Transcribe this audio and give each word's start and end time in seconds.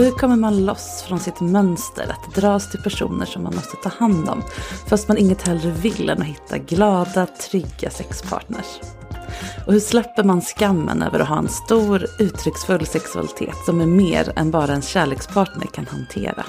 Hur 0.00 0.10
kommer 0.10 0.36
man 0.36 0.64
loss 0.64 1.04
från 1.08 1.20
sitt 1.20 1.40
mönster 1.40 2.06
att 2.10 2.34
dras 2.34 2.70
till 2.70 2.82
personer 2.82 3.26
som 3.26 3.42
man 3.42 3.54
måste 3.54 3.76
ta 3.76 3.88
hand 3.88 4.28
om 4.28 4.42
fast 4.88 5.08
man 5.08 5.18
inget 5.18 5.48
hellre 5.48 5.70
vill 5.70 6.10
än 6.10 6.20
att 6.20 6.26
hitta 6.26 6.58
glada, 6.58 7.26
trygga 7.26 7.90
sexpartners? 7.90 8.80
Och 9.66 9.72
hur 9.72 9.80
släpper 9.80 10.24
man 10.24 10.40
skammen 10.40 11.02
över 11.02 11.20
att 11.20 11.28
ha 11.28 11.38
en 11.38 11.48
stor, 11.48 12.06
uttrycksfull 12.18 12.86
sexualitet 12.86 13.56
som 13.66 13.80
är 13.80 13.86
mer 13.86 14.32
än 14.36 14.50
bara 14.50 14.72
en 14.72 14.82
kärlekspartner 14.82 15.66
kan 15.66 15.86
hantera? 15.86 16.44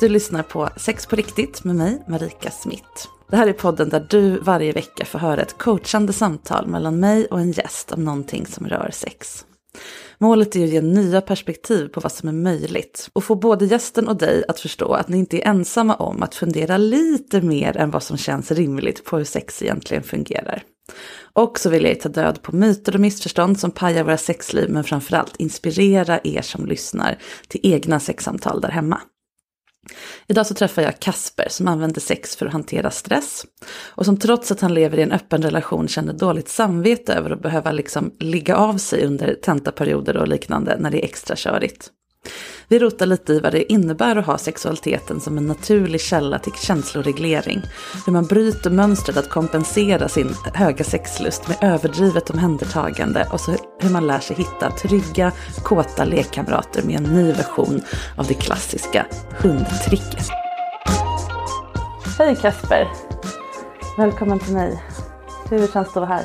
Du 0.00 0.08
lyssnar 0.08 0.42
på 0.42 0.68
Sex 0.76 1.06
på 1.06 1.16
riktigt 1.16 1.64
med 1.64 1.76
mig, 1.76 2.02
Marika 2.08 2.50
Smith. 2.50 3.08
Det 3.30 3.36
här 3.36 3.46
är 3.46 3.52
podden 3.52 3.88
där 3.88 4.06
du 4.10 4.38
varje 4.38 4.72
vecka 4.72 5.04
får 5.04 5.18
höra 5.18 5.42
ett 5.42 5.58
coachande 5.58 6.12
samtal 6.12 6.66
mellan 6.66 7.00
mig 7.00 7.26
och 7.26 7.40
en 7.40 7.52
gäst 7.52 7.92
om 7.92 8.04
någonting 8.04 8.46
som 8.46 8.66
rör 8.66 8.90
sex. 8.92 9.44
Målet 10.22 10.56
är 10.56 10.64
att 10.64 10.70
ge 10.70 10.80
nya 10.80 11.20
perspektiv 11.20 11.88
på 11.88 12.00
vad 12.00 12.12
som 12.12 12.28
är 12.28 12.32
möjligt 12.32 13.10
och 13.12 13.24
få 13.24 13.34
både 13.34 13.66
gästen 13.66 14.08
och 14.08 14.16
dig 14.16 14.44
att 14.48 14.60
förstå 14.60 14.92
att 14.92 15.08
ni 15.08 15.18
inte 15.18 15.36
är 15.36 15.48
ensamma 15.48 15.94
om 15.94 16.22
att 16.22 16.34
fundera 16.34 16.76
lite 16.76 17.40
mer 17.40 17.76
än 17.76 17.90
vad 17.90 18.02
som 18.02 18.16
känns 18.16 18.50
rimligt 18.50 19.04
på 19.04 19.16
hur 19.16 19.24
sex 19.24 19.62
egentligen 19.62 20.02
fungerar. 20.02 20.62
Och 21.32 21.58
så 21.58 21.70
vill 21.70 21.84
jag 21.84 22.00
ta 22.00 22.08
död 22.08 22.42
på 22.42 22.56
myter 22.56 22.94
och 22.94 23.00
missförstånd 23.00 23.60
som 23.60 23.70
pajar 23.70 24.04
våra 24.04 24.16
sexliv 24.16 24.70
men 24.70 24.84
framförallt 24.84 25.36
inspirera 25.36 26.20
er 26.24 26.42
som 26.42 26.66
lyssnar 26.66 27.18
till 27.48 27.60
egna 27.62 28.00
sexsamtal 28.00 28.60
där 28.60 28.70
hemma. 28.70 29.00
Idag 30.26 30.46
så 30.46 30.54
träffar 30.54 30.82
jag 30.82 31.00
Kasper 31.00 31.46
som 31.48 31.68
använder 31.68 32.00
sex 32.00 32.36
för 32.36 32.46
att 32.46 32.52
hantera 32.52 32.90
stress. 32.90 33.46
Och 33.88 34.04
som 34.04 34.16
trots 34.16 34.52
att 34.52 34.60
han 34.60 34.74
lever 34.74 34.98
i 34.98 35.02
en 35.02 35.12
öppen 35.12 35.42
relation 35.42 35.88
känner 35.88 36.12
dåligt 36.12 36.48
samvete 36.48 37.14
över 37.14 37.30
att 37.30 37.42
behöva 37.42 37.72
liksom 37.72 38.12
ligga 38.18 38.56
av 38.56 38.78
sig 38.78 39.06
under 39.06 39.34
tentaperioder 39.34 40.16
och 40.16 40.28
liknande 40.28 40.76
när 40.78 40.90
det 40.90 41.04
är 41.04 41.04
extra 41.04 41.36
körigt. 41.36 41.90
Vi 42.68 42.78
rotar 42.78 43.06
lite 43.06 43.32
i 43.32 43.40
vad 43.40 43.52
det 43.52 43.72
innebär 43.72 44.16
att 44.16 44.26
ha 44.26 44.38
sexualiteten 44.38 45.20
som 45.20 45.38
en 45.38 45.46
naturlig 45.46 46.00
källa 46.00 46.38
till 46.38 46.52
känsloreglering. 46.52 47.62
Hur 48.06 48.12
man 48.12 48.24
bryter 48.26 48.70
mönstret 48.70 49.16
att 49.16 49.28
kompensera 49.30 50.08
sin 50.08 50.34
höga 50.54 50.84
sexlust 50.84 51.48
med 51.48 51.56
överdrivet 51.60 52.30
omhändertagande 52.30 53.28
och 53.32 53.40
så 53.40 53.54
hur 53.80 53.90
man 53.90 54.06
lär 54.06 54.18
sig 54.20 54.36
hitta 54.36 54.70
trygga, 54.70 55.32
kåta 55.62 56.04
lekkamrater 56.04 56.82
med 56.82 56.96
en 56.96 57.02
ny 57.14 57.32
version 57.32 57.80
av 58.16 58.26
det 58.26 58.34
klassiska 58.34 59.06
hundtricket. 59.38 60.28
Hej 62.18 62.36
Kasper! 62.36 62.88
Välkommen 63.98 64.38
till 64.38 64.54
mig. 64.54 64.82
Hur 65.50 65.58
känns 65.58 65.72
det 65.72 65.80
att 65.80 65.94
vara 65.96 66.06
här? 66.06 66.24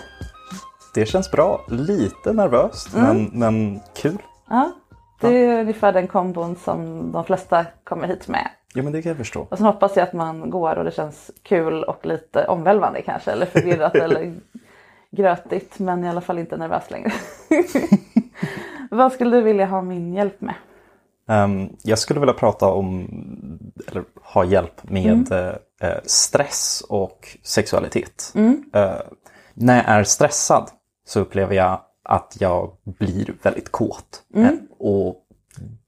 Det 0.94 1.06
känns 1.06 1.32
bra. 1.32 1.66
Lite 1.70 2.34
nervöst, 2.34 2.94
Mm. 2.96 3.08
men, 3.18 3.40
men 3.40 3.80
kul. 4.02 4.18
Ja, 4.50 4.72
det 5.20 5.28
är 5.46 5.62
ungefär 5.62 5.94
den 5.94 6.08
kombon 6.08 6.56
som 6.56 7.12
de 7.12 7.24
flesta 7.26 7.66
kommer 7.84 8.08
hit 8.08 8.28
med. 8.28 8.50
Jo, 8.74 8.84
men 8.84 8.94
det 8.94 9.02
kan 9.02 9.10
jag 9.10 9.18
förstå. 9.18 9.48
Och 9.50 9.58
sen 9.58 9.66
hoppas 9.68 9.96
jag 9.96 10.04
att 10.04 10.14
man 10.14 10.50
går 10.50 10.76
och 10.76 10.84
det 10.84 10.92
känns 10.92 11.32
kul 11.44 11.84
och 11.84 12.06
lite 12.06 12.48
omvälvande 12.48 13.02
kanske. 13.02 13.32
Eller 13.32 13.46
förvirrat 13.46 13.96
eller 14.04 14.34
grötigt. 15.12 15.80
Men 15.80 16.04
i 16.04 16.10
alla 16.10 16.22
fall 16.22 16.40
inte 16.40 16.58
nervös 16.58 16.92
längre. 16.92 17.12
Vad 18.92 19.12
skulle 19.14 19.38
du 19.38 19.42
vilja 19.44 19.66
ha 19.66 19.82
min 19.82 20.14
hjälp 20.14 20.42
med? 20.42 20.56
Ehm, 21.30 21.70
jag 21.84 22.00
skulle 22.00 22.20
vilja 22.20 22.34
prata 22.34 22.68
om, 22.68 23.08
eller 23.88 24.04
ha 24.24 24.44
hjälp 24.46 24.90
med 24.90 25.32
Mm. 25.32 25.56
eh, 25.82 25.98
stress 26.06 26.84
och 26.90 27.38
sexualitet. 27.44 28.32
Mm. 28.36 28.64
Eh, 28.74 28.92
när 29.54 29.76
jag 29.76 29.86
är 29.86 30.04
stressad 30.04 30.70
så 31.06 31.20
upplever 31.20 31.56
jag 31.56 31.80
att 32.08 32.38
jag 32.40 32.72
blir 32.84 33.34
väldigt 33.42 33.72
kåt. 33.72 34.24
Mm. 34.36 34.46
Eh, 34.48 34.54
och 34.80 35.16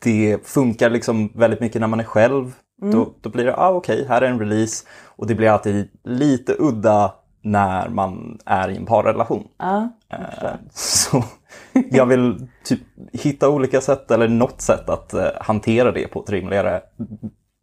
det 0.04 0.38
funkar 0.48 0.90
liksom 0.90 1.32
väldigt 1.36 1.60
mycket 1.60 1.82
när 1.82 1.88
man 1.88 2.00
är 2.00 2.04
själv. 2.04 2.54
Mm. 2.82 2.94
Då, 2.94 3.14
då 3.22 3.30
blir 3.30 3.46
det, 3.46 3.56
ah, 3.58 3.70
okej, 3.70 4.06
här 4.10 4.22
är 4.22 4.28
en 4.30 4.40
release. 4.40 4.86
Och 5.06 5.28
det 5.28 5.36
blir 5.36 5.50
alltid 5.50 5.90
lite 6.04 6.56
udda 6.60 7.14
när 7.42 7.90
man 7.90 8.40
är 8.46 8.70
i 8.70 8.78
en 8.78 8.86
parrelation. 8.86 9.48
Ja, 9.58 9.90
Eh, 10.12 10.50
Så 10.72 11.24
jag 11.74 12.06
vill 12.06 12.48
typ 12.64 12.80
hitta 13.14 13.50
olika 13.50 13.82
sätt 13.82 14.12
eller 14.12 14.28
något 14.28 14.62
sätt 14.62 14.90
att 14.90 15.14
eh, 15.14 15.28
hantera 15.42 15.92
det 15.92 16.08
på 16.08 16.20
ett 16.24 16.30
rimligare 16.30 16.82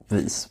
vis. 0.08 0.48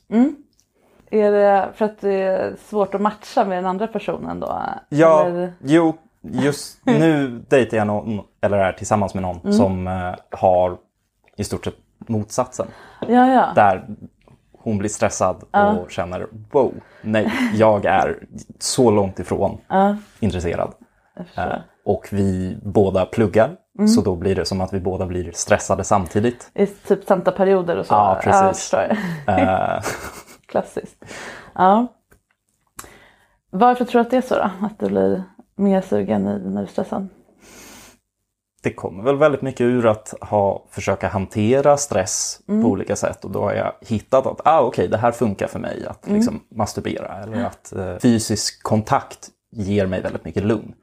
Är 1.12 1.32
det 1.32 1.70
för 1.76 1.86
att 1.86 2.02
det 2.02 2.14
är 2.22 2.56
svårt 2.70 2.96
att 2.96 3.02
matcha 3.02 3.46
med 3.46 3.58
den 3.58 3.66
andra 3.66 3.88
personen 3.88 4.40
då? 4.40 4.62
Ja, 4.90 5.26
Eller- 5.26 5.54
jo, 5.64 5.94
just 6.32 6.86
nu 6.86 7.28
dejtar 7.50 7.78
jag 7.78 7.88
någon, 7.88 8.22
eller 8.42 8.58
är 8.58 8.74
tillsammans 8.74 9.14
med 9.14 9.24
någon 9.24 9.54
som 9.54 9.88
eh, 9.88 10.16
har 10.32 10.78
i 11.38 11.44
stort 11.44 11.66
sett 11.66 11.76
motsatsen. 12.08 12.68
ja, 13.02 13.28
ja. 13.34 13.52
Där 13.56 13.88
hon 14.52 14.78
blir 14.78 14.90
stressad 14.90 15.44
och 15.52 15.92
känner 15.92 16.28
wow, 16.52 16.74
nej, 17.02 17.32
jag 17.54 17.86
är 17.86 18.20
så 18.60 18.92
långt 18.92 19.20
ifrån 19.20 19.58
intresserad. 20.20 20.74
Eh, 21.36 21.46
och 21.86 22.08
vi 22.12 22.58
båda 22.64 23.06
pluggar, 23.06 23.56
så 23.96 24.02
då 24.02 24.16
blir 24.16 24.36
det 24.36 24.46
som 24.46 24.62
att 24.62 24.74
vi 24.74 24.80
båda 24.80 25.06
blir 25.06 25.32
stressade 25.32 25.84
samtidigt. 25.84 26.52
I 26.54 26.66
typ 26.68 27.06
tentaperioder 27.06 27.78
och 27.78 27.86
så? 27.86 27.94
Ja, 27.94 28.20
precis. 28.24 28.60
förstår. 28.62 28.98
Eh, 29.28 29.82
Klassiskt. 30.48 31.06
Ja. 31.56 31.88
Varför 33.50 33.86
tror 33.86 34.02
du 34.02 34.06
att 34.06 34.12
det 34.12 34.18
är 34.18 34.22
så 34.22 34.36
då? 34.36 34.50
Att 34.66 34.80
du 34.80 34.88
blir 34.88 35.24
mer 35.56 35.82
sugen 35.82 36.22
i 36.22 36.26
när 36.26 36.62
du 36.62 36.62
är 36.62 36.66
stressad? 36.66 37.08
det 38.66 38.74
kommer 38.74 39.04
väl 39.04 39.18
väldigt 39.18 39.42
mycket 39.42 39.62
ur 39.62 39.86
att 39.86 40.14
ha, 40.22 40.66
försöka 40.70 41.08
hantera 41.08 41.78
stress 41.78 42.40
på 42.46 42.54
olika 42.54 42.96
sätt. 42.96 43.26
Och 43.26 43.32
då 43.32 43.42
har 43.42 43.54
jag 43.54 43.74
hittat 43.82 44.26
att 44.26 44.42
ah, 44.44 44.62
okej, 44.62 44.88
det 44.88 44.98
här 44.98 45.12
funkar 45.12 45.48
för 45.48 45.60
mig. 45.60 45.86
Att 45.88 46.10
liksom 46.10 46.40
masturbera 46.52 47.24
eller 47.24 47.46
att 47.46 47.74
eh, 47.74 47.98
fysisk 47.98 48.64
kontakt 48.64 49.30
ger 49.52 49.86
mig 49.86 50.02
väldigt 50.02 50.26
mycket 50.26 50.44
lugn. 50.44 50.74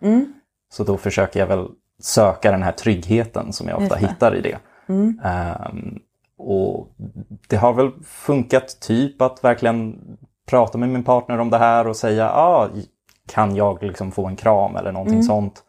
Så 0.72 0.84
då 0.84 0.96
försöker 0.96 1.40
jag 1.40 1.46
väl 1.46 1.68
söka 2.02 2.50
den 2.50 2.62
här 2.62 2.72
tryggheten 2.72 3.52
som 3.52 3.68
jag 3.68 3.82
ofta 3.82 3.96
hittar 3.96 4.36
i 4.36 4.40
det. 4.40 4.58
Ehm, 5.24 5.98
och 6.38 6.88
det 7.48 7.56
har 7.56 7.72
väl 7.72 7.90
funkat 8.04 8.80
typ 8.80 9.22
att 9.22 9.44
verkligen 9.44 9.98
prata 10.46 10.78
med 10.78 10.88
min 10.88 11.04
partner 11.04 11.38
om 11.38 11.50
det 11.50 11.58
här 11.58 11.86
och 11.86 11.96
säga 11.96 12.30
ah, 12.30 12.68
kan 13.28 13.56
jag 13.56 13.82
liksom 13.82 14.12
få 14.12 14.26
en 14.26 14.36
kram 14.36 14.76
eller 14.76 14.92
någonting 14.92 15.22
sånt. 15.22 15.62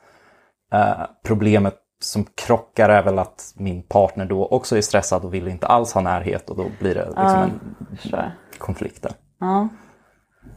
Eh, 0.73 1.01
problemet 1.23 1.75
som 1.99 2.25
krockar 2.35 2.89
är 2.89 3.03
väl 3.03 3.19
att 3.19 3.53
min 3.57 3.83
partner 3.83 4.25
då 4.25 4.45
också 4.47 4.77
är 4.77 4.81
stressad 4.81 5.25
och 5.25 5.33
vill 5.33 5.47
inte 5.47 5.67
alls 5.67 5.93
ha 5.93 6.01
närhet 6.01 6.49
och 6.49 6.57
då 6.57 6.65
blir 6.79 6.95
det 6.95 7.05
liksom 7.05 7.41
en 7.41 7.75
Förstår 7.97 8.19
jag. 8.19 8.31
konflikter. 8.57 9.11
Ja. 9.39 9.67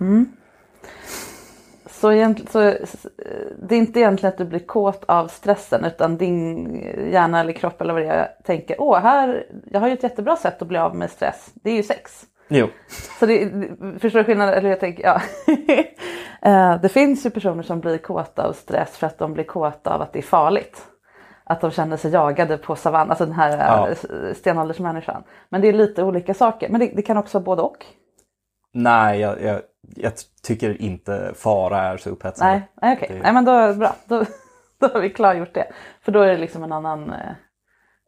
Mm. 0.00 0.32
Så, 1.90 2.34
så 2.50 2.58
det 3.62 3.74
är 3.74 3.78
inte 3.78 4.00
egentligen 4.00 4.32
att 4.32 4.38
du 4.38 4.44
blir 4.44 4.66
kåt 4.66 5.04
av 5.08 5.28
stressen 5.28 5.84
utan 5.84 6.16
din 6.16 6.66
hjärna 7.12 7.40
eller 7.40 7.52
kropp 7.52 7.80
eller 7.80 7.92
vad 7.92 8.02
det 8.02 8.08
är 8.08 8.28
tänker 8.44 8.76
åh 8.80 8.98
här, 8.98 9.46
jag 9.66 9.80
har 9.80 9.88
ju 9.88 9.94
ett 9.94 10.02
jättebra 10.02 10.36
sätt 10.36 10.62
att 10.62 10.68
bli 10.68 10.78
av 10.78 10.96
med 10.96 11.10
stress. 11.10 11.50
Det 11.54 11.70
är 11.70 11.74
ju 11.74 11.82
sex. 11.82 12.24
Jo. 12.48 12.68
Så 13.18 13.26
det, 13.26 13.50
förstår 14.00 14.18
du 14.18 14.24
skillnaden? 14.24 14.54
Eller 14.54 14.70
jag 14.70 14.80
tänker, 14.80 15.04
ja. 15.04 15.20
Eh, 16.42 16.80
det 16.80 16.88
finns 16.88 17.26
ju 17.26 17.30
personer 17.30 17.62
som 17.62 17.80
blir 17.80 17.98
kåta 17.98 18.48
av 18.48 18.52
stress 18.52 18.96
för 18.96 19.06
att 19.06 19.18
de 19.18 19.32
blir 19.32 19.44
kåta 19.44 19.94
av 19.94 20.02
att 20.02 20.12
det 20.12 20.18
är 20.18 20.22
farligt. 20.22 20.82
Att 21.44 21.60
de 21.60 21.70
känner 21.70 21.96
sig 21.96 22.12
jagade 22.12 22.58
på 22.58 22.76
savannen, 22.76 23.10
alltså 23.10 23.24
den 23.26 23.34
här 23.34 23.50
Ja. 23.58 23.88
ja. 23.88 24.34
stenåldersmänniskan. 24.34 25.22
Men 25.48 25.60
det 25.60 25.68
är 25.68 25.72
lite 25.72 26.02
olika 26.02 26.34
saker. 26.34 26.68
Men 26.68 26.80
det, 26.80 26.86
det 26.96 27.02
kan 27.02 27.16
också 27.16 27.38
vara 27.38 27.44
både 27.44 27.62
och. 27.62 27.84
Nej, 28.74 29.20
jag, 29.20 29.42
jag, 29.42 29.60
jag 29.96 30.12
tycker 30.42 30.82
inte 30.82 31.32
fara 31.36 31.78
är 31.82 31.96
så 31.96 32.10
upphetsande. 32.10 32.62
Nej, 32.82 32.94
okej. 32.96 33.08
Det- 33.12 33.22
Nej 33.22 33.32
men 33.32 33.44
då, 33.44 33.74
bra. 33.74 33.94
Då, 34.04 34.24
då 34.80 34.86
har 34.86 35.00
vi 35.00 35.10
klargjort 35.10 35.54
det. 35.54 35.66
För 36.02 36.12
då 36.12 36.20
är 36.20 36.28
det 36.28 36.36
liksom 36.38 36.62
en 36.62 36.72
annan 36.72 37.10
eh, 37.12 37.16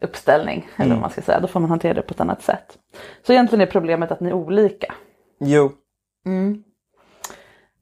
uppställning. 0.02 0.68
Eller 0.76 0.84
Mm. 0.86 0.96
vad 0.96 1.00
man 1.00 1.10
ska 1.10 1.22
säga. 1.22 1.40
Då 1.40 1.46
får 1.48 1.60
man 1.60 1.70
hantera 1.70 1.94
det 1.94 2.02
på 2.02 2.14
ett 2.14 2.20
annat 2.20 2.42
sätt. 2.42 2.78
Så 3.26 3.32
egentligen 3.32 3.62
är 3.62 3.66
problemet 3.70 4.10
att 4.12 4.20
ni 4.20 4.28
är 4.28 4.34
olika. 4.34 4.94
Jo, 5.40 5.72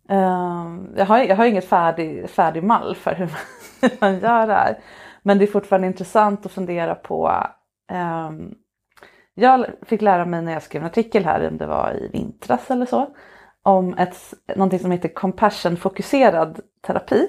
Ehm, 0.09 0.93
jag, 0.97 1.07
har, 1.07 1.19
jag 1.19 1.37
har 1.37 1.45
inget 1.47 1.65
färdig, 1.69 2.31
färdig 2.31 2.63
mall 2.63 2.95
för 2.97 3.15
hur 3.15 3.27
man, 3.27 3.37
hur 3.81 3.91
man 4.01 4.19
gör 4.19 4.47
det 4.47 4.53
här. 4.53 4.79
Men 5.23 5.39
det 5.39 5.45
är 5.45 5.47
fortfarande 5.47 5.87
intressant 5.87 6.47
att 6.47 6.53
fundera 6.53 6.95
på. 6.95 7.43
ehm, 7.93 8.55
jag 9.35 9.67
fick 9.83 10.03
lära 10.03 10.25
mig 10.25 10.43
när 10.43 10.53
jag 10.53 10.63
skrev 10.63 10.83
en 10.83 10.87
artikel 10.87 11.25
här, 11.25 11.49
om 11.49 11.59
det 11.59 11.67
var 11.67 11.93
i 11.95 12.09
vintras 12.13 12.71
eller 12.71 12.87
så, 12.87 13.07
om 13.63 13.95
ett, 13.95 14.17
någonting 14.57 14.79
som 14.79 14.91
heter 14.91 15.09
compassion-fokuserad 15.09 16.61
terapi. 16.87 17.29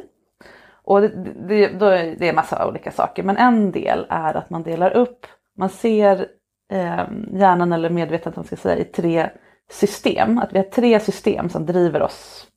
Och 0.88 1.02
det, 1.02 1.08
det, 1.48 1.64
är 1.86 2.16
det 2.20 2.30
är 2.30 2.34
massa 2.34 2.68
olika 2.68 2.92
saker, 2.92 3.24
men 3.24 3.38
en 3.38 3.72
del 3.72 4.06
är 4.10 4.38
att 4.38 4.50
man 4.50 4.64
delar 4.64 4.92
upp, 4.92 5.26
man 5.58 5.70
ser 5.70 6.28
eh, 6.72 7.04
hjärnan 7.34 7.74
eller 7.74 7.90
medvetandet 7.90 8.36
man 8.36 8.46
ska 8.46 8.56
säga, 8.56 8.78
i 8.78 8.84
tre 8.84 9.30
system. 9.70 10.38
Att 10.38 10.54
vi 10.54 10.58
har 10.58 10.66
tre 10.66 11.00
system 11.00 11.50
som 11.50 11.66
driver 11.66 12.02
oss 12.02 12.48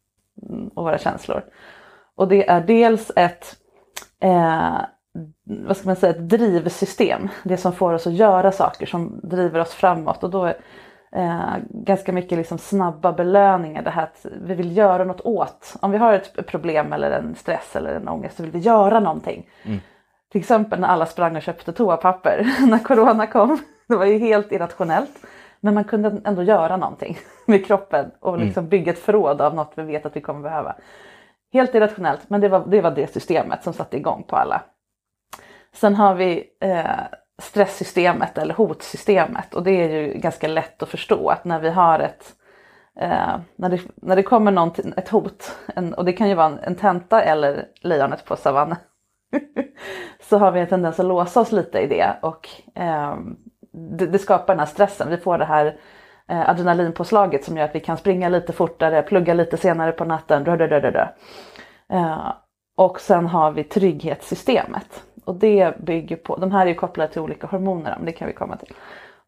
mm, 0.48 0.68
och 0.68 0.84
våra 0.84 0.98
känslor. 0.98 1.44
Och 2.16 2.28
det 2.28 2.48
är 2.48 2.60
dels 2.60 3.12
ett, 3.16 3.56
eh, 4.22 4.78
vad 5.44 5.76
ska 5.76 5.86
man 5.86 5.96
säga, 5.96 6.14
ett 6.14 6.28
drivsystem. 6.28 7.28
Det 7.42 7.56
som 7.56 7.72
får 7.72 7.92
oss 7.92 8.06
att 8.06 8.12
göra 8.12 8.52
saker 8.52 8.86
som 8.86 9.20
driver 9.22 9.60
oss 9.60 9.74
framåt. 9.74 10.24
Och 10.24 10.30
då 10.30 10.44
är 10.44 10.56
eh, 11.16 11.56
ganska 11.70 12.12
mycket 12.12 12.38
liksom 12.38 12.58
snabba 12.58 13.12
belöningar. 13.12 13.82
Det 13.82 13.90
här 13.90 14.02
att 14.02 14.26
vi 14.42 14.54
vill 14.54 14.76
göra 14.76 15.04
något 15.04 15.20
åt. 15.20 15.74
Om 15.80 15.90
vi 15.90 15.98
har 15.98 16.12
ett 16.12 16.46
problem 16.46 16.92
eller 16.92 17.10
en 17.10 17.34
stress 17.34 17.76
eller 17.76 17.94
en 17.94 18.08
ångest 18.08 18.36
så 18.36 18.42
vill 18.42 18.52
vi 18.52 18.58
göra 18.58 19.00
någonting. 19.00 19.48
Till 20.32 20.40
exempel 20.40 20.80
när 20.80 20.88
alla 20.88 21.06
sprang 21.06 21.36
och 21.36 21.42
köpte 21.42 21.72
toapapper 21.72 22.46
när 22.66 22.78
corona 22.78 23.26
kom. 23.26 23.58
Det 23.88 23.96
var 23.96 24.06
ju 24.06 24.18
helt 24.18 24.52
irrationellt. 24.52 25.26
Men 25.60 25.74
man 25.74 25.84
kunde 25.84 26.20
ändå 26.24 26.42
göra 26.42 26.76
någonting 26.76 27.18
med 27.46 27.66
kroppen 27.66 28.10
och 28.20 28.38
liksom 28.38 28.68
bygga 28.68 28.92
ett 28.92 28.98
förråd 28.98 29.40
av 29.40 29.54
något 29.54 29.72
vi 29.74 29.82
vet 29.82 30.06
att 30.06 30.16
vi 30.16 30.20
kommer 30.20 30.40
behöva. 30.40 30.76
Helt 31.52 31.74
irrationellt, 31.74 32.30
men 32.30 32.40
det 32.40 32.48
var 32.48 32.66
det, 32.66 32.80
var 32.80 32.90
det 32.90 33.12
systemet 33.12 33.64
som 33.64 33.72
satte 33.72 33.96
igång 33.96 34.24
på 34.28 34.36
alla. 34.36 34.62
Sen 35.72 35.94
har 35.94 36.14
vi 36.14 36.44
eh, 36.60 36.84
stresssystemet 37.40 38.38
eller 38.38 38.54
hotsystemet 38.54 39.54
och 39.54 39.62
det 39.62 39.70
är 39.70 39.88
ju 39.88 40.18
ganska 40.18 40.48
lätt 40.48 40.82
att 40.82 40.88
förstå 40.88 41.28
att 41.28 41.44
när 41.44 41.60
vi 41.60 41.70
har 41.70 41.98
ett 41.98 42.34
eh, 43.00 43.38
när, 43.56 43.68
det, 43.68 43.80
när 43.94 44.16
det 44.16 44.22
kommer 44.22 44.72
ett 44.98 45.08
hot, 45.08 45.56
en, 45.74 45.94
och 45.94 46.04
det 46.04 46.12
kan 46.12 46.28
ju 46.28 46.34
vara 46.34 46.46
en, 46.46 46.58
en 46.58 46.76
tenta 46.76 47.22
eller 47.22 47.66
lejonet 47.80 48.24
på 48.24 48.36
savannen, 48.36 48.76
så 50.20 50.38
har 50.38 50.52
vi 50.52 50.60
en 50.60 50.66
tendens 50.66 51.00
att 51.00 51.06
låsa 51.06 51.40
oss 51.40 51.52
lite 51.52 51.78
i 51.78 51.86
det 51.86 52.16
och 52.22 52.48
eh, 52.74 53.16
det, 53.72 54.06
det 54.06 54.18
skapar 54.18 54.54
den 54.54 54.58
här 54.58 54.66
stressen. 54.66 55.10
Vi 55.10 55.16
får 55.16 55.38
det 55.38 55.44
här 55.44 55.80
eh, 56.28 56.50
adrenalinpåslaget 56.50 57.44
som 57.44 57.56
gör 57.56 57.64
att 57.64 57.74
vi 57.74 57.80
kan 57.80 57.96
springa 57.96 58.28
lite 58.28 58.52
fortare, 58.52 59.02
plugga 59.02 59.34
lite 59.34 59.56
senare 59.56 59.92
på 59.92 60.04
natten. 60.04 60.44
rö, 60.44 60.56
rö, 60.56 60.66
rö, 60.66 60.90
rö. 60.90 61.08
Eh, 61.92 62.32
och 62.76 63.00
sen 63.00 63.26
har 63.26 63.50
vi 63.50 63.64
trygghetssystemet. 63.64 65.04
Och 65.30 65.36
det 65.36 65.78
bygger 65.78 66.16
på, 66.16 66.36
de 66.36 66.52
här 66.52 66.66
är 66.66 66.68
ju 66.68 66.74
kopplade 66.74 67.12
till 67.12 67.20
olika 67.20 67.46
hormoner, 67.46 67.94
men 67.96 68.06
det 68.06 68.12
kan 68.12 68.28
vi 68.28 68.34
komma 68.34 68.56
till. 68.56 68.74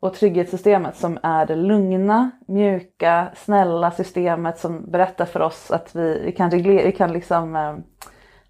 Och 0.00 0.14
trygghetssystemet 0.14 0.96
som 0.96 1.19
är 1.22 1.46
det 1.46 1.56
lugna, 1.56 2.31
mjuka, 2.49 3.28
snälla 3.37 3.90
systemet 3.90 4.58
som 4.58 4.90
berättar 4.90 5.25
för 5.25 5.40
oss 5.40 5.70
att 5.70 5.96
vi, 5.96 6.22
vi 6.25 6.32
kan, 6.32 6.50
reglera, 6.50 6.84
vi 6.84 6.93
kan 6.93 7.12
liksom, 7.12 7.56
eh, 7.56 7.76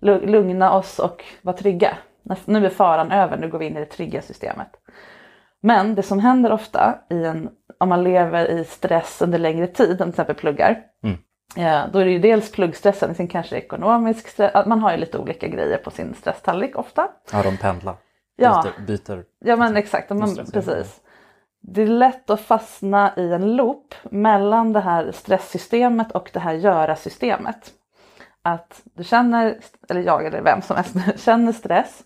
lugna 0.00 0.72
oss 0.72 0.98
och 0.98 1.24
vara 1.42 1.56
trygga. 1.56 1.96
Nu 2.44 2.66
är 2.66 2.70
faran 2.70 3.12
över, 3.12 3.36
nu 3.36 3.48
går 3.48 3.58
vi 3.58 3.66
in 3.66 3.76
i 3.76 3.80
det 3.80 3.86
trygga 3.86 4.22
systemet. 4.22 4.70
Men 5.60 5.94
det 5.94 6.02
som 6.02 6.18
händer 6.18 6.52
ofta 6.52 6.98
i 7.10 7.24
en, 7.24 7.50
om 7.78 7.88
man 7.88 8.04
lever 8.04 8.50
i 8.50 8.64
stress 8.64 9.22
under 9.22 9.38
längre 9.38 9.66
tid, 9.66 9.90
om 9.90 9.96
till 9.96 10.08
exempel 10.08 10.36
pluggar, 10.36 10.80
mm 11.02 11.18
eh, 11.56 11.82
då 11.92 11.98
är 11.98 12.04
det 12.04 12.10
ju 12.10 12.18
dels 12.18 12.52
pluggstressen, 12.52 13.14
sen 13.14 13.28
kanske 13.28 13.56
ekonomisk 13.56 14.28
stress, 14.28 14.54
att 14.54 14.66
man 14.66 14.80
har 14.80 14.92
ju 14.92 14.96
lite 14.96 15.18
olika 15.18 15.48
grejer 15.48 15.78
på 15.78 15.90
sin 15.90 16.14
stresstallrik 16.14 16.78
ofta. 16.78 17.08
ja, 17.32 17.42
de 17.42 17.56
pendlar. 17.56 17.96
Ja. 18.36 18.64
Byter, 18.86 18.86
byter. 18.86 19.24
Ja 19.38 19.56
men 19.56 19.76
exakt, 19.76 20.10
man, 20.10 20.36
precis. 20.52 21.00
Det 21.60 21.82
är 21.82 21.86
lätt 21.86 22.30
att 22.30 22.40
fastna 22.40 23.12
i 23.16 23.32
en 23.32 23.56
loop 23.56 23.94
mellan 24.02 24.72
det 24.72 24.80
här 24.80 25.12
stresssystemet 25.12 26.12
och 26.12 26.30
det 26.32 26.40
här 26.40 26.52
göra-systemet. 26.52 27.72
Att 28.42 28.82
du 28.94 29.04
känner, 29.04 29.58
eller 29.88 30.00
jag 30.00 30.26
eller 30.26 30.42
vem 30.42 30.62
som 30.62 30.76
helst 30.76 30.96
känner 31.24 31.52
stress 31.52 32.02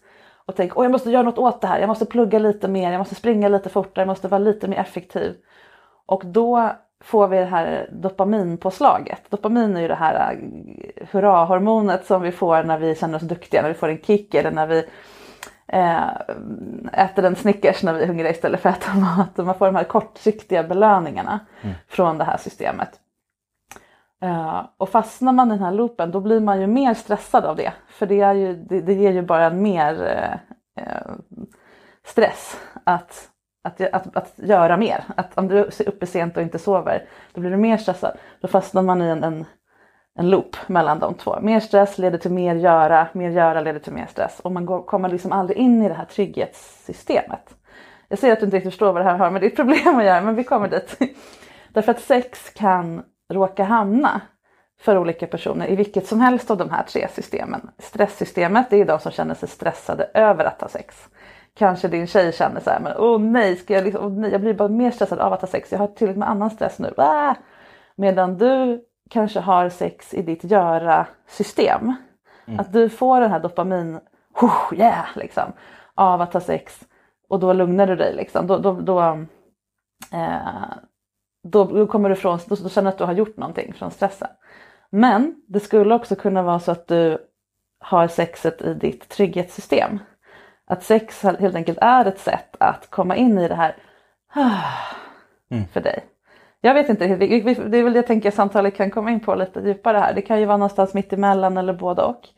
och 0.46 0.56
tänker 0.56 0.78
åh 0.78 0.84
jag 0.84 0.92
måste 0.92 1.10
göra 1.10 1.22
något 1.22 1.38
åt 1.38 1.60
det 1.60 1.66
här, 1.66 1.78
jag 1.78 1.88
måste 1.88 2.06
plugga 2.06 2.38
lite 2.38 2.68
mer, 2.68 2.92
jag 2.92 2.98
måste 2.98 3.14
springa 3.14 3.48
lite 3.48 3.68
fortare, 3.68 4.02
jag 4.02 4.08
måste 4.08 4.28
vara 4.28 4.38
lite 4.38 4.68
mer 4.68 4.78
effektiv. 4.78 5.36
Och 6.06 6.26
då 6.26 6.72
får 7.04 7.28
vi 7.28 7.36
det 7.36 7.44
här 7.44 7.88
dopaminpåslaget. 7.92 9.30
Dopamin 9.30 9.76
är 9.76 9.80
ju 9.80 9.88
det 9.88 9.94
här 9.94 10.32
äh, 10.32 11.06
hurra-hormonet 11.10 12.06
som 12.06 12.22
vi 12.22 12.32
får 12.32 12.62
när 12.62 12.78
vi 12.78 12.94
känner 12.94 13.16
oss 13.16 13.22
duktiga, 13.22 13.62
när 13.62 13.68
vi 13.68 13.74
får 13.74 13.88
en 13.88 14.02
kick 14.02 14.34
eller 14.34 14.50
när 14.50 14.66
vi 14.66 14.84
eh, 15.66 16.08
äter 16.92 17.24
en 17.24 17.36
Snickers 17.36 17.82
när 17.82 17.92
vi 17.92 18.02
är 18.02 18.06
hungriga 18.06 18.30
istället 18.30 18.60
för 18.60 18.68
att 18.68 18.82
äta 18.82 18.94
mat. 18.94 19.38
Och 19.38 19.46
man 19.46 19.58
får 19.58 19.66
de 19.66 19.76
här 19.76 19.84
kortsiktiga 19.84 20.62
belöningarna 20.62 21.40
från 21.88 22.18
det 22.18 22.24
här 22.24 22.36
systemet. 22.36 23.00
Eh, 24.22 24.66
och 24.76 24.88
fastnar 24.88 25.32
man 25.32 25.48
i 25.48 25.50
den 25.50 25.64
här 25.64 25.72
loopen 25.72 26.10
då 26.10 26.20
blir 26.20 26.40
man 26.40 26.60
ju 26.60 26.66
mer 26.66 26.94
stressad 26.94 27.44
av 27.44 27.56
det. 27.56 27.72
För 27.88 28.06
det, 28.06 28.20
är 28.20 28.34
ju, 28.34 28.54
det, 28.54 28.80
det 28.80 28.94
ger 28.94 29.12
ju 29.12 29.22
bara 29.22 29.46
en 29.46 29.62
mer 29.62 30.02
eh, 30.02 30.84
eh, 30.84 31.12
stress 32.04 32.60
att, 32.84 33.28
att, 33.66 33.80
att, 33.80 34.16
att 34.16 34.32
göra 34.36 34.76
mer. 34.76 35.04
Att 35.16 35.38
om 35.38 35.48
du 35.48 35.58
är 35.58 35.88
uppe 35.88 36.06
sent 36.06 36.36
och 36.36 36.42
inte 36.42 36.58
sover 36.58 37.04
då 37.32 37.40
blir 37.40 37.50
du 37.50 37.56
mer 37.56 37.76
stressad. 37.76 38.16
Då 38.40 38.48
fastnar 38.48 38.82
man 38.82 39.02
i 39.02 39.08
en, 39.08 39.24
en, 39.24 39.44
en 40.18 40.30
loop 40.30 40.56
mellan 40.66 40.98
de 40.98 41.14
två. 41.14 41.40
Mer 41.40 41.60
stress 41.60 41.98
leder 41.98 42.18
till 42.18 42.30
mer 42.30 42.54
göra, 42.54 43.08
mer 43.12 43.30
göra 43.30 43.60
leder 43.60 43.80
till 43.80 43.92
mer 43.92 44.06
stress. 44.06 44.40
Och 44.40 44.52
man 44.52 44.66
går, 44.66 44.82
kommer 44.82 45.08
liksom 45.08 45.32
aldrig 45.32 45.58
in 45.58 45.82
i 45.82 45.88
det 45.88 45.94
här 45.94 46.04
trygghetssystemet. 46.04 47.54
Jag 48.08 48.18
ser 48.18 48.32
att 48.32 48.40
du 48.40 48.44
inte 48.44 48.56
riktigt 48.56 48.72
förstår 48.72 48.92
vad 48.92 49.02
det 49.02 49.10
här 49.10 49.18
har 49.18 49.30
med 49.30 49.40
ditt 49.40 49.56
problem 49.56 49.98
att 49.98 50.04
göra, 50.04 50.20
men 50.20 50.34
vi 50.34 50.44
kommer 50.44 50.68
dit. 50.68 50.98
Därför 51.68 51.92
att 51.92 52.00
sex 52.00 52.50
kan 52.50 53.02
råka 53.32 53.64
hamna 53.64 54.20
för 54.80 54.98
olika 54.98 55.26
personer 55.26 55.70
i 55.70 55.76
vilket 55.76 56.06
som 56.06 56.20
helst 56.20 56.50
av 56.50 56.56
de 56.56 56.70
här 56.70 56.82
tre 56.82 57.08
systemen. 57.14 57.70
Stresssystemet 57.78 58.70
det 58.70 58.80
är 58.80 58.84
de 58.84 58.98
som 58.98 59.12
känner 59.12 59.34
sig 59.34 59.48
stressade 59.48 60.10
över 60.14 60.44
att 60.44 60.60
ha 60.60 60.68
sex. 60.68 61.08
Kanske 61.58 61.88
din 61.88 62.06
tjej 62.06 62.32
känner 62.32 62.60
så 62.60 62.70
här, 62.70 62.80
men 62.80 62.96
åh 62.96 63.20
nej, 63.20 63.56
ska 63.56 63.74
jag, 63.74 63.84
liksom, 63.84 64.04
åh, 64.04 64.12
nej, 64.12 64.30
jag 64.32 64.40
blir 64.40 64.54
bara 64.54 64.68
mer 64.68 64.90
stressad 64.90 65.18
av 65.18 65.32
att 65.32 65.40
ha 65.40 65.48
sex. 65.48 65.72
Jag 65.72 65.78
har 65.78 65.86
tillräckligt 65.86 66.18
med 66.18 66.30
annan 66.30 66.50
stress 66.50 66.78
nu. 66.78 66.94
Ah! 66.96 67.34
Medan 67.96 68.38
du 68.38 68.84
kanske 69.10 69.40
har 69.40 69.68
sex 69.68 70.14
i 70.14 70.22
ditt 70.22 70.44
göra-system. 70.44 71.94
Att 72.58 72.72
du 72.72 72.88
får 72.88 73.20
den 73.20 73.30
här 73.30 73.40
dopamin, 73.40 74.00
"Huh, 74.40 74.78
yeah, 74.80 75.06
liksom, 75.14 75.52
av 75.94 76.20
att 76.20 76.32
ha 76.32 76.40
sex 76.40 76.80
och 77.28 77.40
då 77.40 77.52
lugnar 77.52 77.86
du 77.86 77.96
dig. 77.96 78.14
Liksom. 78.14 78.46
Då, 78.46 78.58
då, 78.58 78.72
då, 78.72 79.00
eh, 80.12 80.72
då, 81.48 81.64
då 81.64 81.86
kommer 81.86 82.08
du 82.08 82.14
ifrån, 82.14 82.38
då, 82.46 82.54
då 82.54 82.68
känner 82.68 82.90
du 82.90 82.92
att 82.94 82.98
du 82.98 83.04
har 83.04 83.12
gjort 83.12 83.36
någonting 83.36 83.72
från 83.72 83.90
stressen. 83.90 84.28
Men 84.90 85.42
det 85.48 85.60
skulle 85.60 85.94
också 85.94 86.16
kunna 86.16 86.42
vara 86.42 86.60
så 86.60 86.72
att 86.72 86.88
du 86.88 87.18
har 87.80 88.08
sexet 88.08 88.62
i 88.62 88.74
ditt 88.74 89.08
trygghetssystem. 89.08 89.98
Att 90.66 90.82
sex 90.82 91.22
helt 91.22 91.54
enkelt 91.56 91.78
är 91.80 92.04
ett 92.04 92.18
sätt 92.18 92.56
att 92.58 92.90
komma 92.90 93.16
in 93.16 93.38
i 93.38 93.48
det 93.48 93.54
här 93.54 93.76
för 95.72 95.80
dig. 95.80 96.04
Jag 96.60 96.74
vet 96.74 96.88
inte, 96.88 97.06
det 97.16 97.34
är 97.78 97.82
väl 97.82 97.92
det 97.92 97.98
jag 97.98 98.06
tänker 98.06 98.30
samtalet 98.30 98.76
kan 98.76 98.90
komma 98.90 99.10
in 99.10 99.20
på 99.20 99.34
lite 99.34 99.60
djupare 99.60 99.98
här. 99.98 100.14
Det 100.14 100.22
kan 100.22 100.40
ju 100.40 100.46
vara 100.46 100.56
någonstans 100.56 100.94
mitt 100.94 101.12
emellan 101.12 101.56
eller 101.56 101.72
både 101.72 102.02
och. 102.02 102.28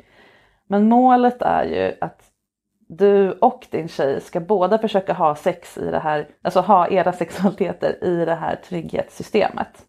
Men 0.67 0.89
målet 0.89 1.43
är 1.43 1.65
ju 1.65 1.97
att 2.01 2.23
du 2.89 3.33
och 3.33 3.67
din 3.71 3.89
tjej 3.89 4.21
ska 4.21 4.41
båda 4.41 4.79
försöka 4.79 5.13
ha 5.13 5.35
sex 5.35 5.79
i 5.79 5.91
det 5.91 5.99
här, 5.99 6.29
alltså 6.43 6.61
ha 6.61 6.89
era 6.89 7.13
sexualiteter 7.13 8.05
i 8.05 8.25
det 8.25 8.35
här 8.35 8.57
trygghetssystemet. 8.57 9.85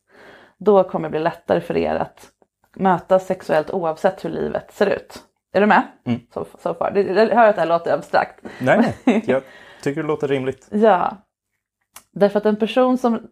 då 0.57 0.83
kommer 0.83 1.09
det 1.09 1.11
bli 1.11 1.19
lättare 1.19 1.61
för 1.61 1.77
er 1.77 1.95
att 1.95 2.27
mötas 2.75 3.25
sexuellt 3.25 3.71
oavsett 3.71 4.25
hur 4.25 4.29
livet 4.29 4.71
ser 4.71 4.87
ut. 4.87 5.23
Är 5.53 5.61
du 5.61 5.67
med? 5.67 5.87
Mm. 6.05 6.19
Så, 6.33 6.45
so 6.59 6.73
far. 6.73 6.91
Det, 6.91 7.01
jag 7.01 7.35
hör 7.35 7.47
att 7.47 7.55
det 7.55 7.61
här 7.61 7.67
låter 7.67 7.93
abstrakt. 7.93 8.45
Nej, 8.59 8.95
nej, 9.05 9.23
jag 9.27 9.43
tycker 9.81 10.01
det 10.01 10.07
låter 10.07 10.27
rimligt. 10.27 10.67
Ja. 10.71 11.17
Därför 12.11 12.37
att 12.37 12.45
en 12.45 12.55
person 12.55 12.97
som... 12.97 13.27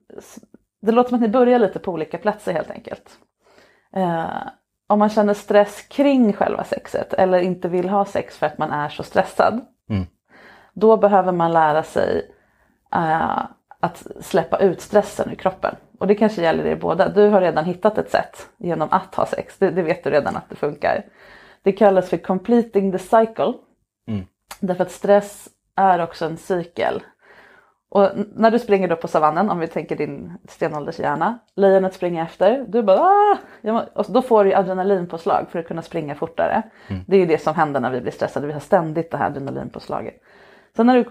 Det 0.81 0.91
låter 0.91 1.09
som 1.09 1.15
att 1.15 1.21
ni 1.21 1.29
börjar 1.29 1.59
lite 1.59 1.79
på 1.79 1.91
olika 1.91 2.17
platser 2.17 2.53
helt 2.53 2.71
enkelt. 2.71 3.19
Eh, 3.95 4.47
om 4.87 4.99
man 4.99 5.09
känner 5.09 5.33
stress 5.33 5.81
kring 5.81 6.33
själva 6.33 6.63
sexet 6.63 7.13
eller 7.13 7.39
inte 7.39 7.67
vill 7.67 7.89
ha 7.89 8.05
sex 8.05 8.37
för 8.37 8.45
att 8.45 8.57
man 8.57 8.71
är 8.71 8.89
så 8.89 9.03
stressad. 9.03 9.61
Mm. 9.89 10.05
Då 10.73 10.97
behöver 10.97 11.31
man 11.31 11.53
lära 11.53 11.83
sig 11.83 12.31
eh, 12.93 13.39
att 13.79 14.07
släppa 14.21 14.57
ut 14.57 14.81
stressen 14.81 15.31
ur 15.31 15.35
kroppen. 15.35 15.75
Och 15.99 16.07
det 16.07 16.15
kanske 16.15 16.41
gäller 16.41 16.65
er 16.65 16.75
båda. 16.75 17.09
Du 17.09 17.29
har 17.29 17.41
redan 17.41 17.65
hittat 17.65 17.97
ett 17.97 18.11
sätt 18.11 18.49
genom 18.57 18.87
att 18.91 19.15
ha 19.15 19.25
sex. 19.25 19.57
Det, 19.57 19.71
det 19.71 19.81
vet 19.81 20.03
du 20.03 20.09
redan 20.09 20.35
att 20.35 20.49
det 20.49 20.55
funkar. 20.55 21.05
Det 21.67 21.71
kallas 21.71 22.09
för 22.09 22.17
completing 22.17 22.91
the 22.91 22.99
cycle. 22.99 23.53
Mm. 24.07 24.25
Därför 24.59 24.83
att 24.83 24.91
stress 24.91 25.49
är 25.75 26.03
också 26.03 26.25
en 26.25 26.37
cykel. 26.37 27.03
Och 27.89 28.09
när 28.35 28.51
du 28.51 28.59
springer 28.59 28.87
då 28.87 28.95
på 28.95 29.07
savannen, 29.07 29.49
om 29.49 29.59
vi 29.59 29.67
tänker 29.67 29.95
din 29.95 30.37
stenåldershjärna, 30.47 31.39
lejonet 31.55 31.93
springer 31.93 32.23
efter, 32.23 32.65
du 32.67 32.83
bara 32.83 32.99
ah! 32.99 33.37
och 33.93 34.05
då 34.09 34.21
får 34.21 34.43
du 34.43 34.53
adrenalinpåslag 34.53 35.45
för 35.49 35.59
att 35.59 35.67
kunna 35.67 35.81
springa 35.81 36.15
fortare. 36.15 36.63
Mm. 36.87 37.03
Det 37.07 37.15
är 37.15 37.19
ju 37.19 37.25
det 37.25 37.41
som 37.41 37.55
händer 37.55 37.79
när 37.79 37.91
vi 37.91 38.01
blir 38.01 38.11
stressade, 38.11 38.47
vi 38.47 38.53
har 38.53 38.59
ständigt 38.59 39.11
det 39.11 39.17
här 39.17 39.27
adrenalinpåslaget. 39.27 40.21
Sen 40.75 40.87
när 40.87 40.95
du 40.95 41.05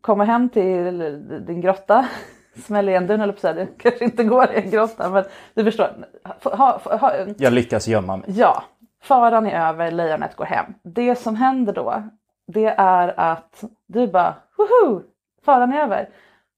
kommer 0.00 0.24
hem 0.24 0.48
till 0.48 0.98
din 1.46 1.60
grotta, 1.60 2.08
smäller 2.64 2.92
igen 2.92 3.06
dörren 3.06 3.20
eller 3.20 3.32
på 3.32 3.52
det 3.52 3.68
kanske 3.78 4.04
inte 4.04 4.24
går 4.24 4.52
i 4.52 4.56
en 4.56 4.70
grotta, 4.70 5.10
men 5.10 5.24
du 5.54 5.64
förstår. 5.64 6.06
Ha, 6.42 6.80
ha, 6.84 6.96
ha, 6.96 7.12
Jag 7.38 7.52
lyckas 7.52 7.88
gömma 7.88 8.16
mig. 8.16 8.26
Ja, 8.36 8.64
faran 9.02 9.46
är 9.46 9.68
över, 9.68 9.90
lejonet 9.90 10.36
går 10.36 10.44
hem. 10.44 10.74
Det 10.82 11.16
som 11.16 11.36
händer 11.36 11.72
då, 11.72 12.02
det 12.46 12.74
är 12.78 13.20
att 13.20 13.64
du 13.86 14.06
bara, 14.06 14.34
woho, 14.56 15.02
faran 15.44 15.72
är 15.72 15.80
över. 15.80 16.08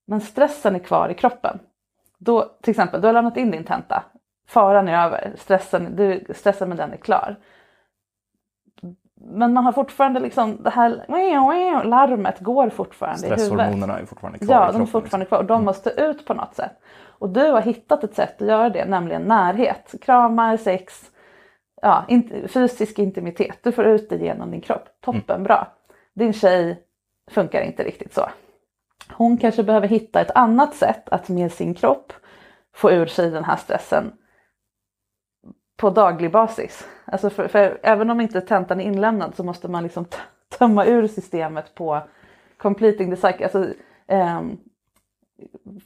Men 0.06 0.20
stressen 0.20 0.74
är 0.74 0.78
kvar 0.78 1.08
i 1.08 1.14
kroppen. 1.14 1.58
Då, 2.18 2.50
till 2.62 2.70
exempel, 2.70 3.00
du 3.00 3.06
har 3.06 3.12
lämnat 3.12 3.36
in 3.36 3.50
din 3.50 3.64
tenta. 3.64 4.02
Faran 4.48 4.88
är 4.88 5.04
över, 5.06 5.32
stressen, 5.36 5.96
du, 5.96 6.24
stressen 6.34 6.68
med 6.68 6.78
den 6.78 6.92
är 6.92 6.96
klar. 6.96 7.36
Men 9.14 9.52
man 9.52 9.64
har 9.64 9.72
fortfarande 9.72 10.20
liksom 10.20 10.62
det 10.62 10.70
här 10.70 11.04
larmet 11.84 12.40
går 12.40 12.68
fortfarande 12.68 13.26
i 13.26 13.30
huvudet. 13.30 13.46
Stresshormonerna 13.46 13.98
är 13.98 14.06
fortfarande 14.06 14.38
kvar 14.38 14.54
Ja, 14.54 14.72
de 14.72 14.82
är 14.82 14.86
fortfarande 14.86 15.26
kvar 15.26 15.38
och 15.38 15.44
de 15.44 15.64
måste 15.64 15.90
ut 15.90 16.26
på 16.26 16.34
något 16.34 16.54
sätt. 16.54 16.72
Och 17.18 17.28
du 17.28 17.50
har 17.50 17.60
hittat 17.60 18.04
ett 18.04 18.14
sätt 18.14 18.42
att 18.42 18.48
göra 18.48 18.70
det, 18.70 18.84
nämligen 18.84 19.22
närhet. 19.22 19.94
Kramar, 20.00 20.56
sex, 20.56 21.10
ja, 21.84 22.04
in, 22.08 22.48
fysisk 22.48 22.98
intimitet. 22.98 23.58
Du 23.62 23.72
får 23.72 23.84
ut 23.84 24.08
det 24.10 24.16
genom 24.16 24.50
din 24.50 24.60
kropp. 24.60 24.88
Toppen 25.00 25.42
bra. 25.42 25.72
Din 26.14 26.32
tjej 26.32 26.82
funkar 27.30 27.62
inte 27.62 27.84
riktigt 27.84 28.14
så. 28.14 28.28
Hon 29.12 29.38
kanske 29.38 29.62
behöver 29.62 29.88
hitta 29.88 30.20
ett 30.20 30.30
annat 30.34 30.74
sätt 30.74 31.08
att 31.08 31.28
med 31.28 31.52
sin 31.52 31.74
kropp 31.74 32.12
få 32.74 32.90
ur 32.90 33.06
sig 33.06 33.30
den 33.30 33.44
här 33.44 33.56
stressen 33.56 34.12
på 35.76 35.90
daglig 35.90 36.30
basis. 36.32 36.88
Alltså 37.04 37.30
för, 37.30 37.48
för 37.48 37.80
även 37.82 38.10
om 38.10 38.20
inte 38.20 38.40
tentan 38.40 38.80
är 38.80 38.84
inlämnad 38.84 39.34
så 39.36 39.44
måste 39.44 39.68
man 39.68 39.82
liksom 39.82 40.06
tömma 40.58 40.84
ur 40.86 41.06
systemet 41.06 41.74
på 41.74 42.00
completing 42.56 43.10
the 43.10 43.16
cycle. 43.16 43.44
Alltså, 43.44 43.66
eh, 44.06 44.42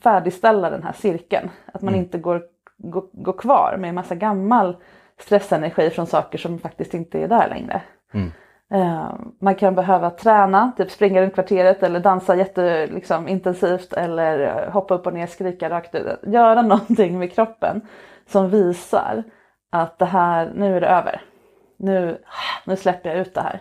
färdigställa 0.03 0.71
den 0.71 0.83
här 0.83 0.93
cirkeln. 0.93 1.51
Att 1.67 1.83
man 1.83 1.95
Mm. 1.95 2.05
inte 2.05 2.19
går, 2.19 2.43
går, 2.77 3.05
går 3.13 3.33
kvar 3.33 3.77
med 3.79 3.89
en 3.89 3.95
massa 3.95 4.15
gammal 4.15 4.77
stressenergi 5.19 5.91
från 5.91 6.07
saker 6.07 6.39
som 6.39 6.59
faktiskt 6.59 6.95
inte 6.95 7.19
är 7.19 7.29
där 7.29 7.49
längre. 7.49 7.83
Mm. 8.15 8.33
Eh, 8.71 9.15
man 9.41 9.55
kan 9.55 9.75
behöva 9.75 10.11
träna, 10.11 10.73
typ 10.77 10.91
springa 10.91 11.23
runt 11.23 11.35
kvarteret 11.35 11.83
eller 11.83 12.01
dansa 12.01 12.37
jätteintensivt 12.37 12.95
liksom, 12.95 13.29
intensivt 13.29 13.93
eller 13.93 14.41
eh, 14.41 14.73
hoppa 14.73 14.95
upp 14.95 15.07
och 15.07 15.15
ner, 15.15 15.27
skrika 15.27 15.71
rakt 15.71 15.95
ut. 15.95 16.07
Göra 16.23 16.63
någonting 16.63 17.19
med 17.19 17.33
kroppen 17.33 17.81
som 18.27 18.51
visar 18.51 19.23
att 19.71 19.99
det 19.99 20.05
här, 20.05 20.53
nu 20.55 20.77
är 20.77 20.81
det 20.81 20.89
över. 20.89 21.21
Nu, 21.79 22.19
nu 22.65 22.77
släpper 22.77 23.11
jag 23.11 23.19
ut 23.19 23.35
det 23.35 23.41
här. 23.41 23.61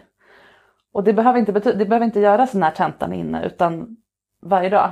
Och 0.93 1.03
det 1.03 1.13
behöver 1.13 1.39
inte, 1.39 1.51
bety- 1.51 1.75
det 1.75 1.85
behöver 1.85 2.05
inte 2.05 2.19
göras 2.19 2.53
när 2.53 2.71
tentan 2.71 3.13
är 3.13 3.17
inne 3.17 3.45
utan 3.45 3.97
varje 4.41 4.69
dag. 4.69 4.91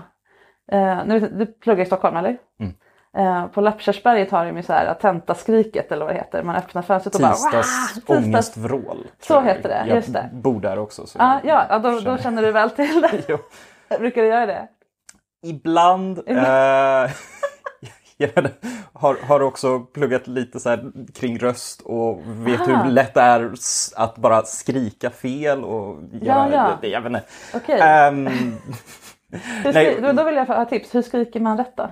Eh, 0.72 1.06
nu, 1.06 1.20
du 1.20 1.46
pluggar 1.46 1.84
i 1.84 1.86
Stockholm 1.86 2.18
eller? 2.18 2.38
Mm. 2.60 2.74
Eh, 3.18 3.48
på 3.48 3.62
Lappkärrsberget 3.62 4.32
har 4.32 4.46
de 4.46 4.58
ju 4.58 4.64
så 4.64 4.74
här 4.74 4.94
tentaskriket 4.94 5.92
eller 5.92 6.06
vad 6.06 6.14
det 6.16 6.18
heter. 6.20 6.44
Man 6.44 6.56
öppnar 6.56 6.82
fönstret 6.82 7.16
och 7.16 7.22
bara 7.22 7.32
Tisdags! 7.34 7.94
Tisdags- 7.96 8.18
ångestvrål. 8.18 9.08
Så 9.20 9.34
jag. 9.34 9.44
heter 9.44 9.70
det, 9.70 9.84
jag 9.88 9.96
just 9.96 10.14
det. 10.14 10.30
bor 10.34 10.60
där 10.62 10.80
också. 10.80 11.08
Så 11.08 11.20
Ah, 11.22 11.40
jag 11.44 11.56
ja, 11.56 11.66
ja 11.70 11.80
då, 11.80 12.00
då 12.00 12.18
känner 12.18 12.42
du 12.42 12.52
väl 12.52 12.70
till 12.70 13.02
det. 13.02 13.40
Brukar 14.00 14.22
du 14.22 14.28
göra 14.28 14.46
det? 14.46 14.68
Ibland. 15.46 16.20
Eh, 16.28 16.38
jag 18.18 18.28
vet 18.28 18.38
inte, 18.38 18.52
har, 18.94 19.16
har 19.28 19.42
också 19.42 19.80
pluggat 19.80 20.28
lite 20.28 20.60
så 20.60 20.70
här 20.70 20.92
kring 21.14 21.40
röst 21.40 21.82
och 21.82 22.22
vet 22.26 22.62
Aha. 22.62 22.84
hur 22.84 22.92
lätt 22.92 23.14
det 23.14 23.22
är 23.22 23.52
att 23.96 24.16
bara 24.18 24.42
skrika 24.42 25.10
fel 25.10 25.64
och 25.64 25.98
göra 26.12 26.50
ja. 26.54 26.78
det. 26.82 26.88
Jag 26.88 27.02
vet 27.02 27.10
inte. 27.10 27.24
Okej. 27.56 27.80
Ehm, 27.82 28.28
Hur 29.64 29.74
nej. 29.74 29.94
skri- 29.94 30.02
då, 30.02 30.12
då 30.12 30.24
vill 30.24 30.36
jag 30.36 30.46
ha 30.46 30.66
tips. 30.66 30.96
Hur 30.96 31.02
skriker 31.02 31.40
man 31.40 31.58
rätt 31.58 31.78
då? 31.78 31.90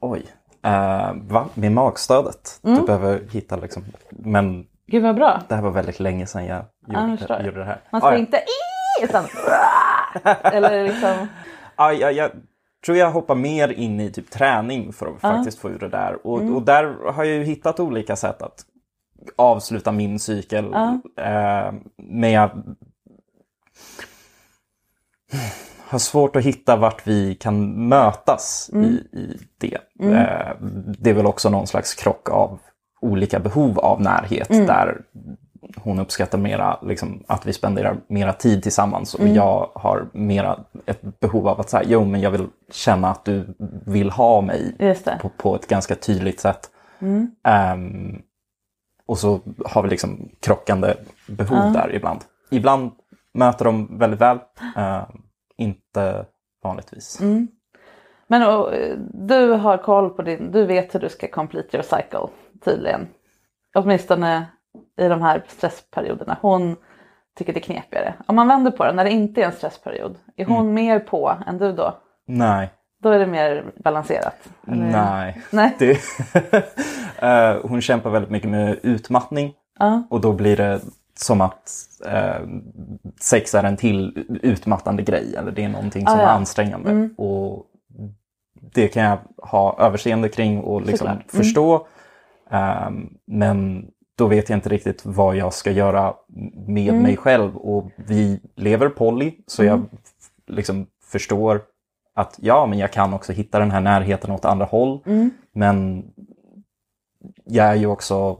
oj. 0.00 0.26
Uh, 0.66 1.12
va? 1.22 1.48
Med 1.54 1.72
magstödet. 1.72 2.60
Mm. 2.64 2.78
Du 2.78 2.86
behöver 2.86 3.20
hitta 3.30 3.56
liksom. 3.56 3.84
Men 4.10 4.66
Gud 4.86 5.02
vad 5.02 5.14
bra. 5.14 5.40
det 5.48 5.54
här 5.54 5.62
var 5.62 5.70
väldigt 5.70 6.00
länge 6.00 6.26
sedan 6.26 6.46
jag 6.46 6.64
jag 6.86 7.02
gjorde, 7.02 7.18
förstår. 7.18 7.40
gjorde 7.40 7.58
det 7.58 7.64
här. 7.64 7.80
Man 7.92 8.00
ska 8.00 8.08
Ah, 8.10 8.12
ja. 8.12 8.18
inte 8.18 8.36
i 8.36 9.04
utan 9.04 9.24
eller 10.42 10.84
liksom. 10.84 11.26
Ja, 11.76 11.92
jag, 11.92 12.12
jag 12.12 12.30
tror 12.84 12.96
jag 12.96 13.10
hoppar 13.10 13.34
mer 13.34 13.68
in 13.68 14.00
i 14.00 14.10
typ 14.10 14.30
träning 14.30 14.92
för 14.92 15.06
att 15.06 15.20
faktiskt 15.20 15.58
få 15.58 15.70
ur 15.70 15.78
det 15.78 15.88
där. 15.88 16.26
Och, 16.26 16.42
och 16.42 16.62
där 16.62 17.12
har 17.12 17.24
jag 17.24 17.36
ju 17.36 17.42
hittat 17.42 17.80
olika 17.80 18.16
sätt 18.16 18.42
att 18.42 18.64
avsluta 19.36 19.92
min 19.92 20.18
cykel. 20.18 20.74
Eh, 21.16 21.72
men 21.96 22.30
jag 22.30 22.50
har 25.90 25.98
svårt 25.98 26.36
att 26.36 26.44
hitta 26.44 26.76
vart 26.76 27.06
vi 27.06 27.34
kan 27.34 27.88
mötas 27.88 28.70
i, 28.74 29.18
i 29.18 29.38
det. 29.58 29.78
Eh, 30.00 30.56
det 30.98 31.10
är 31.10 31.14
väl 31.14 31.26
också 31.26 31.50
någon 31.50 31.66
slags 31.66 31.94
krock 31.94 32.30
av 32.30 32.58
olika 33.00 33.40
behov 33.40 33.78
av 33.78 34.00
närhet 34.00 34.48
där 34.48 35.00
hon 35.76 35.98
uppskattar 35.98 36.38
mera 36.38 36.78
liksom, 36.82 37.24
att 37.26 37.46
vi 37.46 37.52
spenderar 37.52 37.96
mera 38.06 38.32
tid 38.32 38.62
tillsammans 38.62 39.14
och 39.14 39.28
jag 39.28 39.70
har 39.74 40.08
mera 40.12 40.58
ett 40.86 41.20
behov 41.20 41.48
av 41.48 41.60
att 41.60 41.70
säga 41.70 41.82
jo 41.86 42.04
men 42.04 42.20
jag 42.20 42.30
vill 42.30 42.46
känna 42.72 43.10
att 43.10 43.24
du 43.24 43.54
vill 43.86 44.10
ha 44.10 44.40
mig 44.40 44.74
på, 45.20 45.28
på 45.28 45.54
ett 45.54 45.68
ganska 45.68 45.94
tydligt 45.94 46.40
sätt. 46.40 46.70
Ehm, 47.44 48.22
och 49.06 49.18
så 49.18 49.40
har 49.64 49.82
vi 49.82 49.88
liksom 49.88 50.28
krockande 50.40 50.94
behov 51.28 51.72
där 51.72 51.94
ibland. 51.94 52.20
Ibland 52.50 52.90
möter 53.34 53.64
de 53.64 53.98
väldigt 53.98 54.20
väl, 54.20 54.38
ehm, 54.76 55.04
inte 55.60 56.26
vanligtvis. 56.62 57.20
Men 58.26 58.42
och, 58.46 58.72
du 59.12 59.46
har 59.52 59.78
koll 59.78 60.10
på 60.10 60.22
din, 60.22 60.52
du 60.52 60.64
vet 60.66 60.94
hur 60.94 61.00
du 61.00 61.08
ska 61.08 61.28
complete 61.28 61.76
your 61.76 61.82
cycle 61.82 62.28
tydligen. 62.64 63.08
Åtminstone 63.74 64.46
i 65.00 65.08
de 65.08 65.22
här 65.22 65.44
stressperioderna. 65.48 66.36
Hon 66.42 66.76
tycker 67.38 67.52
det 67.52 67.58
är 67.58 67.62
knepigare. 67.62 68.14
Om 68.26 68.36
man 68.36 68.48
vänder 68.48 68.70
på 68.70 68.84
det, 68.84 68.92
när 68.92 69.04
det 69.04 69.10
inte 69.10 69.42
är 69.42 69.46
en 69.46 69.52
stressperiod, 69.52 70.16
är 70.36 70.44
hon 70.44 70.74
mer 70.74 70.98
på 70.98 71.36
än 71.46 71.58
du 71.58 71.72
då? 71.72 71.96
Nej, 72.26 72.70
Då 73.02 73.08
är 73.08 73.18
det 73.18 73.26
mer 73.26 73.64
balanserat? 73.84 74.48
eller? 74.66 74.76
nej. 74.86 75.42
Nej. 75.50 75.76
Det, 75.78 75.98
Eh, 77.22 77.56
hon 77.62 77.80
kämpar 77.80 78.10
väldigt 78.10 78.30
mycket 78.30 78.50
med 78.50 78.78
utmattning. 78.82 79.54
Ja. 79.78 80.02
Och 80.10 80.20
då 80.20 80.32
blir 80.32 80.56
det 80.56 80.80
som 81.22 81.40
att 81.40 81.70
eh, 82.06 82.46
sex 83.20 83.54
är 83.54 83.64
en 83.64 83.76
till 83.76 84.26
utmattande 84.42 85.02
grej. 85.02 85.34
Eller 85.36 85.52
det 85.52 85.64
är 85.64 85.68
någonting 85.68 86.06
som 86.06 86.18
Ah, 86.18 86.22
ja. 86.22 86.28
är 86.28 86.34
ansträngande. 86.34 87.08
Och 87.16 87.66
det 88.72 88.88
kan 88.88 89.02
jag 89.02 89.18
ha 89.42 89.76
överseende 89.78 90.28
kring 90.28 90.60
och 90.60 90.82
liksom. 90.82 91.06
Mm. 91.08 91.22
förstå. 91.28 91.86
Ehm, 92.50 93.08
men 93.26 93.86
då 94.18 94.26
vet 94.26 94.48
jag 94.48 94.56
inte 94.56 94.68
riktigt 94.68 95.06
vad 95.06 95.36
jag 95.36 95.54
ska 95.54 95.70
göra 95.70 96.14
med 96.66 96.88
Mm. 96.88 97.02
mig 97.02 97.16
själv. 97.16 97.56
Och 97.56 97.90
vi 97.96 98.40
lever 98.56 98.88
poly, 98.88 99.32
så 99.46 99.64
jag 99.64 99.84
liksom 100.46 100.86
förstår 101.04 101.62
att 102.14 102.36
ja, 102.42 102.66
men 102.66 102.78
jag 102.78 102.92
kan 102.92 103.14
också 103.14 103.32
hitta 103.32 103.58
den 103.58 103.70
här 103.70 103.80
närheten 103.80 104.30
åt 104.30 104.44
andra 104.44 104.64
håll. 104.64 105.00
Mm. 105.06 105.30
Men 105.52 106.04
jag 107.44 107.66
är 107.66 107.74
ju 107.74 107.86
också 107.86 108.38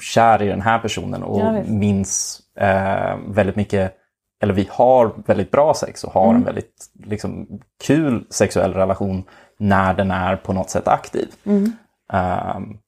kär 0.00 0.42
i 0.42 0.48
den 0.48 0.60
här 0.60 0.78
personen 0.78 1.22
och 1.22 1.40
Ja, 1.40 1.62
minns 1.62 2.40
eh, 2.56 3.16
väldigt 3.28 3.56
mycket, 3.56 3.96
eller 4.42 4.54
vi 4.54 4.68
har 4.72 5.12
väldigt 5.26 5.50
bra 5.50 5.74
sex 5.74 6.04
och 6.04 6.12
har 6.12 6.24
Mm. 6.24 6.36
en 6.36 6.42
väldigt 6.44 6.90
liksom, 7.04 7.60
kul 7.84 8.26
sexuell 8.30 8.72
relation 8.74 9.24
när 9.58 9.94
den 9.94 10.10
är 10.10 10.36
på 10.36 10.52
något 10.52 10.70
sätt 10.70 10.88
aktiv. 10.88 11.28
Mm. 11.44 11.72
Ehm, 12.12 12.78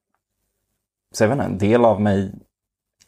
så 1.15 1.25
jag 1.25 1.29
vet 1.29 1.35
inte, 1.37 1.45
en 1.47 1.59
del 1.59 1.85
av 1.85 2.01
mig 2.01 2.33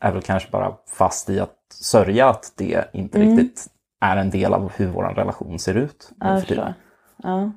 är 0.00 0.12
väl 0.12 0.22
kanske 0.22 0.50
bara 0.50 0.74
fast 0.98 1.30
i 1.30 1.40
att 1.40 1.56
sörja 1.70 2.28
att 2.28 2.52
det 2.56 2.84
inte 2.92 3.18
Mm. 3.22 3.36
riktigt 3.36 3.66
är 4.00 4.16
en 4.16 4.30
del 4.30 4.54
av 4.54 4.72
hur 4.76 4.86
vår 4.88 5.02
relation 5.04 5.58
ser 5.58 5.74
ut. 5.74 6.12
Ja, 6.20 6.30
jag 6.30 6.40
förstår. 6.46 6.74
Ja. 7.22 7.50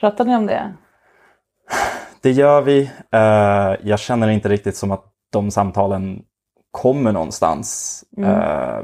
Pratar 0.00 0.24
ni 0.24 0.36
om 0.36 0.46
det? 0.46 0.72
Det 2.22 2.30
gör 2.30 2.62
vi. 2.62 2.90
Eh, 3.12 3.88
jag 3.88 3.98
känner 3.98 4.28
inte 4.28 4.48
riktigt 4.48 4.76
som 4.76 4.90
att 4.90 5.04
de 5.32 5.50
samtalen 5.50 6.22
kommer 6.70 7.12
någonstans. 7.12 8.04
Eh, 8.18 8.78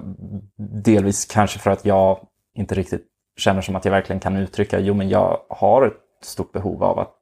delvis 0.85 1.25
kanske 1.25 1.59
för 1.59 1.71
att 1.71 1.85
jag 1.85 2.19
inte 2.55 2.75
riktigt 2.75 3.07
känner 3.39 3.61
som 3.61 3.77
att 3.77 3.85
jag 3.85 3.93
verkligen 3.93 4.21
kan 4.21 4.37
uttrycka, 4.37 4.79
jo 4.79 4.95
men 4.95 5.09
jag 5.09 5.39
har 5.49 5.87
ett 5.87 6.25
stort 6.25 6.53
behov 6.53 6.85
av 6.85 6.99
att 6.99 7.13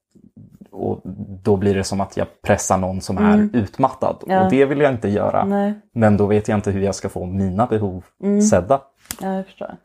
och 0.70 1.00
då 1.42 1.56
blir 1.56 1.74
det 1.74 1.84
som 1.84 2.00
att 2.00 2.16
jag 2.16 2.26
pressar 2.42 2.78
någon 2.78 3.00
som 3.00 3.18
är 3.18 3.48
utmattad. 3.52 4.16
Ja. 4.26 4.44
Och 4.44 4.50
det 4.50 4.64
vill 4.64 4.80
jag 4.80 4.92
inte 4.92 5.08
göra. 5.08 5.44
Nej. 5.44 5.74
Men 5.94 6.16
då 6.16 6.26
vet 6.26 6.48
jag 6.48 6.58
inte 6.58 6.70
hur 6.70 6.80
jag 6.80 6.94
ska 6.94 7.08
få 7.08 7.26
mina 7.26 7.66
behov 7.66 8.04
Mm. 8.22 8.42
sedda. 8.42 8.80
Ja, 9.20 9.34
jag 9.34 9.46
förstår. 9.46 9.76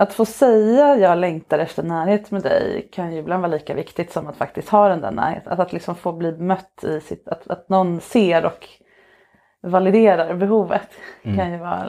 Att 0.00 0.12
få 0.12 0.24
säga 0.24 0.96
jag 0.96 1.18
längtar 1.18 1.58
efter 1.58 1.82
närhet 1.82 2.30
med 2.30 2.42
dig 2.42 2.88
kan 2.92 3.12
ju 3.12 3.18
ibland 3.18 3.42
vara 3.42 3.52
lika 3.52 3.74
viktigt 3.74 4.12
som 4.12 4.26
att 4.26 4.36
faktiskt 4.36 4.68
ha 4.68 4.88
den 4.88 5.00
där 5.00 5.10
närheten. 5.10 5.52
Att, 5.52 5.60
att 5.60 5.72
liksom 5.72 5.94
få 5.94 6.12
bli 6.12 6.32
mött 6.32 6.84
i 6.84 7.00
sitt, 7.00 7.28
att, 7.28 7.50
att 7.50 7.68
någon 7.68 8.00
ser 8.00 8.44
och 8.44 8.68
validerar 9.62 10.34
behovet. 10.34 10.88
Kan 11.22 11.52
ju 11.52 11.58
vara, 11.58 11.86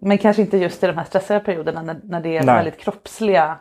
men 0.00 0.18
kanske 0.18 0.42
inte 0.42 0.56
just 0.56 0.84
i 0.84 0.86
de 0.86 0.96
här 0.96 1.04
stressiga 1.04 1.40
perioderna 1.40 1.82
när, 1.82 2.00
när 2.04 2.20
det 2.20 2.36
är 2.36 2.42
Nej. 2.42 2.54
väldigt 2.54 2.78
kroppsliga 2.78 3.58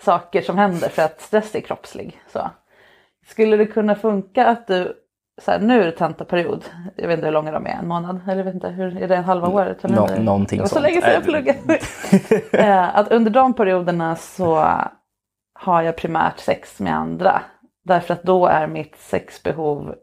saker 0.00 0.42
som 0.42 0.58
händer 0.58 0.88
för 0.88 1.02
att 1.02 1.20
stress 1.20 1.54
är 1.54 1.60
kroppslig. 1.60 2.20
Så. 2.28 2.50
Skulle 3.26 3.56
det 3.56 3.66
kunna 3.66 3.94
funka 3.94 4.46
att 4.46 4.66
du, 4.66 4.94
så 5.42 5.50
här, 5.50 5.58
nu 5.58 5.80
är 5.82 5.86
det 5.86 5.92
tentaperiod, 5.92 6.64
jag 6.96 7.08
vet 7.08 7.14
inte 7.18 7.26
hur 7.26 7.32
långa 7.32 7.52
de 7.52 7.66
är, 7.66 7.70
en 7.70 7.88
månad? 7.88 8.20
Eller 8.24 8.36
jag 8.36 8.44
vet 8.44 8.54
inte, 8.54 8.68
hur, 8.68 9.02
är 9.02 9.08
det 9.08 9.16
en 9.16 9.24
halva 9.24 9.48
året? 9.48 9.82
Nå- 9.82 10.06
hur? 10.06 10.22
någonting 10.22 10.58
det 10.58 10.62
var 10.62 10.68
så 10.68 10.74
sånt. 10.74 10.82
länge 10.82 11.00
sedan 11.00 11.10
jag 11.12 11.22
Äh, 11.22 11.24
pluggade. 11.24 11.78
Eh, 12.52 12.96
att 12.98 13.12
under 13.12 13.30
de 13.30 13.54
perioderna 13.54 14.16
så 14.16 14.66
har 15.54 15.82
jag 15.82 15.96
primärt 15.96 16.38
sex 16.38 16.80
med 16.80 16.94
andra. 16.96 17.42
Därför 17.84 18.14
att 18.14 18.22
då 18.22 18.46
är 18.46 18.66
mitt 18.66 18.96
sexbehov 18.96 19.94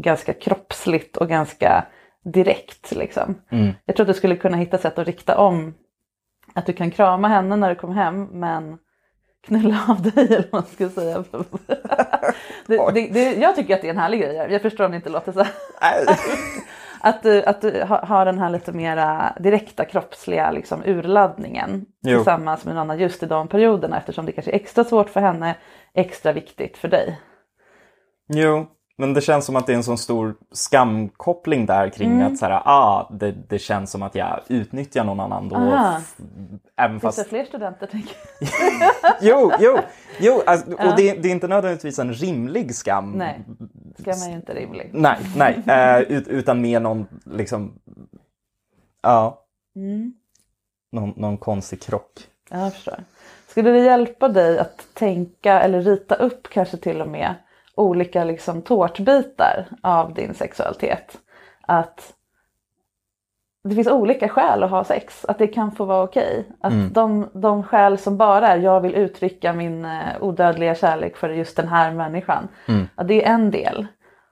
ganska 0.00 0.32
kroppsligt 0.32 1.16
och 1.16 1.28
ganska 1.28 1.86
direkt. 2.24 2.92
Liksom. 2.96 3.34
Mm. 3.50 3.72
Jag 3.84 3.96
tror 3.96 4.04
att 4.04 4.08
du 4.08 4.14
skulle 4.18 4.36
kunna 4.36 4.56
hitta 4.56 4.78
sätt 4.78 4.98
att 4.98 5.06
rikta 5.06 5.38
om. 5.38 5.74
Att 6.54 6.66
du 6.66 6.72
kan 6.72 6.90
krama 6.90 7.28
henne 7.28 7.56
när 7.56 7.68
du 7.68 7.74
kommer 7.74 7.94
hem 7.94 8.24
men 8.24 8.78
knulla 9.46 9.84
av 9.88 10.02
dig 10.02 10.26
eller 10.26 10.48
vad 10.50 10.62
man 10.62 10.70
ska 10.72 10.88
säga. 10.88 11.24
det, 12.66 12.90
det, 12.94 13.08
det, 13.12 13.34
jag 13.34 13.56
tycker 13.56 13.74
att 13.74 13.80
det 13.82 13.88
är 13.88 13.90
en 13.92 13.98
härlig 13.98 14.20
grej. 14.20 14.34
Jag 14.50 14.62
förstår 14.62 14.84
om 14.84 14.90
det 14.90 14.96
inte 14.96 15.08
låter 15.10 15.32
så. 15.32 15.40
Att 17.00 17.22
du, 17.22 17.42
att 17.44 17.60
du 17.60 17.82
ha- 17.84 18.04
har 18.06 18.24
den 18.24 18.38
här 18.38 18.50
lite 18.50 18.72
mera 18.72 19.36
direkta 19.40 19.84
kroppsliga 19.84 20.50
liksom, 20.50 20.82
urladdningen 20.84 21.86
Jo. 22.02 22.16
tillsammans 22.18 22.64
med 22.64 22.74
någon 22.74 22.80
annan 22.82 22.98
just 22.98 23.22
i 23.22 23.26
de 23.26 23.48
perioderna 23.48 23.98
eftersom 23.98 24.26
det 24.26 24.32
kanske 24.32 24.50
är 24.50 24.54
extra 24.54 24.84
svårt 24.84 25.10
för 25.10 25.20
henne, 25.20 25.54
extra 25.94 26.32
viktigt 26.32 26.78
för 26.78 26.88
dig. 26.88 27.20
Jo, 28.28 28.66
men 28.98 29.14
det 29.14 29.20
känns 29.20 29.44
som 29.44 29.56
att 29.56 29.66
det 29.66 29.72
är 29.72 29.76
en 29.76 29.82
sån 29.84 29.98
stor 29.98 30.34
skamkoppling 30.52 31.66
där 31.66 31.88
kring 31.90 32.12
Mm. 32.12 32.32
att 32.32 32.38
så 32.38 32.46
här, 32.46 32.62
ah, 32.64 33.08
det, 33.12 33.32
det 33.48 33.58
känns 33.58 33.90
som 33.90 34.02
att 34.02 34.14
jag 34.14 34.40
utnyttjar 34.48 35.04
någon 35.04 35.20
annan 35.20 35.48
då. 35.48 35.56
Aha. 35.56 36.00
Även 36.76 37.00
Finns 37.00 37.02
fast... 37.02 37.18
det 37.18 37.24
fler 37.24 37.44
studenter? 37.44 37.86
Tänker 37.86 38.16
jag? 38.40 38.48
Jo, 39.20 39.52
jo, 39.60 39.78
jo 40.20 40.42
alltså, 40.46 40.70
och 40.70 40.96
det, 40.96 41.12
det 41.22 41.28
är 41.28 41.32
inte 41.32 41.48
nödvändigtvis 41.48 41.98
en 41.98 42.12
rimlig 42.12 42.74
skam. 42.74 43.12
Nej, 43.12 43.40
skam 43.98 44.22
är 44.22 44.28
ju 44.30 44.36
inte 44.36 44.54
rimlig. 44.54 44.90
Nej, 44.92 45.18
nej, 45.36 45.62
eh, 45.66 45.98
ut, 46.00 46.28
utan 46.28 46.60
mer 46.60 46.80
någon 46.80 47.06
liksom, 47.24 47.78
ja, 49.02 49.42
Mm. 49.76 50.12
någon, 50.92 51.10
någon 51.16 51.38
konstig 51.38 51.82
krock. 51.82 52.12
Ja, 52.50 52.58
jag 52.60 52.72
förstår. 52.72 53.04
Skulle 53.48 53.70
det 53.70 53.78
hjälpa 53.78 54.28
dig 54.28 54.58
att 54.58 54.86
tänka 54.94 55.60
eller 55.60 55.82
rita 55.82 56.14
upp 56.14 56.48
kanske 56.50 56.76
till 56.76 57.00
och 57.00 57.08
med 57.08 57.34
olika 57.76 58.24
liksom 58.24 58.62
tårtbitar 58.62 59.66
av 59.82 60.14
din 60.14 60.34
sexualitet? 60.34 61.18
Att 61.60 62.12
det 63.64 63.74
finns 63.74 63.88
olika 63.88 64.28
skäl 64.28 64.62
att 64.62 64.70
ha 64.70 64.84
sex, 64.84 65.24
att 65.24 65.38
det 65.38 65.46
kan 65.46 65.72
få 65.72 65.84
vara 65.84 66.04
okej. 66.04 66.48
Att 66.60 66.72
de, 66.94 67.28
de 67.32 67.62
skäl 67.62 67.98
som 67.98 68.16
bara 68.16 68.48
är 68.48 68.58
jag 68.58 68.80
vill 68.80 68.94
uttrycka 68.94 69.52
min 69.52 69.84
eh, 69.84 70.00
odödliga 70.20 70.74
kärlek 70.74 71.16
för 71.16 71.28
just 71.28 71.56
den 71.56 71.68
här 71.68 71.92
människan. 71.92 72.48
Att 72.94 73.08
det 73.08 73.24
är 73.24 73.32
en 73.32 73.50
del. 73.50 73.86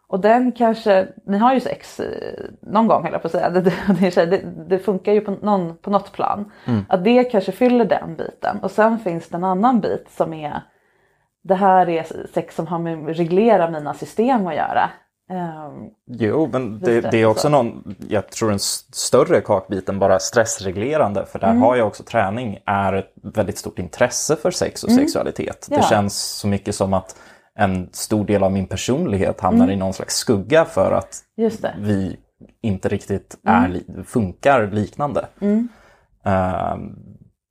Och 0.07 0.21
den 0.21 0.53
kanske, 0.53 1.09
ni 1.27 1.39
har 1.39 1.55
ju 1.55 1.61
sex 1.61 2.01
eh, 2.01 2.45
någon 2.63 2.87
gång 2.87 3.03
höll 3.03 3.13
jag 3.13 3.23
på 3.23 3.29
att 3.29 3.33
säga, 3.33 3.51
det, 3.51 3.61
det, 3.61 4.27
det, 4.27 4.43
det 4.69 4.79
funkar 4.79 5.13
ju 5.13 5.21
på, 5.21 5.31
någon, 5.31 5.77
på 5.77 5.91
något 5.91 6.13
plan. 6.13 6.53
Att 6.89 7.05
det 7.05 7.25
kanske 7.25 7.53
fyller 7.53 7.85
den 7.85 8.17
biten. 8.17 8.59
Och 8.63 8.71
sen 8.71 8.99
finns 8.99 9.29
det 9.29 9.37
en 9.37 9.45
annan 9.45 9.81
bit 9.81 10.07
som 10.11 10.33
är, 10.33 10.61
det 11.45 11.55
här 11.55 11.89
är 11.89 12.07
sex 12.35 12.55
som 12.55 12.67
har 12.67 12.79
med 12.79 13.17
reglera 13.17 13.71
mina 13.71 13.95
system 13.95 14.47
att 14.47 14.55
göra. 14.55 14.91
Ehm, 15.31 15.91
Jo, 16.07 16.49
men 16.53 16.79
det, 16.81 17.01
det, 17.01 17.19
är 17.23 17.27
också 17.27 17.41
så. 17.43 17.49
någon, 17.49 17.95
jag 18.09 18.29
tror 18.31 18.53
en 18.53 18.59
större 18.59 19.41
kakbit 19.41 19.89
än 19.89 19.99
bara 19.99 20.19
stressreglerande. 20.19 21.27
För 21.27 21.39
där 21.39 21.51
Mm. 21.51 21.63
har 21.63 21.77
jag 21.77 21.87
också 21.87 22.03
träning, 22.03 22.59
är 22.67 22.93
ett 22.93 23.13
väldigt 23.23 23.59
stort 23.59 23.79
intresse 23.79 24.37
för 24.37 24.51
sex 24.51 24.85
och 24.85 24.93
sexualitet. 24.93 25.69
Mm. 25.69 25.77
Ja. 25.77 25.77
Det 25.77 25.95
känns 25.95 26.19
så 26.23 26.47
mycket 26.49 26.75
som 26.75 26.95
att 26.95 27.17
en 27.59 27.89
stor 27.93 28.25
del 28.25 28.43
av 28.43 28.53
min 28.53 28.67
personlighet 28.67 29.41
hamnar 29.41 29.71
i 29.71 29.77
någon 29.77 29.93
slags 29.93 30.15
skugga 30.17 30.65
för 30.65 30.93
att 30.93 31.21
Mm. 31.39 31.51
Vi 31.79 32.17
inte 32.63 32.89
riktigt 32.89 33.37
Mm. 33.47 33.65
är, 33.65 33.69
li- 33.69 34.05
funkar 34.07 34.67
liknande. 34.73 35.27
Ehm, 36.25 36.97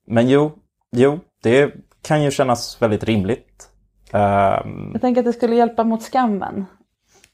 men 0.08 0.29
jo, 0.29 0.51
jo, 0.95 1.19
det 1.43 1.73
kan 2.01 2.23
ju 2.23 2.32
kännas 2.32 2.82
väldigt 2.82 3.03
rimligt. 3.03 3.69
Ehm, 4.13 4.89
Jag 4.93 5.02
tänker 5.02 5.21
att 5.21 5.26
det 5.26 5.34
skulle 5.34 5.56
hjälpa 5.56 5.84
mot 5.84 6.04
skammen. 6.04 6.65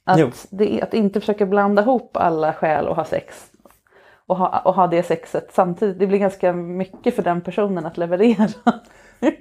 Att, 0.03 0.19
det, 0.51 0.81
att 0.81 0.93
inte 0.93 1.19
försöka 1.19 1.45
blanda 1.45 1.81
ihop 1.81 2.17
alla 2.17 2.53
skäl 2.53 2.87
och 2.87 2.95
ha 2.95 3.05
sex. 3.05 3.51
Och 4.27 4.37
ha, 4.37 4.59
och 4.59 4.75
ha 4.75 4.87
det 4.87 5.03
sexet 5.03 5.49
samtidigt. 5.53 5.99
Det 5.99 6.07
blir 6.07 6.19
ganska 6.19 6.53
mycket 6.53 7.15
för 7.15 7.23
den 7.23 7.41
personen 7.41 7.85
att 7.85 7.97
leverera. 7.97 8.47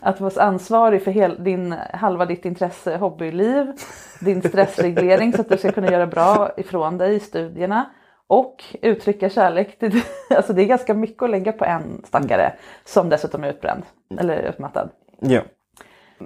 att 0.00 0.20
vara 0.20 0.42
ansvarig 0.42 1.02
för 1.04 1.10
hel, 1.10 1.44
din, 1.44 1.74
halva 1.92 2.26
ditt 2.26 2.44
intresse 2.44 2.96
hobbyliv. 2.96 3.72
Din 4.20 4.42
stressreglering 4.42 5.32
så 5.32 5.40
att 5.40 5.48
du 5.48 5.56
ska 5.56 5.72
kunna 5.72 5.90
göra 5.92 6.06
bra 6.06 6.50
ifrån 6.56 6.98
dig 6.98 7.14
i 7.14 7.20
studierna. 7.20 7.84
Och 8.26 8.64
uttrycka 8.82 9.28
kärlek. 9.30 9.78
till- 9.78 10.00
Alltså 10.36 10.52
det 10.52 10.62
är 10.62 10.66
ganska 10.66 10.94
mycket 10.94 11.22
att 11.22 11.30
lägga 11.30 11.52
på 11.52 11.64
en 11.64 12.02
stackare 12.04 12.52
som 12.84 13.08
dessutom 13.08 13.44
är 13.44 13.48
utbränd. 13.48 13.82
Eller 14.18 14.36
utmattad. 14.42 14.90
jo. 15.20 15.40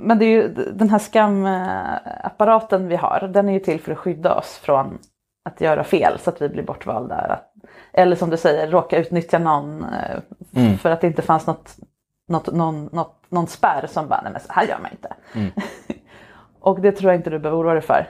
Men 0.03 0.19
det 0.19 0.25
är 0.25 0.31
ju 0.31 0.49
den 0.73 0.91
här 0.91 0.99
skamapparaten 0.99 2.89
vi 2.89 2.97
har, 2.97 3.31
den 3.33 3.49
är 3.49 3.53
ju 3.53 3.61
till 3.61 3.81
för 3.81 3.93
att 3.93 3.99
skydda 3.99 4.35
oss 4.35 4.59
från 4.59 4.99
att 5.45 5.61
göra 5.61 5.85
fel 5.85 6.19
så 6.19 6.31
att 6.31 6.43
vi 6.43 6.49
blir 6.49 6.63
bortvalda. 6.63 7.41
Eller 7.93 8.17
som 8.17 8.31
du 8.31 8.37
säger, 8.37 8.71
råka 8.71 8.99
utnyttja 8.99 9.39
någon 9.39 9.85
eh, 9.85 10.77
för 10.77 10.91
att 10.91 11.01
det 11.01 11.07
inte 11.07 11.23
fanns 11.23 11.47
något, 11.47 11.77
något, 12.29 12.53
någon, 12.53 12.85
något, 12.85 13.23
någon 13.29 13.47
spärr 13.47 13.87
som 13.87 14.09
bara, 14.09 14.21
nej 14.23 14.33
men 14.33 14.41
så 14.41 14.53
här 14.53 14.67
gör 14.67 14.79
man 14.83 14.91
inte. 14.91 15.15
och 16.61 16.81
det 16.81 16.93
tror 16.93 17.13
jag 17.13 17.19
inte 17.19 17.31
du 17.31 17.39
behöver 17.39 17.63
oroa 17.63 17.73
dig 17.73 17.83
för. 17.83 18.09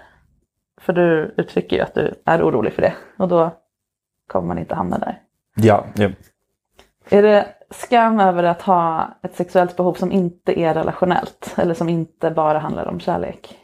För 0.81 0.93
du 0.93 1.35
uttrycker 1.37 1.77
ju 1.77 1.83
att 1.83 1.95
du 1.95 2.15
är 2.25 2.43
orolig 2.43 2.73
för 2.73 2.83
det 2.83 2.95
och 3.17 3.29
då 3.29 3.51
kommer 4.27 4.49
man 4.49 4.59
inte 4.59 4.75
hamna 4.75 4.99
där. 4.99 5.23
Ja, 5.55 5.85
jo. 5.95 6.11
Är 7.11 7.23
det 7.23 7.47
skam 7.71 8.21
över 8.21 8.43
att 8.43 8.63
ha 8.63 9.09
ett 9.23 9.37
sexuellt 9.37 9.77
behov 9.77 9.95
som 9.95 10.13
inte 10.13 10.61
är 10.61 10.75
relationellt 10.75 11.55
eller 11.57 11.75
som 11.75 11.89
inte 11.89 12.31
bara 12.31 12.59
handlar 12.59 12.87
om 12.89 13.01
kärlek? 13.01 13.59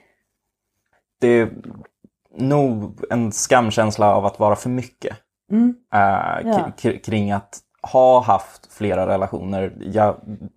det 1.21 1.29
är 1.41 1.51
nog 2.37 3.05
en 3.11 3.33
skamkänsla 3.33 4.15
av 4.15 4.27
att 4.27 4.39
vara 4.39 4.57
för 4.57 4.69
mycket. 4.71 5.17
Mm. 5.51 5.75
Eh, 5.95 6.49
Ja. 6.51 6.71
kring 7.05 7.33
att 7.33 7.59
ha 7.93 8.21
haft 8.23 8.73
flera 8.73 9.07
relationer 9.07 9.73
jag, 9.81 10.17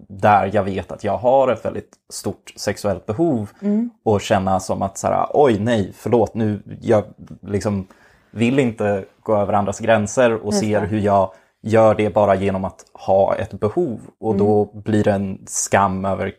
där 0.10 0.50
jag 0.54 0.64
vet 0.64 0.92
att 0.92 1.04
jag 1.04 1.18
har 1.18 1.48
ett 1.52 1.66
väldigt 1.66 1.94
stort 2.10 2.54
sexuellt 2.56 3.06
behov 3.06 3.50
Mm. 3.62 3.90
och 4.04 4.22
känna 4.22 4.60
som 4.60 4.82
att 4.82 4.98
så 4.98 5.08
här, 5.08 5.28
oj 5.34 5.60
nej, 5.60 5.92
förlåt, 5.96 6.34
nu 6.34 6.62
jag 6.82 7.04
liksom 7.42 7.88
vill 8.32 8.60
inte 8.60 9.06
gå 9.22 9.36
över 9.38 9.54
andras 9.54 9.80
gränser 9.80 10.34
och 10.34 10.46
Just 10.54 10.60
ser 10.60 10.82
det. 10.82 10.88
hur 10.88 11.00
jag 11.00 11.32
gör 11.66 11.96
det 11.96 12.14
bara 12.14 12.36
genom 12.36 12.66
att 12.66 12.86
ha 12.94 13.36
ett 13.36 13.54
behov 13.60 14.00
och 14.20 14.34
Mm. 14.36 14.46
då 14.48 14.66
blir 14.66 15.04
det 15.04 15.12
en 15.12 15.44
skam 15.46 16.06
över 16.06 16.34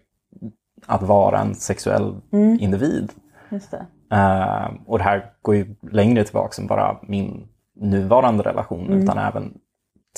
att 0.86 1.02
vara 1.02 1.38
en 1.40 1.54
sexuell 1.54 2.14
Mm. 2.32 2.58
individ. 2.60 3.12
Just 3.50 3.70
det. 3.70 3.86
Eh, 4.16 4.70
och 4.86 4.98
det 4.98 5.04
här 5.04 5.32
går 5.42 5.54
ju 5.56 5.74
längre 5.92 6.24
tillbaka 6.24 6.62
än 6.62 6.68
bara 6.68 6.98
min 7.02 7.48
nuvarande 7.80 8.42
relation 8.42 8.86
Mm. 8.86 9.02
utan 9.02 9.18
även 9.18 9.54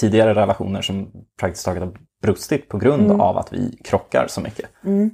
tidigare 0.00 0.34
relationer 0.34 0.82
som 0.82 1.10
praktiskt 1.40 1.64
taget 1.64 1.82
har 1.82 1.92
brustit 2.22 2.68
på 2.68 2.78
grund 2.78 3.04
Mm. 3.06 3.20
av 3.20 3.38
att 3.38 3.52
vi 3.52 3.76
krockar 3.84 4.26
så 4.28 4.40
mycket 4.40 4.70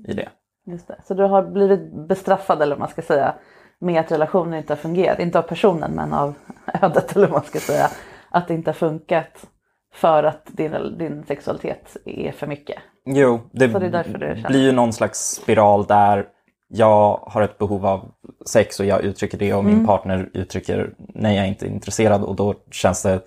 i 0.08 0.12
det. 0.14 0.28
Just 0.66 0.88
det. 0.88 0.96
Så 1.04 1.14
du 1.14 1.22
har 1.22 1.42
blivit 1.42 2.08
bestraffad 2.08 2.62
eller 2.62 2.74
vad 2.74 2.80
man 2.80 2.88
ska 2.88 3.02
säga 3.02 3.34
med 3.78 4.00
att 4.00 4.12
relationen 4.12 4.54
inte 4.54 4.72
har 4.72 4.76
fungerat. 4.78 5.18
Inte 5.18 5.38
av 5.38 5.42
personen 5.42 5.92
men 5.92 6.12
av 6.12 6.34
ödet 6.82 7.16
eller 7.16 7.26
vad 7.26 7.36
man 7.38 7.44
ska 7.44 7.58
säga. 7.58 7.90
Att 8.30 8.48
det 8.48 8.54
inte 8.54 8.70
har 8.70 8.74
funkat 8.74 9.46
för 9.94 10.24
att 10.24 10.46
din, 10.46 10.98
din 10.98 11.24
sexualitet 11.28 11.96
är 12.04 12.32
för 12.32 12.46
mycket. 12.46 12.78
Jo, 13.06 13.40
det, 13.52 13.66
det 13.66 13.78
det 14.18 14.44
blir 14.48 14.62
ju 14.62 14.72
någon 14.72 14.92
slags 14.92 15.18
spiral 15.20 15.84
där 15.86 16.26
jag 16.68 17.16
har 17.26 17.42
ett 17.42 17.58
behov 17.58 17.86
av 17.86 18.10
sex 18.46 18.80
och 18.80 18.86
jag 18.86 19.02
uttrycker 19.04 19.38
det 19.38 19.54
och 19.54 19.60
Mm. 19.60 19.74
min 19.76 19.86
partner 19.86 20.30
uttrycker 20.34 20.94
nej, 20.98 21.36
jag 21.36 21.44
är 21.44 21.48
inte 21.48 21.66
intresserad 21.66 22.22
och 22.24 22.36
då 22.36 22.54
känns 22.70 23.02
det 23.02 23.20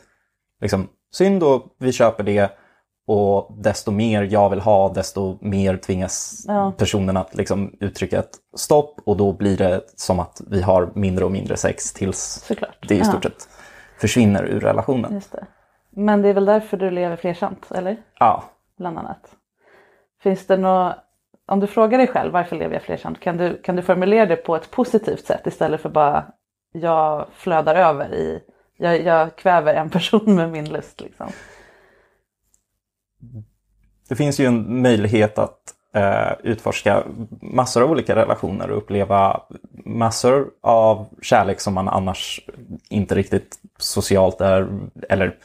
liksom 0.62 0.88
synd 1.14 1.44
och 1.44 1.64
vi 1.80 1.92
köper 1.92 2.24
det 2.24 2.52
och 3.08 3.58
desto 3.64 3.92
mer 3.92 4.24
jag 4.24 4.50
vill 4.50 4.60
ha 4.60 4.90
desto 4.90 5.38
mer 5.42 5.78
tvingas 5.78 6.46
Ja. 6.48 6.74
personen 6.78 7.18
att 7.18 7.36
liksom 7.36 7.74
uttrycka 7.80 8.20
ett 8.20 8.32
stopp 8.58 9.00
och 9.06 9.18
då 9.18 9.34
blir 9.34 9.58
det 9.58 9.82
som 9.96 10.20
att 10.20 10.42
vi 10.50 10.62
har 10.62 10.92
mindre 10.96 11.26
och 11.26 11.32
mindre 11.32 11.58
sex 11.58 11.94
tills 11.94 12.20
Såklart. 12.48 12.78
det 12.88 12.96
i 12.96 12.98
Ja. 12.98 13.04
stort 13.06 13.24
sett 13.24 13.48
försvinner 14.00 14.44
ur 14.44 14.60
relationen. 14.60 15.14
Just 15.14 15.32
det. 15.32 15.46
Men 16.00 16.22
det 16.22 16.30
är 16.30 16.34
väl 16.34 16.46
därför 16.46 16.78
du 16.78 16.92
lever 16.92 17.16
flersamt, 17.16 17.72
eller? 17.72 17.98
Ja, 18.20 18.44
Bland 18.78 18.98
annat. 18.98 19.36
Finns 20.22 20.48
det 20.48 20.58
något, 20.58 20.96
om 21.46 21.60
du 21.60 21.68
frågar 21.68 21.98
dig 21.98 22.08
själv 22.08 22.34
varför 22.34 22.56
lever 22.56 22.74
jag 22.74 22.84
flersamt, 22.84 23.20
kan 23.20 23.38
du, 23.38 23.62
kan 23.62 23.76
du 23.76 23.82
formulera 23.82 24.26
det 24.26 24.36
på 24.36 24.56
ett 24.56 24.72
positivt 24.72 25.26
sätt 25.26 25.48
istället 25.48 25.82
för 25.82 25.90
bara 25.90 26.26
jag 26.72 27.28
flödar 27.34 27.76
över 27.76 28.14
i, 28.14 28.44
jag, 28.78 29.02
jag 29.02 29.36
kväver 29.36 29.74
en 29.74 29.90
person 29.90 30.36
med 30.36 30.52
min 30.52 30.70
lust 30.70 31.02
liksom. 31.02 31.28
Det 34.10 34.16
finns 34.16 34.40
ju 34.40 34.46
en 34.46 34.82
möjlighet 34.82 35.38
att 35.38 35.74
eh, 35.94 36.32
utforska 36.44 37.04
massor 37.42 37.84
av 37.84 37.92
olika 37.92 38.16
relationer 38.16 38.72
och 38.72 38.78
uppleva 38.78 39.42
massor 39.86 40.50
av 40.62 41.08
kärlek 41.22 41.60
som 41.60 41.74
man 41.74 41.88
annars 41.88 42.42
inte 42.90 43.16
riktigt 43.16 43.60
socialt 43.78 44.42
är, 44.42 44.68
eller 45.10 45.36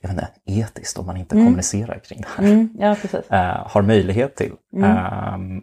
jag 0.00 0.08
vet 0.08 0.18
inte, 0.18 0.30
etiskt 0.44 0.98
om 0.98 1.06
man 1.06 1.16
inte 1.16 1.34
kommunicerar 1.34 1.98
kring 1.98 2.20
det 2.20 2.28
här, 2.36 2.44
Mm, 2.52 2.68
ja, 2.78 2.96
precis. 3.02 3.30
eh, 3.30 3.66
har 3.68 3.82
möjlighet 3.82 4.36
till. 4.36 4.52
Ehm, 4.84 5.62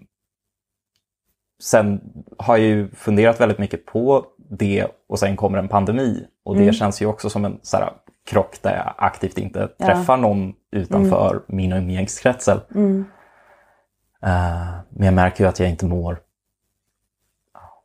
sen 1.64 2.02
har 2.38 2.58
jag 2.58 2.66
ju 2.68 2.90
funderat 2.92 3.42
väldigt 3.42 3.60
mycket 3.60 3.86
på 3.86 4.26
det 4.50 4.88
och 5.08 5.20
sen 5.20 5.36
kommer 5.36 5.58
en 5.58 5.68
pandemi 5.68 6.28
och 6.44 6.56
det 6.58 6.74
känns 6.74 7.02
ju 7.02 7.06
också 7.06 7.30
som 7.30 7.46
en 7.46 7.60
så 7.62 7.78
här, 7.78 7.94
krock 8.26 8.62
där 8.62 8.76
jag 8.76 8.94
aktivt 8.98 9.38
inte 9.38 9.68
träffar 9.68 10.18
någon 10.18 10.54
utanför 10.72 11.44
min 11.48 11.74
umgängeskrets. 11.74 12.48
Eh, 12.48 12.58
men 14.90 15.06
jag 15.06 15.14
märker 15.14 15.44
ju 15.44 15.48
att 15.50 15.60
jag 15.60 15.70
inte 15.70 15.86
mår 15.86 16.20
ja, 17.54 17.84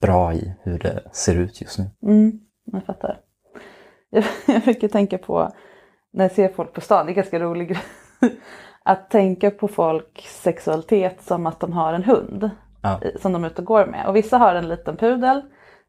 bra 0.00 0.34
i 0.34 0.54
hur 0.62 0.78
det 0.78 1.02
ser 1.12 1.34
ut 1.34 1.60
just 1.60 1.78
nu. 1.78 1.90
Mm, 2.02 2.40
jag 2.64 2.84
fattar. 2.84 3.20
Jag, 4.46 4.62
brukar 4.62 4.88
tänka 4.88 5.18
på 5.18 5.52
när 6.12 6.24
jag 6.24 6.32
ser 6.32 6.48
folk 6.48 6.72
på 6.72 6.80
stan, 6.80 7.06
det 7.06 7.12
är 7.12 7.14
ganska 7.14 7.38
rolig 7.40 7.68
grej. 7.68 7.82
Att 8.84 9.10
tänka 9.10 9.50
på 9.50 9.68
folks 9.68 10.42
sexualitet 10.42 11.22
som 11.22 11.46
att 11.46 11.60
de 11.60 11.72
har 11.72 11.92
en 11.94 12.04
hund 12.04 12.50
Ja. 12.82 13.00
i- 13.02 13.18
som 13.18 13.32
de 13.32 13.44
är 13.44 13.48
ute 13.48 13.60
och 13.62 13.66
går 13.66 13.86
med. 13.86 14.06
Och 14.06 14.16
vissa 14.16 14.38
har 14.38 14.54
en 14.54 14.68
liten 14.68 14.96
pudel 14.96 15.42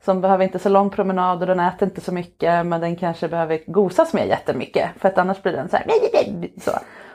som 0.06 0.22
behöver 0.22 0.44
inte 0.44 0.60
så 0.60 0.70
lång 0.70 0.90
promenad 0.90 1.42
och 1.42 1.48
den 1.48 1.60
äter 1.60 1.88
inte 1.88 2.02
så 2.02 2.12
mycket 2.14 2.66
men 2.66 2.82
den 2.82 2.96
kanske 2.96 3.28
behöver 3.28 3.60
gosas 3.68 4.14
med 4.14 4.28
jättemycket 4.28 4.90
för 4.98 5.08
att 5.10 5.18
annars 5.18 5.42
blir 5.42 5.54
den 5.54 5.70
så 5.70 5.78
här. 5.78 5.86
Så. 6.62 6.72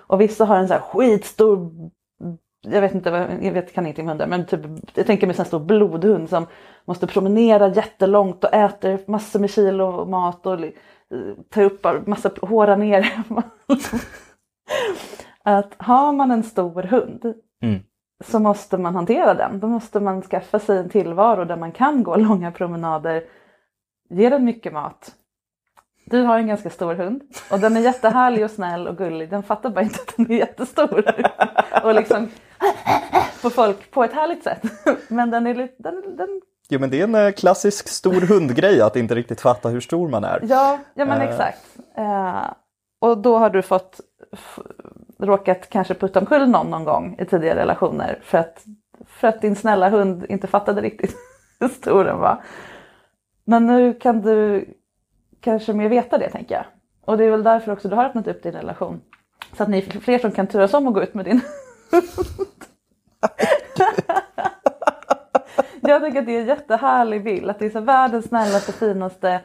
Och 0.06 0.20
vissa 0.20 0.44
har 0.44 0.56
en 0.56 0.68
så 0.68 0.74
här 0.74 0.80
skitstor 0.80 1.70
jag 2.60 2.80
vet 2.80 2.94
inte, 2.94 3.10
vad- 3.10 3.26
jag 3.42 3.52
vet, 3.52 3.72
kan 3.72 3.86
ingenting 3.86 4.04
om 4.04 4.08
hundar, 4.08 4.26
men 4.26 4.46
typ, 4.46 4.60
jag 4.94 5.06
tänker 5.06 5.26
mig 5.26 5.36
en 5.38 5.44
stor 5.44 5.60
blodhund 5.60 6.28
som 6.28 6.46
måste 6.84 7.06
promenera 7.06 7.68
jättelångt 7.68 8.44
och 8.44 8.54
äter 8.54 8.98
massor 9.06 9.40
med 9.40 9.50
kilo 9.50 10.04
mat 10.04 10.46
och 10.46 10.58
tar 11.48 11.62
upp 11.62 12.06
massa, 12.06 12.30
håra 12.42 12.76
ner. 12.76 13.10
att 15.42 15.74
har 15.78 16.12
man 16.12 16.30
en 16.30 16.42
stor 16.42 16.82
hund 16.82 17.34
Mm. 17.62 17.80
så 18.24 18.38
måste 18.38 18.78
man 18.78 18.94
hantera 18.94 19.34
den. 19.34 19.60
Då 19.60 19.66
måste 19.66 20.00
man 20.00 20.22
skaffa 20.22 20.58
sig 20.58 20.78
en 20.78 20.88
tillvaro 20.88 21.44
där 21.44 21.56
man 21.56 21.72
kan 21.72 22.02
gå 22.02 22.16
långa 22.28 22.52
promenader, 22.52 23.24
ge 24.10 24.28
den 24.30 24.44
mycket 24.44 24.72
mat. 24.72 25.14
Du 26.06 26.22
har 26.22 26.38
en 26.38 26.46
ganska 26.46 26.70
stor 26.70 26.94
hund 26.94 27.22
och 27.50 27.60
den 27.60 27.76
är 27.76 27.80
jättehärlig 27.80 28.44
och 28.44 28.50
snäll 28.50 28.88
och 28.88 28.96
gullig. 28.96 29.30
Den 29.30 29.42
fattar 29.42 29.70
bara 29.70 29.82
inte 29.82 30.00
att 30.00 30.16
den 30.16 30.30
är 30.30 30.36
jättestor. 30.36 31.04
och 31.84 31.94
liksom 31.94 32.28
på 33.42 33.50
folk 33.50 33.90
på 33.90 34.04
ett 34.04 34.12
härligt 34.12 34.42
sätt. 34.44 34.62
Men 35.08 35.30
den 35.30 35.46
är 35.46 35.54
lite, 35.54 35.82
den, 35.82 36.16
den, 36.16 36.40
Jo 36.70 36.80
men 36.80 36.90
det 36.90 37.00
är 37.00 37.04
en 37.04 37.14
eh, 37.14 37.30
klassisk 37.32 37.88
stor 37.88 38.20
hundgrej 38.20 38.80
att 38.80 38.96
inte 38.96 39.14
riktigt 39.14 39.40
fatta 39.40 39.68
hur 39.68 39.80
stor 39.80 40.08
man 40.08 40.24
är. 40.24 40.40
ja, 40.48 40.78
ja 40.94 41.04
men 41.04 41.20
Eh. 41.20 41.28
exakt. 41.28 41.64
Eh, 41.96 42.44
och 43.00 43.18
då 43.18 43.38
har 43.38 43.50
du 43.50 43.62
fått 43.62 44.00
råkat 45.18 45.68
kanske 45.70 45.94
putta 45.94 46.20
omkull 46.20 46.48
någon 46.48 46.70
någon 46.70 46.84
gång 46.84 47.16
i 47.18 47.24
tidigare 47.24 47.60
relationer 47.60 48.18
för 48.22 48.38
att, 48.38 48.64
för 49.06 49.28
att 49.28 49.40
din 49.40 49.56
snälla 49.56 49.88
hund 49.88 50.26
inte 50.28 50.46
fattade 50.46 50.80
riktigt 50.80 51.16
hur 51.60 51.68
stor 51.68 52.04
den 52.04 52.18
var. 52.18 52.42
Men 53.44 53.66
nu 53.66 53.94
kan 53.94 54.22
du 54.22 54.64
kanske 55.40 55.72
mer 55.72 55.88
veta 55.88 56.18
det 56.18 56.30
tänker 56.30 56.54
jag. 56.54 56.64
Och 57.04 57.18
det 57.18 57.24
är 57.24 57.30
väl 57.30 57.42
därför 57.42 57.72
också 57.72 57.88
du 57.88 57.96
har 57.96 58.04
öppnat 58.04 58.26
upp 58.26 58.42
din 58.42 58.52
relation. 58.52 59.00
Så 59.56 59.62
att 59.62 59.68
ni 59.68 59.78
är 59.78 60.00
fler 60.00 60.18
som 60.18 60.30
kan 60.30 60.46
turas 60.46 60.74
om 60.74 60.86
att 60.88 60.94
gå 60.94 61.02
ut 61.02 61.14
med 61.14 61.24
din 61.24 61.40
Jag 65.80 66.02
tycker 66.02 66.18
att 66.18 66.26
det 66.26 66.36
är 66.36 66.40
en 66.40 66.46
jättehärlig 66.46 67.24
bild, 67.24 67.50
att 67.50 67.58
det 67.58 67.66
är 67.66 67.70
så 67.70 67.80
världens 67.80 68.28
snällaste, 68.28 68.72
finaste. 68.72 69.40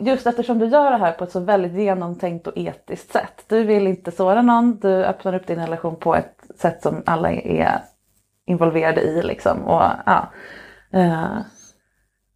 Just 0.00 0.26
eftersom 0.26 0.58
du 0.58 0.66
gör 0.66 0.90
det 0.90 0.96
här 0.96 1.12
på 1.12 1.24
ett 1.24 1.32
så 1.32 1.40
väldigt 1.40 1.72
genomtänkt 1.72 2.46
och 2.46 2.52
etiskt 2.56 3.12
sätt. 3.12 3.44
Du 3.48 3.64
vill 3.64 3.86
inte 3.86 4.10
såra 4.10 4.42
någon, 4.42 4.78
du 4.80 5.04
öppnar 5.04 5.34
upp 5.34 5.46
din 5.46 5.58
relation 5.58 5.96
på 5.96 6.14
ett 6.14 6.44
sätt 6.58 6.82
som 6.82 7.02
alla 7.06 7.32
är 7.32 7.80
involverade 8.46 9.00
i. 9.00 9.22
Liksom. 9.22 9.62
Och, 9.64 9.82
ja. 10.06 10.28
Eh, 10.92 11.38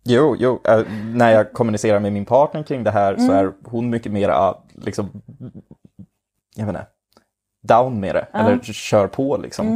Jo, 0.05 0.37
jo 0.39 0.61
eh, 0.65 0.83
när 1.15 1.31
jag 1.33 1.53
kommunicerar 1.53 2.01
med 2.01 2.13
min 2.13 2.25
partner 2.25 2.63
kring 2.63 2.85
det 2.85 2.91
här 2.91 3.17
så 3.17 3.33
är 3.33 3.53
hon 3.65 3.91
mycket 3.91 4.13
mer 4.13 4.55
liksom, 4.75 5.23
jag 6.57 6.67
vet 6.67 6.77
inte, 6.77 6.87
down 7.63 8.01
med 8.01 8.15
det, 8.15 8.27
eller 8.33 8.59
kör 8.63 9.07
på 9.07 9.37
liksom. 9.37 9.67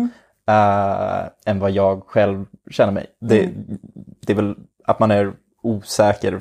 Eh, 0.46 1.28
än 1.46 1.58
vad 1.58 1.70
jag 1.70 2.02
själv 2.06 2.46
känner 2.70 2.92
mig. 2.92 3.06
Det, 3.20 3.50
det 4.20 4.32
är 4.32 4.36
väl 4.36 4.56
att 4.84 4.98
man 4.98 5.10
är 5.10 5.32
osäker 5.62 6.40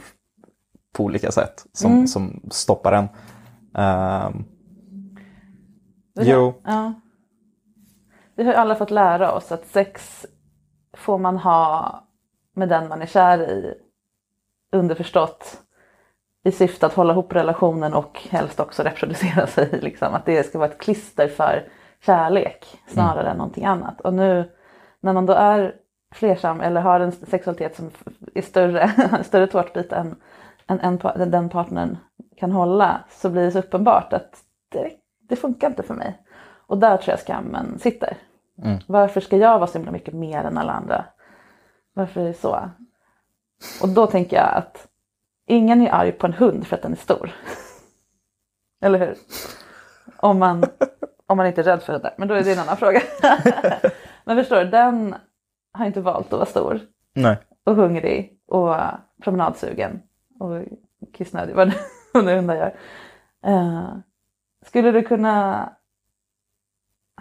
på 0.94 1.04
olika 1.04 1.32
sätt 1.32 1.66
som, 1.74 2.08
som 2.08 2.42
stoppar 2.52 2.92
en. 2.92 3.08
Ehm, 3.76 4.46
jo, 6.16 6.54
Ja. 6.64 6.94
Vi 8.36 8.44
har 8.44 8.52
ju 8.52 8.58
alla 8.58 8.76
fått 8.76 8.92
lära 8.92 9.32
oss 9.32 9.52
att 9.52 9.68
sex 9.68 10.26
får 10.98 11.18
man 11.18 11.38
ha 11.38 12.00
med 12.56 12.70
den 12.70 12.88
man 12.88 13.02
är 13.02 13.06
kär 13.06 13.50
i. 13.50 13.74
Underförstått 14.72 15.62
i 16.44 16.52
syfte 16.52 16.86
att 16.86 16.94
hålla 16.94 17.14
ihop 17.14 17.34
relationen 17.34 17.94
och 17.94 18.22
helst 18.30 18.60
också 18.60 18.84
reproducera 18.84 19.48
sig. 19.48 19.70
Liksom. 19.82 20.14
Att 20.14 20.26
det 20.26 20.44
ska 20.44 20.60
vara 20.60 20.70
ett 20.70 20.82
klister 20.82 21.28
för 21.28 21.68
kärlek 22.06 22.82
snarare 22.88 23.30
än 23.30 23.38
någonting 23.38 23.66
annat. 23.66 24.02
Och 24.02 24.14
nu 24.14 24.52
när 25.00 25.14
man 25.14 25.26
då 25.26 25.34
är 25.34 25.76
flersam 26.14 26.62
eller 26.62 26.82
har 26.82 27.00
en 27.00 27.12
sexualitet 27.12 27.76
som 27.76 27.92
är 28.36 28.42
större, 28.42 28.92
större 29.24 29.48
tårtbit 29.48 29.92
än, 29.92 30.16
än, 30.68 30.80
än, 30.80 31.00
än 31.16 31.32
den 31.32 31.50
partnern 31.50 31.98
kan 32.38 32.52
hålla 32.52 33.04
så 33.10 33.30
blir 33.30 33.44
det 33.44 33.52
så 33.52 33.60
uppenbart 33.60 34.14
att 34.14 34.44
det, 34.70 34.92
det 35.30 35.36
funkar 35.36 35.68
inte 35.68 35.84
för 35.84 35.94
mig. 35.94 36.20
Och 36.68 36.78
där 36.78 36.98
tror 36.98 37.12
jag 37.12 37.20
skammen 37.20 37.80
sitter. 37.80 38.18
Varför 38.88 39.22
ska 39.22 39.38
jag 39.38 39.60
vara 39.60 39.68
så 39.68 39.78
himla 39.78 39.92
mycket 39.92 40.14
mer 40.14 40.44
än 40.44 40.58
alla 40.58 40.74
andra? 40.74 41.06
Varför 41.94 42.22
är 42.22 42.26
det 42.26 42.34
så? 42.34 42.70
Och 43.82 43.90
då 43.90 44.08
tänker 44.08 44.36
jag 44.36 44.54
att 44.54 44.88
ingen 45.48 45.82
är 45.82 45.92
arg 45.92 46.12
på 46.12 46.28
en 46.28 46.34
hund 46.34 46.68
för 46.68 46.76
att 46.76 46.82
den 46.82 46.92
är 46.92 46.98
stor. 46.98 47.32
Eller 48.82 49.00
hur? 49.00 49.16
Om 50.18 50.40
man, 50.40 50.64
om 51.34 51.38
man 51.38 51.48
inte 51.48 51.62
är 51.62 51.66
rädd 51.66 51.82
för 51.82 51.94
hundar. 51.94 52.14
Men 52.18 52.28
då 52.28 52.34
är 52.34 52.44
det 52.44 52.54
en 52.54 52.60
annan 52.60 52.78
fråga. 52.78 53.02
Men 54.26 54.38
förstår 54.38 54.58
du, 54.58 54.66
den 54.66 55.16
har 55.74 55.86
inte 55.86 56.02
valt 56.02 56.26
att 56.26 56.32
vara 56.32 56.46
stor 56.46 56.80
nej. 57.14 57.38
och 57.64 57.76
hungrig 57.76 58.40
och 58.48 58.76
promenadsugen 59.24 60.02
och 60.40 60.64
kissnödig, 61.14 61.56
vad 61.56 61.68
nu 61.68 61.74
hundar 62.36 62.56
gör. 62.56 62.76
Eh, 63.46 63.96
skulle 64.66 64.92
du 64.92 65.02
kunna 65.02 65.70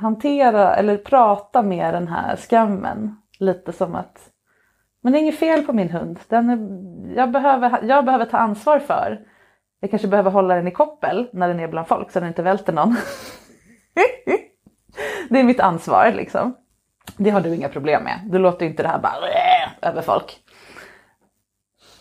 hantera 0.01 0.77
eller 0.77 0.97
prata 0.97 1.63
med 1.63 1.95
den 1.95 2.09
här 2.09 2.37
skammen 2.37 3.17
lite 3.39 3.73
som 3.73 3.95
att 3.95 4.33
men 5.03 5.13
det 5.13 5.19
är 5.19 5.21
inget 5.21 5.39
fel 5.39 5.63
på 5.63 5.73
min 5.73 5.91
hund. 5.91 6.19
Den 6.29 6.51
är, 6.51 7.17
jag, 7.17 7.31
behöver, 7.31 7.83
jag 7.83 8.05
behöver 8.05 8.25
ta 8.25 8.39
ansvar 8.39 8.79
för. 8.79 9.27
Jag 9.81 9.91
kanske 9.91 10.09
behöver 10.09 10.31
hålla 10.31 10.55
den 10.55 10.69
i 10.69 10.71
koppel 10.71 11.29
när 11.33 11.49
den 11.49 11.61
är 11.61 11.69
bland 11.69 11.89
folk 11.89 12.11
så 12.11 12.21
den 12.21 12.29
inte 12.29 12.43
välter 12.43 12.73
någon. 12.73 12.97
det 15.29 15.41
är 15.41 15.45
mitt 15.45 15.61
ansvar 15.61 16.13
liksom. 16.13 16.57
Det 17.17 17.31
har 17.31 17.41
du 17.41 17.55
inga 17.55 17.69
problem 17.69 18.05
med. 18.05 18.21
Du 18.27 18.39
låter 18.39 18.67
inte 18.67 18.83
det 18.83 18.89
här 18.89 18.99
bara 18.99 19.29
över 19.83 20.03
folk. 20.03 20.41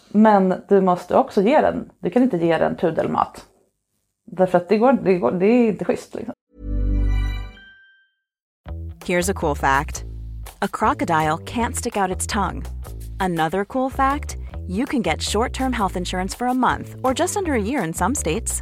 Men 0.10 0.63
du 0.69 0.82
måste 0.82 1.17
också 1.17 1.41
ge 1.41 1.62
den, 1.62 1.91
du 1.99 2.10
kan 2.10 2.23
inte 2.23 2.38
ge 2.38 2.58
den 2.58 2.75
pudelmat. 2.75 3.45
Därför 4.25 4.58
att 4.58 4.69
det, 4.69 4.77
går, 4.77 4.93
det, 4.93 5.17
går, 5.17 5.32
det 5.32 5.45
är 5.45 5.67
inte 5.67 5.86
schysst. 5.86 6.15
Liksom. 6.15 6.34
Here's 9.06 9.32
a 9.32 9.34
cool 9.34 9.56
fact 9.56 10.04
a 10.62 10.67
crocodile 10.67 11.38
can't 11.38 11.75
stick 11.75 11.97
out 11.97 12.17
its 12.17 12.27
tongue. 12.27 12.63
Another 13.19 13.65
cool 13.65 13.91
fact 13.91 14.38
you 14.67 14.86
can 14.86 15.01
get 15.01 15.21
short 15.21 15.54
term 15.54 15.73
health 15.73 15.97
insurance 15.97 16.38
for 16.38 16.47
a 16.47 16.54
month 16.54 16.95
or 17.04 17.13
just 17.19 17.38
under 17.38 17.54
a 17.54 17.62
year 17.62 17.84
in 17.84 17.93
some 17.93 18.15
states. 18.15 18.62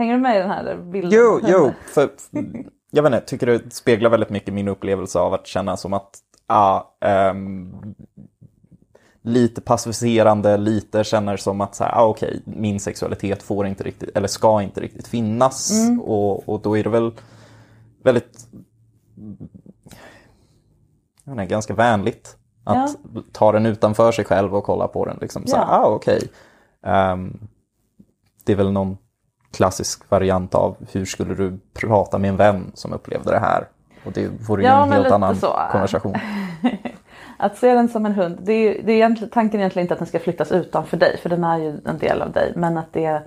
Hänger 0.00 0.14
du 0.14 0.20
med 0.20 0.36
i 0.36 0.38
den 0.38 0.50
här 0.50 0.76
bilden? 0.76 1.10
Jo, 1.12 1.40
jo, 1.46 1.72
för 1.94 2.10
jag 2.90 3.02
vet 3.02 3.12
inte, 3.12 3.26
tycker 3.26 3.46
det 3.46 3.74
speglar 3.74 4.10
väldigt 4.10 4.30
mycket 4.30 4.54
min 4.54 4.68
upplevelse 4.68 5.18
av 5.18 5.34
att 5.34 5.46
känna 5.46 5.76
som 5.76 5.92
att 5.92 6.18
ja, 6.48 6.96
ehm, 7.00 7.74
lite 9.22 9.60
passiviserande, 9.60 10.56
lite 10.56 11.04
känner 11.04 11.36
som 11.36 11.60
att 11.60 11.74
så 11.74 11.84
här, 11.84 11.92
ah, 11.92 12.06
okej, 12.06 12.42
min 12.44 12.80
sexualitet 12.80 13.42
får 13.42 13.66
inte 13.66 13.84
riktigt, 13.84 14.16
eller 14.16 14.28
ska 14.28 14.62
inte 14.62 14.80
riktigt 14.80 15.06
finnas. 15.08 15.72
Och, 16.02 16.48
och 16.48 16.60
då 16.60 16.76
är 16.76 16.84
det 16.84 16.90
väl 16.90 17.12
väldigt, 18.04 18.48
jag 21.24 21.34
inte, 21.34 21.46
ganska 21.46 21.74
vänligt 21.74 22.36
att 22.64 22.96
ta 23.32 23.52
den 23.52 23.66
utanför 23.66 24.12
sig 24.12 24.24
själv 24.24 24.54
och 24.56 24.64
kolla 24.64 24.88
på 24.88 25.04
den. 25.04 25.18
Liksom, 25.20 25.46
så 25.46 25.56
här, 25.56 25.64
Ja. 25.68 25.78
ah, 25.78 25.94
okej. 25.94 26.28
Ehm, 26.82 27.48
det 28.44 28.52
är 28.52 28.56
väl 28.56 28.72
någon 28.72 28.96
klassisk 29.56 30.10
variant 30.10 30.54
av 30.54 30.76
hur 30.92 31.04
skulle 31.04 31.34
du 31.34 31.58
prata 31.80 32.18
med 32.18 32.30
en 32.30 32.36
vän 32.36 32.70
som 32.74 32.92
upplevde 32.92 33.30
det 33.30 33.38
här? 33.38 33.64
Och 34.04 34.12
det 34.12 34.28
vore 34.48 34.62
ju 34.62 34.68
Ja, 34.68 34.82
en 34.82 34.92
helt 34.92 35.10
annan 35.10 35.36
så. 35.36 35.56
konversation. 35.72 36.14
Att 37.38 37.58
se 37.58 37.74
den 37.74 37.88
som 37.88 38.06
en 38.06 38.12
hund, 38.12 38.38
det 38.42 38.52
är, 38.52 38.82
det 38.82 38.92
är 38.92 38.96
egentligen, 38.96 39.30
tanken 39.30 39.60
är 39.60 39.62
egentligen 39.62 39.84
inte 39.84 39.94
att 39.94 39.98
den 40.00 40.08
ska 40.08 40.18
flyttas 40.18 40.52
utanför 40.52 40.96
dig, 40.96 41.18
för 41.22 41.28
den 41.28 41.44
är 41.44 41.58
ju 41.58 41.80
en 41.84 41.98
del 41.98 42.22
av 42.22 42.32
dig, 42.32 42.52
men 42.56 42.78
att 42.78 42.92
det 42.92 43.04
är 43.04 43.22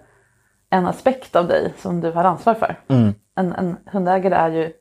en 0.70 0.86
aspekt 0.86 1.36
av 1.36 1.48
dig 1.48 1.74
som 1.78 2.02
du 2.02 2.12
har 2.12 2.24
ansvar 2.24 2.54
för. 2.54 2.80
En, 3.36 3.54
en 3.54 3.78
hundägare 3.86 4.36
är 4.36 4.50
ju, 4.50 4.72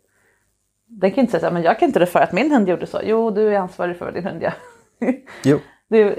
den 0.87 1.11
kan 1.11 1.21
inte 1.21 1.31
säga 1.31 1.41
så 1.41 1.47
här, 1.47 1.53
men 1.53 1.63
jag 1.63 1.79
kan 1.79 1.87
inte 1.89 2.01
rå 2.01 2.07
för 2.07 2.21
att 2.21 2.33
min 2.33 2.53
hund 2.53 2.69
gjorde 2.69 2.87
så. 2.87 3.01
Jo, 3.05 3.31
du 3.31 3.55
är 3.55 3.59
ansvarig 3.59 3.97
för 3.97 4.05
vad 4.05 4.15
din 4.15 4.25
hund 4.27 4.43
gör. 4.43 4.55
Jo. 5.45 5.59
det, 5.89 6.19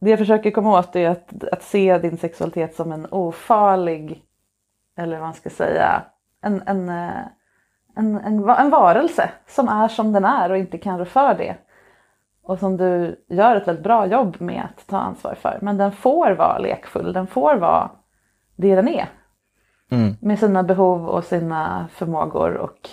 det 0.00 0.10
jag 0.10 0.18
försöker 0.18 0.50
komma 0.50 0.78
åt 0.78 0.96
är 0.96 1.08
att, 1.08 1.44
att 1.52 1.62
se 1.62 1.98
din 1.98 2.16
sexualitet 2.18 2.74
som 2.74 2.92
en 2.92 3.06
ofarlig, 3.10 4.22
eller 4.96 5.16
vad 5.16 5.26
man 5.26 5.34
ska 5.34 5.50
säga, 5.50 6.02
en, 6.42 6.62
en, 6.66 6.88
eh, 6.88 7.26
en, 7.96 8.16
en, 8.16 8.48
en 8.48 8.70
varelse 8.70 9.30
som 9.46 9.68
är 9.68 9.88
som 9.88 10.12
den 10.12 10.24
är 10.24 10.50
och 10.50 10.56
inte 10.58 10.78
kan 10.78 10.98
rå 10.98 11.04
för 11.04 11.34
det. 11.34 11.56
Och 12.42 12.58
som 12.58 12.76
du 12.76 13.24
gör 13.28 13.56
ett 13.56 13.68
väldigt 13.68 13.84
bra 13.84 14.06
jobb 14.06 14.36
med 14.40 14.62
att 14.64 14.86
ta 14.86 14.98
ansvar 14.98 15.34
för. 15.34 15.58
Men 15.62 15.76
den 15.76 15.92
får 15.92 16.30
vara 16.30 16.58
lekfull, 16.58 17.12
den 17.12 17.26
får 17.26 17.56
vara 17.56 17.90
det 18.56 18.74
den 18.74 18.88
är. 18.88 19.08
Med 20.20 20.38
sina 20.38 20.62
behov 20.62 21.08
och 21.08 21.24
sina 21.24 21.88
förmågor 21.92 22.54
och 22.56 22.90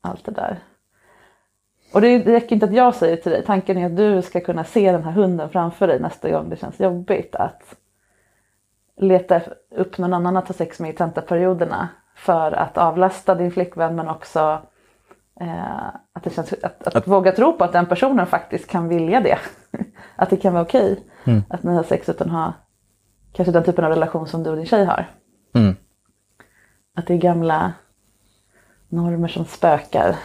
allt 0.00 0.24
det 0.24 0.32
där. 0.32 0.58
Och 1.94 2.00
det, 2.00 2.18
det 2.18 2.32
räcker 2.32 2.54
inte 2.54 2.66
att 2.66 2.74
jag 2.74 2.94
säger 2.94 3.16
till 3.16 3.32
dig, 3.32 3.44
tanken 3.44 3.78
är 3.78 3.86
att 3.86 3.96
du 3.96 4.22
ska 4.22 4.40
kunna 4.40 4.64
se 4.64 4.92
den 4.92 5.04
här 5.04 5.12
hunden 5.12 5.48
framför 5.48 5.86
dig 5.86 6.00
nästa 6.00 6.30
gång 6.30 6.48
det 6.50 6.56
känns 6.56 6.80
jobbigt 6.80 7.34
att 7.34 7.76
leta 8.96 9.40
upp 9.70 9.98
någon 9.98 10.14
annan 10.14 10.36
att 10.36 10.48
ha 10.48 10.54
sex 10.54 10.80
med 10.80 10.90
i 10.90 10.96
tentaperioderna 10.96 11.88
för 12.16 12.52
att 12.52 12.78
avlasta 12.78 13.34
din 13.34 13.50
flickvän 13.50 13.96
men 13.96 14.08
också 14.08 14.62
eh, 15.40 15.86
att, 16.12 16.22
det 16.22 16.30
känns, 16.30 16.52
att, 16.52 16.96
att, 16.96 17.08
våga 17.08 17.32
tro 17.32 17.52
på 17.52 17.64
att 17.64 17.72
den 17.72 17.86
personen 17.86 18.26
faktiskt 18.26 18.70
kan 18.70 18.88
vilja 18.88 19.20
det. 19.20 19.38
att 20.16 20.30
det 20.30 20.36
kan 20.36 20.52
vara 20.52 20.64
okej 20.64 21.00
att 21.48 21.62
ni 21.62 21.74
har 21.74 21.82
sex 21.82 22.08
utan 22.08 22.30
ha 22.30 22.52
kanske 23.32 23.52
den 23.52 23.64
typen 23.64 23.84
av 23.84 23.90
relation 23.90 24.26
som 24.26 24.42
du 24.42 24.50
och 24.50 24.56
din 24.56 24.66
tjej 24.66 24.84
har. 24.84 25.10
Mm. 25.54 25.76
Att 26.96 27.06
det 27.06 27.14
är 27.14 27.18
gamla 27.18 27.72
normer 28.88 29.28
som 29.28 29.44
spökar. 29.44 30.16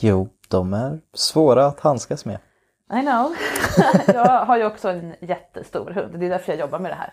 Jo, 0.00 0.28
de 0.48 0.74
är 0.74 1.00
svåra 1.14 1.66
att 1.66 1.80
handskas 1.80 2.24
med. 2.24 2.38
I 2.92 3.00
know. 3.02 3.34
jag 4.14 4.44
har 4.44 4.56
ju 4.56 4.64
också 4.66 4.88
en 4.88 5.14
jättestor 5.20 5.90
hund. 5.90 6.18
Det 6.18 6.26
är 6.26 6.30
därför 6.30 6.52
jag 6.52 6.60
jobbar 6.60 6.78
med 6.78 6.90
det 6.90 6.94
här. 6.94 7.12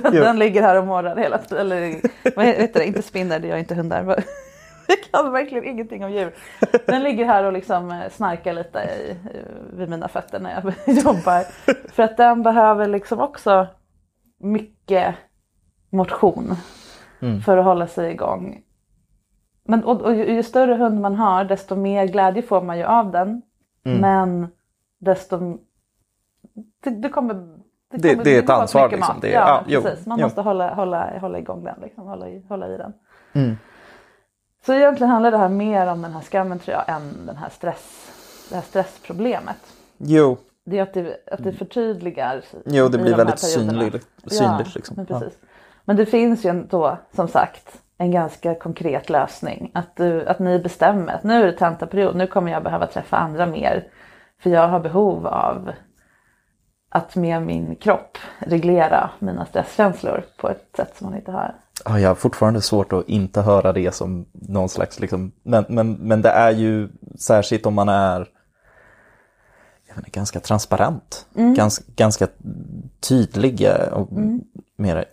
Den, 0.00 0.12
Jo. 0.14 0.32
ligger 0.32 0.62
här 0.62 0.76
och 0.76 0.86
morrar 0.86 1.16
hela 1.16 1.38
tiden. 1.38 1.58
Eller 1.58 2.00
vad 2.36 2.46
heter 2.46 2.80
det? 2.80 2.86
Inte 2.86 3.02
spinner, 3.02 3.38
det 3.38 3.48
gör 3.48 3.56
inte 3.56 3.74
hundar. 3.74 4.04
Jag 4.90 5.02
kan 5.12 5.32
verkligen 5.32 5.64
ingenting 5.64 6.04
om 6.04 6.12
djur. 6.12 6.34
Den 6.86 7.02
ligger 7.02 7.24
här 7.24 7.44
och 7.44 7.52
liksom 7.52 7.90
eh, 7.90 8.08
snarkar 8.10 8.52
lite 8.52 8.78
i, 8.78 9.16
vid 9.72 9.88
mina 9.88 10.08
fötter 10.08 10.40
när 10.40 10.50
jag 10.50 10.64
jobbar. 11.04 11.44
För 11.92 12.02
att 12.02 12.16
den 12.16 12.42
behöver 12.42 12.86
liksom 12.88 13.20
också 13.20 13.66
mycket 14.40 15.14
motion 15.90 16.56
Mm. 17.22 17.40
för 17.40 17.56
att 17.58 17.64
hålla 17.64 17.86
sig 17.86 18.10
igång. 18.10 18.60
Men, 19.64 19.84
och, 19.84 20.02
och 20.02 20.14
ju, 20.14 20.34
ju 20.34 20.42
större 20.42 20.74
hund 20.74 21.00
man 21.00 21.14
har 21.14 21.44
desto 21.44 21.76
mer 21.76 22.06
glädje 22.06 22.42
får 22.42 22.62
man 22.62 22.78
ju 22.78 22.84
av 22.84 23.10
den. 23.10 23.42
Mm. 23.84 24.00
Men 24.00 24.48
desto... 24.98 25.58
Det, 26.84 26.90
det 26.90 27.08
kommer... 27.08 27.34
Det- 27.90 28.08
kommer- 28.10 28.24
det 28.24 28.36
är 28.36 28.42
ett 28.42 28.50
ansvar, 28.50 28.82
mycket 28.82 28.98
liksom. 28.98 29.14
mat. 29.14 29.22
Det 29.22 29.28
är- 29.28 29.40
ja, 29.40 29.48
ja, 29.48 29.64
jo, 29.66 29.82
precis. 29.82 30.06
Man 30.06 30.18
jo. 30.18 30.26
måste 30.26 30.40
hålla, 30.40 30.74
hålla, 30.74 31.18
hålla 31.18 31.38
igång 31.38 31.64
den, 31.64 31.80
liksom. 31.82 32.06
hålla, 32.06 32.28
i, 32.28 32.44
hålla 32.48 32.68
i 32.74 32.76
den. 32.76 32.92
Mm. 33.32 33.56
Så 34.66 34.74
egentligen 34.74 35.10
handlar 35.10 35.30
det 35.30 35.38
här 35.38 35.48
mer 35.48 35.86
om 35.86 36.02
den 36.02 36.12
här 36.12 36.20
skammen 36.20 36.58
tror 36.58 36.76
jag 36.76 36.96
än 36.96 37.26
den 37.26 37.36
här 37.36 37.48
stress, 37.48 38.10
det 38.48 38.54
här 38.54 38.62
stressproblemet. 38.62 39.56
Jo, 39.98 40.36
Det 40.64 40.78
är 40.78 40.82
att 40.82 40.94
det, 40.94 41.16
att 41.32 41.44
det 41.44 41.52
förtydligar 41.52 42.42
Jo, 42.64 42.88
det 42.88 42.98
blir 42.98 43.10
de 43.10 43.16
väldigt 43.16 43.38
synligt- 43.38 44.06
synligt, 44.26 44.40
ja, 44.40 44.64
liksom. 44.74 44.96
Men, 44.96 45.06
Ja. 45.08 45.20
precis. 45.20 45.38
men 45.84 45.96
det 45.96 46.06
finns 46.06 46.44
ju 46.44 46.50
ändå 46.50 46.98
som 47.14 47.28
sagt 47.28 47.82
en 47.98 48.10
ganska 48.10 48.54
konkret 48.54 49.10
lösning. 49.10 49.70
Att, 49.74 49.96
du, 49.96 50.26
att 50.26 50.38
ni 50.38 50.58
bestämmer 50.58 51.12
att 51.12 51.22
nu 51.24 51.42
är 51.42 51.46
det 51.46 51.52
tentaperiod, 51.52 52.16
nu 52.16 52.26
kommer 52.26 52.52
jag 52.52 52.62
behöva 52.62 52.86
träffa 52.86 53.16
andra 53.16 53.46
mer. 53.46 53.86
För 54.42 54.50
jag 54.50 54.68
har 54.68 54.80
behov 54.80 55.26
av 55.26 55.70
att 56.90 57.16
med 57.16 57.42
min 57.42 57.76
kropp 57.76 58.18
reglera 58.38 59.10
mina 59.18 59.46
stresskänslor 59.46 60.24
på 60.40 60.48
ett 60.48 60.68
sätt 60.76 60.96
som 60.96 61.06
man 61.10 61.18
inte 61.18 61.30
har. 61.32 61.54
Ja, 61.84 62.00
jag 62.00 62.08
har 62.10 62.14
fortfarande 62.14 62.60
svårt 62.60 62.92
att 62.92 63.08
inte 63.08 63.40
höra 63.42 63.72
det 63.72 63.94
som 63.94 64.26
någon 64.32 64.68
slags, 64.68 65.00
liksom, 65.00 65.32
men, 65.42 65.64
men, 65.68 65.92
men 65.92 66.22
det 66.22 66.28
är 66.30 66.50
ju 66.50 66.88
särskilt 67.18 67.66
om 67.66 67.74
man 67.74 67.88
är 67.88 68.28
jag 69.88 69.96
inte, 69.98 70.10
ganska 70.10 70.40
transparent, 70.40 71.26
Mm. 71.34 71.54
ganska, 71.54 71.84
ganska 71.96 72.26
tydlig 73.08 73.62
eh, 73.64 73.92
och 73.92 74.12
Mm. 74.12 74.40
mer, 74.76 75.04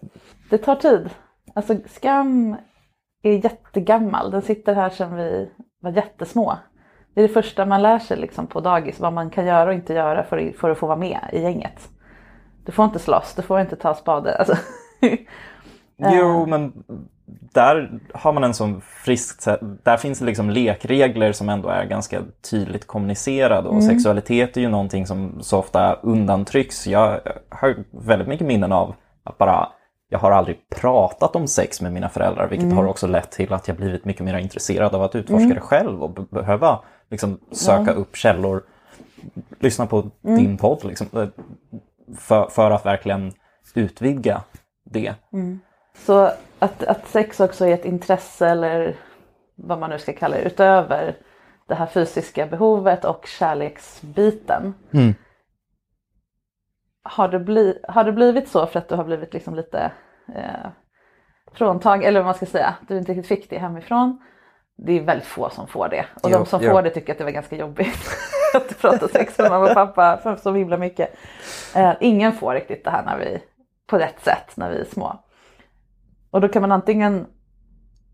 Det 0.49 0.57
tar 0.57 0.75
tid. 0.75 1.09
Alltså 1.53 1.75
skam 1.95 2.55
är 3.23 3.31
jättegammal. 3.31 4.31
Den 4.31 4.41
sitter 4.41 4.73
här 4.75 4.89
sedan 4.89 5.15
vi 5.15 5.49
var 5.81 5.91
jättesmå. 5.91 6.57
Det 7.15 7.21
är 7.21 7.27
det 7.27 7.33
första 7.33 7.65
man 7.65 7.81
lär 7.81 7.99
sig 7.99 8.17
liksom 8.17 8.47
på 8.47 8.59
dagis, 8.59 8.99
vad 8.99 9.13
man 9.13 9.29
kan 9.29 9.45
göra 9.45 9.69
och 9.69 9.73
inte 9.75 9.93
göra 9.93 10.23
för, 10.23 10.53
för 10.59 10.69
att 10.69 10.77
få 10.77 10.87
vara 10.87 10.97
med 10.97 11.19
i 11.33 11.41
gänget. 11.41 11.89
Du 12.65 12.71
får 12.71 12.85
inte 12.85 12.99
slåss, 12.99 13.33
du 13.35 13.41
får 13.41 13.59
inte 13.61 13.75
ta 13.75 13.93
spade. 13.93 14.37
Alltså, 14.37 14.55
Jo, 15.97 16.45
men 16.45 16.73
där 17.27 17.99
har 18.13 18.33
man 18.33 18.43
en 18.43 18.53
sån 18.53 18.81
frisk 18.81 19.41
sätt. 19.41 19.59
Där 19.83 19.97
finns 19.97 20.19
det 20.19 20.25
liksom 20.25 20.49
lekregler 20.49 21.31
som 21.31 21.49
ändå 21.49 21.69
är 21.69 21.85
ganska 21.85 22.21
tydligt 22.51 22.87
kommunicerade. 22.87 23.67
Och 23.67 23.73
Mm. 23.75 23.87
sexualitet 23.87 24.57
är 24.57 24.61
ju 24.61 24.69
någonting 24.69 25.05
som 25.07 25.37
så 25.41 25.59
ofta 25.59 25.93
undantrycks. 25.93 26.87
Jag 26.87 27.19
har 27.49 27.75
väldigt 27.91 28.27
mycket 28.27 28.47
minnen 28.47 28.71
av 28.71 28.95
att 29.23 29.37
bara 29.37 29.67
jag 30.09 30.19
har 30.19 30.31
aldrig 30.31 30.57
pratat 30.81 31.35
om 31.35 31.47
sex 31.47 31.81
med 31.81 31.93
mina 31.93 32.09
föräldrar, 32.09 32.47
vilket 32.47 32.65
Mm. 32.65 32.77
har 32.77 32.87
också 32.87 33.07
lett 33.07 33.31
till 33.31 33.53
att 33.53 33.67
jag 33.67 33.77
blivit 33.77 34.05
mycket 34.05 34.25
mer 34.25 34.37
intresserad 34.37 34.95
av 34.95 35.03
att 35.03 35.15
utforska 35.15 35.43
Mm. 35.43 35.55
det 35.55 35.61
själv 35.61 36.03
och 36.03 36.09
be- 36.09 36.25
behöva 36.31 36.79
liksom, 37.09 37.39
söka 37.51 37.91
Ja. 37.91 37.93
upp 37.93 38.15
källor, 38.15 38.63
lyssna 39.59 39.85
på 39.85 40.11
Mm. 40.23 40.37
din 40.37 40.57
podd, 40.57 40.83
liksom, 40.83 41.07
eh, 41.13 41.27
för, 42.17 42.47
för 42.49 42.71
att 42.71 42.85
verkligen 42.85 43.33
utvidga 43.75 44.41
det. 44.85 45.15
Mm. 45.33 45.59
Så 45.97 46.31
att, 46.59 46.83
att 46.83 47.07
sex 47.07 47.39
också 47.39 47.65
är 47.65 47.73
ett 47.73 47.85
intresse 47.85 48.47
eller 48.47 48.95
vad 49.55 49.79
man 49.79 49.89
nu 49.89 49.99
ska 49.99 50.13
kalla 50.13 50.35
det 50.37 50.43
utöver 50.43 51.17
det 51.67 51.75
här 51.75 51.85
fysiska 51.85 52.47
behovet 52.47 53.05
och 53.05 53.25
kärleksbiten. 53.25 54.73
Mm. 54.93 55.13
Har 57.03 57.27
det, 57.27 57.39
bli, 57.39 57.79
har 57.87 58.03
det 58.03 58.11
blivit 58.11 58.47
så 58.49 58.67
för 58.67 58.79
att 58.79 58.89
du 58.89 58.95
har 58.95 59.03
blivit 59.03 59.33
liksom 59.33 59.55
lite 59.55 59.91
eh, 60.35 60.69
fråntagen, 61.53 62.03
eller 62.03 62.19
vad 62.19 62.25
man 62.25 62.33
ska 62.35 62.45
säga, 62.45 62.75
du 62.87 62.97
inte 62.97 63.11
riktigt 63.11 63.27
fick 63.27 63.49
det 63.49 63.57
hemifrån. 63.57 64.19
Det 64.77 64.93
är 64.93 65.01
väldigt 65.01 65.27
få 65.27 65.49
som 65.49 65.67
får 65.67 65.89
det. 65.89 66.05
Och 66.23 66.29
Jo, 66.29 66.37
de 66.37 66.45
som 66.45 66.63
jo. 66.63 66.71
får 66.71 66.81
det 66.81 66.89
tycker 66.89 67.11
att 67.11 67.17
det 67.17 67.23
var 67.23 67.31
ganska 67.31 67.55
jobbigt 67.55 68.09
att 68.53 68.81
prata 68.81 69.07
sex 69.07 69.37
med 69.37 69.49
mamma 69.49 69.65
och 69.65 69.73
pappa 69.73 70.17
för 70.17 70.35
så 70.35 70.53
himla 70.53 70.77
mycket. 70.77 71.15
Eh, 71.75 71.93
ingen 71.99 72.33
får 72.33 72.53
riktigt 72.53 72.83
det 72.83 72.91
här 72.91 73.05
när 73.05 73.17
vi, 73.17 73.43
på 73.87 73.97
rätt 73.97 74.23
sätt 74.23 74.51
när 74.55 74.69
vi 74.69 74.79
är 74.79 74.85
små. 74.85 75.23
Och 76.31 76.41
då 76.41 76.47
kan 76.47 76.61
man 76.61 76.71
antingen 76.71 77.25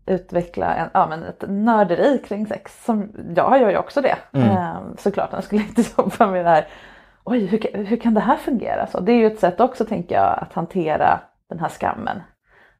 utveckla 0.06 0.74
en, 0.74 0.88
ja, 0.94 1.06
men 1.06 1.22
ett 1.22 1.44
nörderi 1.48 2.18
kring 2.18 2.46
sex. 2.46 2.84
Som, 2.84 3.12
jag 3.36 3.60
gör 3.60 3.70
ju 3.70 3.76
också 3.76 4.00
det. 4.00 4.16
Mm. 4.32 4.48
Eh, 4.48 4.76
såklart, 4.98 5.30
jag 5.32 5.44
skulle 5.44 5.62
inte 5.62 5.82
jobba 5.98 6.26
med 6.26 6.44
det 6.44 6.50
här. 6.50 6.68
Oj, 7.24 7.46
hur, 7.46 7.84
hur 7.84 7.96
kan 7.96 8.14
det 8.14 8.20
här 8.20 8.36
fungera? 8.36 8.86
Så 8.86 9.00
det 9.00 9.12
är 9.12 9.16
ju 9.16 9.26
ett 9.26 9.40
sätt 9.40 9.60
också, 9.60 9.84
tänker 9.84 10.14
jag, 10.14 10.38
att 10.38 10.52
hantera 10.52 11.20
den 11.48 11.60
här 11.60 11.68
skammen. 11.68 12.22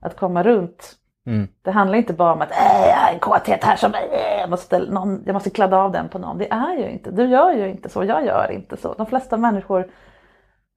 Att 0.01 0.17
komma 0.17 0.43
runt. 0.43 0.95
Mm. 1.27 1.49
Det 1.63 1.71
handlar 1.71 1.99
inte 1.99 2.13
bara 2.13 2.33
om 2.33 2.43
att 2.43 2.51
äh, 2.51 3.13
en 3.13 3.19
kåthet 3.19 3.65
här 3.65 3.77
som 3.77 3.95
äh, 3.95 4.01
jag, 4.41 4.51
måste, 4.51 4.79
någon, 4.79 5.23
jag 5.27 5.35
måste 5.35 5.51
kladda 5.51 5.77
av 5.77 5.93
den 5.93 6.09
på 6.09 6.19
någon. 6.19 6.39
Det 6.39 6.53
är 6.53 6.77
ju 6.77 6.91
inte, 6.91 7.11
du 7.11 7.25
gör 7.25 7.53
ju 7.53 7.69
inte 7.69 7.89
så, 7.89 8.05
jag 8.05 8.27
gör 8.27 8.53
inte 8.53 8.77
så. 8.77 8.95
De 8.95 9.07
flesta 9.07 9.37
människor 9.37 9.91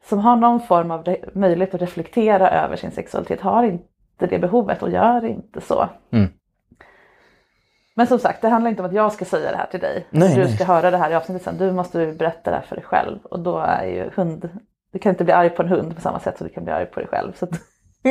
som 0.04 0.20
har 0.20 0.36
någon 0.36 0.60
form 0.60 0.92
av 0.92 1.04
re- 1.04 1.30
möjlighet 1.34 1.76
att 1.76 1.82
reflektera 1.82 2.50
över 2.50 2.76
sin 2.76 2.92
sexualitet 2.92 3.42
har 3.42 3.64
inte 3.64 3.86
det 4.18 4.40
behovet 4.40 4.84
och 4.84 4.90
gör 4.90 5.26
inte 5.26 5.62
så. 5.62 5.90
Mm. 6.12 6.30
Men 7.96 8.08
som 8.08 8.20
sagt, 8.20 8.42
det 8.42 8.50
handlar 8.50 8.70
inte 8.70 8.82
om 8.82 8.88
att 8.90 8.96
jag 8.96 9.14
ska 9.14 9.26
säga 9.26 9.52
det 9.52 9.58
här 9.58 9.66
till 9.66 9.80
dig. 9.80 10.08
Nej, 10.10 10.36
du 10.36 10.44
nej. 10.44 10.52
ska 10.52 10.64
höra 10.64 10.92
det 10.92 10.98
här 10.98 11.12
i 11.12 11.16
avsnittet 11.16 11.44
sen. 11.44 11.58
Du 11.58 11.72
måste 11.72 12.14
berätta 12.14 12.52
det 12.52 12.58
här 12.58 12.64
för 12.64 12.76
dig 12.76 12.86
själv. 12.86 13.20
Och 13.24 13.40
då 13.40 13.58
är 13.58 13.86
ju 13.86 14.10
hund... 14.16 14.50
Du 14.92 15.00
kan 15.00 15.10
inte 15.10 15.24
bli 15.24 15.34
arg 15.34 15.50
på 15.50 15.62
en 15.62 15.70
hund 15.70 15.96
på 15.96 16.02
samma 16.02 16.20
sätt 16.20 16.38
som 16.38 16.48
du 16.48 16.54
kan 16.54 16.64
bli 16.64 16.74
arg 16.74 16.86
på 16.86 17.00
dig 17.00 17.10
själv. 17.10 17.34
Så 17.34 17.46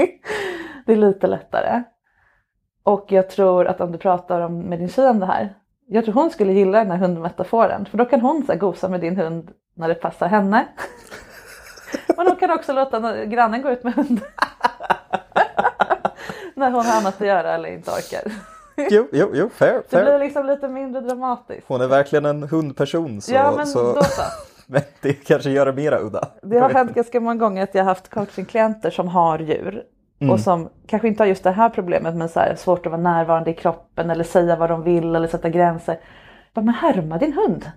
det 0.86 0.92
är 0.92 0.96
lite 0.96 1.26
lättare. 1.26 1.82
Och 2.84 3.04
jag 3.08 3.30
tror 3.30 3.66
att 3.66 3.80
om 3.80 3.92
du 3.92 3.98
pratar 3.98 4.40
om, 4.40 4.58
med 4.58 4.78
din 4.78 4.88
tjej 4.88 5.08
om 5.08 5.20
det 5.20 5.26
här. 5.26 5.54
Jag 5.86 6.04
tror 6.04 6.14
hon 6.14 6.30
skulle 6.30 6.52
gilla 6.52 6.78
den 6.78 6.90
här 6.90 6.98
hundmetaforen. 6.98 7.86
För 7.86 7.98
då 7.98 8.04
kan 8.04 8.20
hon 8.20 8.46
så 8.46 8.52
här, 8.52 8.58
gosa 8.58 8.88
med 8.88 9.00
din 9.00 9.16
hund 9.16 9.50
när 9.74 9.88
det 9.88 9.94
passar 9.94 10.28
henne. 10.28 10.66
Men 12.16 12.26
hon 12.26 12.36
kan 12.36 12.50
också 12.50 12.72
låta 12.72 13.24
grannen 13.24 13.62
gå 13.62 13.70
ut 13.70 13.84
med 13.84 13.94
hunden. 13.94 14.24
när 16.54 16.70
hon 16.70 16.86
har 16.86 17.00
annat 17.00 17.20
att 17.20 17.26
göra 17.26 17.54
eller 17.54 17.68
inte 17.68 17.90
orkar. 17.90 18.32
Jo, 18.90 19.08
jo, 19.12 19.30
jo, 19.34 19.48
fair, 19.48 19.72
Det 19.74 19.88
fair. 19.88 20.04
blir 20.04 20.18
liksom 20.18 20.46
lite 20.46 20.68
mindre 20.68 21.00
dramatiskt. 21.00 21.64
Hon 21.68 21.80
är 21.80 21.86
verkligen 21.86 22.24
en 22.24 22.42
hundperson. 22.42 23.20
Så, 23.20 23.34
Ja, 23.34 23.54
men 23.56 23.66
så... 23.66 23.94
då 23.94 24.02
så. 24.02 24.22
men 24.66 24.82
det 25.00 25.12
kanske 25.12 25.50
gör 25.50 25.66
det 25.66 25.72
mera 25.72 26.00
udda. 26.00 26.28
Det 26.42 26.58
har 26.58 26.70
hänt 26.70 26.94
ganska 26.94 27.20
många 27.20 27.36
gånger 27.36 27.62
att 27.62 27.74
jag 27.74 27.82
har 27.82 27.88
haft 27.88 28.08
coachingklienter 28.10 28.90
som 28.90 29.08
har 29.08 29.38
djur. 29.38 29.82
Mm. 30.24 30.34
Och 30.34 30.40
som 30.40 30.68
kanske 30.86 31.08
inte 31.08 31.22
har 31.22 31.28
just 31.28 31.44
det 31.44 31.50
här 31.50 31.68
problemet 31.68 32.14
men 32.14 32.28
så 32.28 32.40
här, 32.40 32.54
svårt 32.54 32.86
att 32.86 32.92
vara 32.92 33.02
närvarande 33.02 33.50
i 33.50 33.54
kroppen 33.54 34.10
eller 34.10 34.24
säga 34.24 34.56
vad 34.56 34.70
de 34.70 34.82
vill 34.82 35.14
eller 35.16 35.28
sätta 35.28 35.48
gränser. 35.48 35.98
Bara, 36.54 36.64
men 36.64 36.74
härma 36.74 37.18
din 37.18 37.32
hund. 37.32 37.70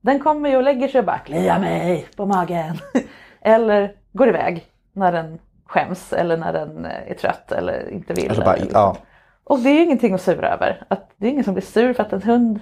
Den 0.00 0.20
kommer 0.20 0.48
ju 0.48 0.56
och 0.56 0.62
lägger 0.62 0.88
sig 0.88 0.98
och 0.98 1.06
bara 1.06 1.18
kliar 1.18 1.58
mig 1.58 2.06
på 2.16 2.26
magen. 2.26 2.78
eller 3.40 3.94
går 4.12 4.28
iväg 4.28 4.66
när 4.92 5.12
den 5.12 5.38
skäms 5.66 6.12
eller 6.12 6.36
när 6.36 6.52
den 6.52 6.84
eh, 6.84 7.10
är 7.10 7.14
trött 7.14 7.52
eller 7.52 7.90
inte 7.90 8.14
vill. 8.14 8.30
Eller 8.30 8.44
bara, 8.44 8.56
eller 8.56 8.72
ja. 8.72 8.96
Och 9.44 9.58
det 9.58 9.70
är 9.70 9.74
ju 9.74 9.84
ingenting 9.84 10.14
att 10.14 10.22
sura 10.22 10.48
över. 10.48 10.84
Att 10.88 11.10
det 11.16 11.26
är 11.26 11.30
ingen 11.30 11.44
som 11.44 11.54
blir 11.54 11.64
sur 11.64 11.92
för 11.92 12.02
att 12.02 12.12
en 12.12 12.22
hund 12.22 12.60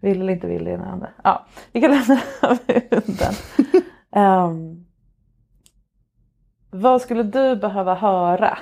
vill 0.00 0.20
eller 0.20 0.32
inte 0.32 0.46
vill 0.46 0.64
det 0.64 0.70
ena 0.70 0.82
eller 0.82 0.92
andra. 0.92 1.08
Ja, 1.24 1.46
vi 1.72 1.80
kan 1.80 1.90
lämna 1.90 2.20
hunden. 2.90 3.34
Ehm, 4.14 4.84
vad 6.72 7.00
skulle 7.00 7.22
du 7.22 7.56
behöva 7.56 7.94
höra 7.94 8.58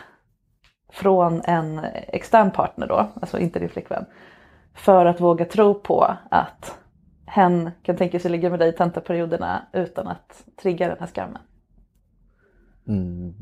från 0.92 1.42
en 1.44 1.78
extern 2.08 2.50
partner 2.50 2.86
då, 2.86 3.08
alltså 3.20 3.38
inte 3.38 3.58
din 3.58 3.68
flickvän, 3.68 4.04
för 4.74 5.06
att 5.06 5.20
våga 5.20 5.44
tro 5.44 5.74
på 5.74 6.16
att 6.30 6.78
hen 7.26 7.70
kan 7.82 7.96
tänka 7.96 8.20
sig 8.20 8.30
ligga 8.30 8.50
med 8.50 8.58
dig 8.58 8.68
i 8.68 8.72
tentaperioderna 8.72 9.62
utan 9.72 10.08
att 10.08 10.44
trigga 10.62 10.88
den 10.88 10.96
här 11.00 11.06
skammen? 11.06 11.38
Mm. 12.88 13.34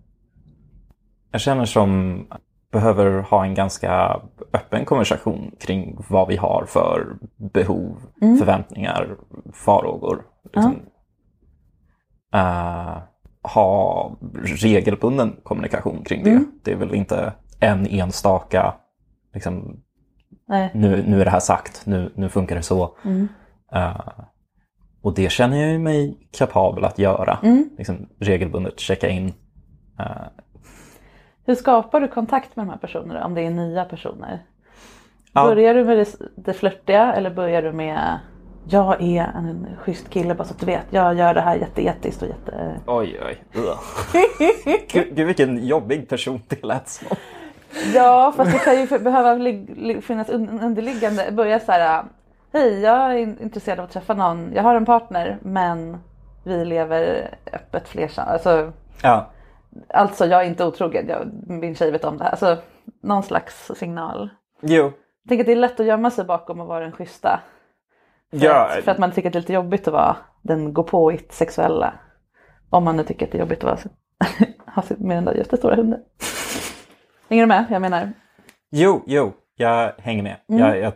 Jag 1.31 1.41
känner 1.41 1.65
som 1.65 2.27
behöver 2.73 3.21
ha 3.21 3.45
en 3.45 3.55
ganska 3.55 4.21
öppen 4.53 4.85
konversation 4.85 5.57
kring 5.61 6.05
vad 6.09 6.29
vi 6.29 6.37
har 6.37 6.65
för 6.69 7.17
behov, 7.37 7.97
Mm. 8.23 8.37
förväntningar, 8.37 9.17
farhågor. 9.53 10.25
Liksom. 10.45 10.81
Eh, 12.35 12.99
ha 13.55 14.11
regelbunden 14.45 15.37
kommunikation 15.43 16.05
kring 16.05 16.25
det. 16.25 16.31
Mm. 16.31 16.53
Det 16.63 16.73
är 16.73 16.77
väl 16.77 16.95
inte 16.95 17.33
en 17.61 17.87
enstaka, 17.87 18.75
liksom, 19.35 19.81
nu, 20.73 21.05
nu 21.07 21.21
är 21.21 21.25
det 21.25 21.31
här 21.31 21.41
sagt, 21.41 21.87
nu, 21.87 22.13
nu 22.15 22.29
funkar 22.29 22.57
det 22.57 22.63
så. 22.63 22.97
Mm. 23.05 23.29
Eh, 23.73 24.01
och 25.03 25.15
det 25.15 25.33
känner 25.33 25.67
jag 25.67 25.81
mig 25.81 26.29
kapabel 26.39 26.85
att 26.85 26.99
göra. 26.99 27.39
Mm. 27.43 27.71
Liksom, 27.79 28.09
regelbundet 28.19 28.81
checka 28.81 29.09
in. 29.09 29.33
Eh, 29.99 30.07
Hur 31.47 31.55
skapar 31.55 32.01
du 32.01 32.09
kontakt 32.09 32.57
med 32.57 32.67
de 32.67 32.71
här 32.71 32.79
personerna 32.79 33.25
om 33.25 33.35
det 33.35 33.41
är 33.41 33.51
nya 33.51 33.85
personer? 33.85 34.43
Ja. 35.33 35.45
Börjar 35.45 35.75
du 35.75 35.85
med 35.85 35.99
det, 35.99 36.07
det 36.37 36.53
flörtiga 36.53 37.13
eller 37.13 37.31
börjar 37.31 37.63
du 37.63 37.73
med 37.73 38.19
jag 38.71 39.03
är 39.03 39.23
en 39.23 39.67
schysst 39.79 40.11
kille 40.11 40.35
bara 40.35 40.45
så 40.45 40.55
att 40.55 40.61
du 40.61 40.67
vet. 40.67 40.87
Jag 40.91 41.15
gör 41.15 41.35
det 41.35 41.41
här 41.41 41.57
jätteetiskt 41.57 42.23
och 42.23 42.29
jätte... 42.29 42.81
Oj, 42.87 43.21
oj. 43.27 43.43
Gud, 44.93 45.17
gud 45.17 45.27
vilken 45.27 45.67
jobbig 45.67 46.09
person 46.09 46.43
det 46.49 46.65
lät 46.65 46.89
som. 46.89 47.17
Ja, 47.95 48.33
fast 48.37 48.53
det 48.53 48.59
kan 48.59 48.81
ju 48.81 48.99
behöva 48.99 49.35
finnas 50.01 50.29
un- 50.29 50.65
underliggande. 50.65 51.29
Börja 51.33 51.61
så 51.61 51.73
här. 51.73 52.05
Hej, 52.53 52.81
jag 52.81 52.97
är 53.13 53.17
in- 53.17 53.39
intresserad 53.43 53.79
av 53.79 53.85
att 53.85 53.91
träffa 53.91 54.15
någon. 54.15 54.53
Jag 54.55 54.63
har 54.63 54.75
en 54.75 54.85
partner, 54.85 55.39
men 55.43 55.97
vi 56.45 56.65
lever 56.65 57.31
öppet 57.53 57.89
flersamt. 57.89 58.29
Alltså, 58.29 58.73
Ja, 59.03 59.31
alltså, 59.89 60.27
jag 60.27 60.41
är 60.43 60.47
inte 60.47 60.65
otrogen. 60.65 61.09
Jag, 61.09 61.29
min 61.47 61.75
tjej 61.75 61.91
vet 61.91 62.05
om 62.05 62.19
det 62.19 62.25
här. 62.25 62.31
Alltså, 62.31 62.57
någon 63.03 63.23
slags 63.23 63.71
signal. 63.77 64.29
jo. 64.61 64.83
Jag 65.23 65.29
tänker 65.29 65.43
att 65.43 65.47
det 65.47 65.53
är 65.53 65.57
lätt 65.57 65.81
att 65.81 65.87
gömma 65.87 66.11
sig 66.11 66.25
bakom 66.25 66.61
att 66.61 66.69
vara 66.69 66.81
den 66.81 66.93
schyssta. 66.93 67.41
För, 68.31 68.45
Ja, 68.47 68.69
att, 68.79 68.85
för 68.85 68.91
att 68.93 68.99
man 68.99 69.13
tycker 69.13 69.29
att 69.29 69.33
det 69.33 69.39
är 69.39 69.41
lite 69.41 69.53
jobbigt 69.53 69.89
att 69.89 69.93
vara 69.95 70.17
den 70.43 70.73
gå 70.75 70.83
på 70.83 71.13
it 71.13 71.33
sexuella. 71.33 71.95
Om 72.71 72.85
man 72.85 72.97
nu 72.97 73.05
tycker 73.05 73.27
att 73.27 73.33
det 73.33 73.39
är 73.39 73.41
jobbigt 73.41 73.65
att 73.65 73.65
vara 73.65 73.79
ha 74.75 74.83
sitt- 74.83 74.99
med 74.99 75.17
den 75.17 75.25
där 75.25 75.35
jättestora 75.35 75.77
hunden. 75.77 76.01
Hänger 77.31 77.43
du 77.43 77.47
med? 77.47 77.65
Jag 77.71 77.83
menar. 77.83 78.13
Jo, 78.71 79.03
jo, 79.07 79.33
jag 79.57 79.93
hänger 79.99 80.23
med. 80.23 80.37
Mm. 80.49 80.61
Jag, 80.61 80.79
jag, 80.79 80.93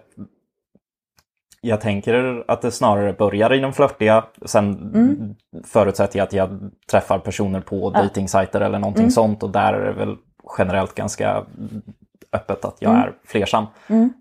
jag 1.60 1.80
tänker 1.80 2.44
att 2.48 2.62
det 2.62 2.70
snarare 2.70 3.12
börjar 3.12 3.52
i 3.52 3.58
den 3.58 3.72
flörtiga. 3.72 4.24
Sen 4.46 4.72
Mm. 4.94 5.34
förutsätter 5.64 6.18
jag 6.18 6.24
att 6.26 6.32
jag 6.32 6.70
träffar 6.90 7.18
personer 7.18 7.60
på 7.60 7.90
dejtingsajter 7.90 8.60
eller 8.60 8.78
någonting 8.78 9.02
Mm. 9.02 9.10
sånt. 9.10 9.42
Och 9.42 9.50
där 9.50 9.72
är 9.72 9.84
det 9.86 9.92
väl 9.92 10.16
generellt 10.58 10.94
ganska 10.94 11.44
öppet 12.32 12.64
att 12.64 12.76
jag 12.82 12.90
Mm. 12.92 13.02
är 13.02 13.14
flersam. 13.24 13.66
Mm. 13.88 14.12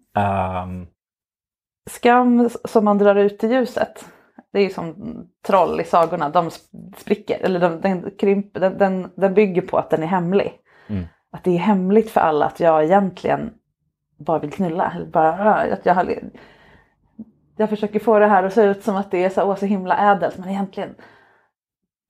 Skam 1.90 2.50
som 2.66 2.86
man 2.86 2.98
drar 2.98 3.16
ut 3.16 3.44
i 3.44 3.48
ljuset. 3.48 4.06
Det 4.54 4.60
är 4.60 4.64
ju 4.64 4.70
som 4.70 4.96
troll 5.46 5.82
i 5.82 5.84
sagorna. 5.84 6.30
De 6.30 6.50
sp- 6.50 6.94
spricker. 6.98 7.38
Eller 7.42 7.60
de, 7.60 7.82
den, 7.82 8.12
krymper, 8.20 8.60
den, 8.60 8.78
den, 8.78 9.12
den 9.16 9.34
bygger 9.34 9.62
på 9.62 9.78
att 9.78 9.90
den 9.90 10.04
är 10.04 10.08
hemlig. 10.08 10.54
Mm. 10.88 11.04
Att 11.32 11.44
det 11.44 11.52
är 11.52 11.58
hemligt 11.58 12.12
för 12.12 12.22
alla 12.22 12.46
att 12.46 12.60
jag 12.60 12.84
egentligen 12.84 13.54
bara 14.18 14.40
vill 14.40 14.52
knulla. 14.52 14.94
Eller 14.96 15.06
bara, 15.06 15.56
att 15.56 15.86
jag, 15.86 15.96
har, 15.96 16.16
jag 17.58 17.70
försöker 17.70 18.00
få 18.00 18.20
det 18.20 18.28
här 18.28 18.44
att 18.44 18.54
se 18.54 18.64
ut 18.64 18.84
som 18.84 18.96
att 18.96 19.12
det 19.12 19.24
är 19.26 19.30
så, 19.30 19.44
åh, 19.44 19.56
så 19.56 19.66
himla 19.66 19.98
ädelt. 19.98 20.38
Men 20.38 20.50
egentligen, 20.50 20.96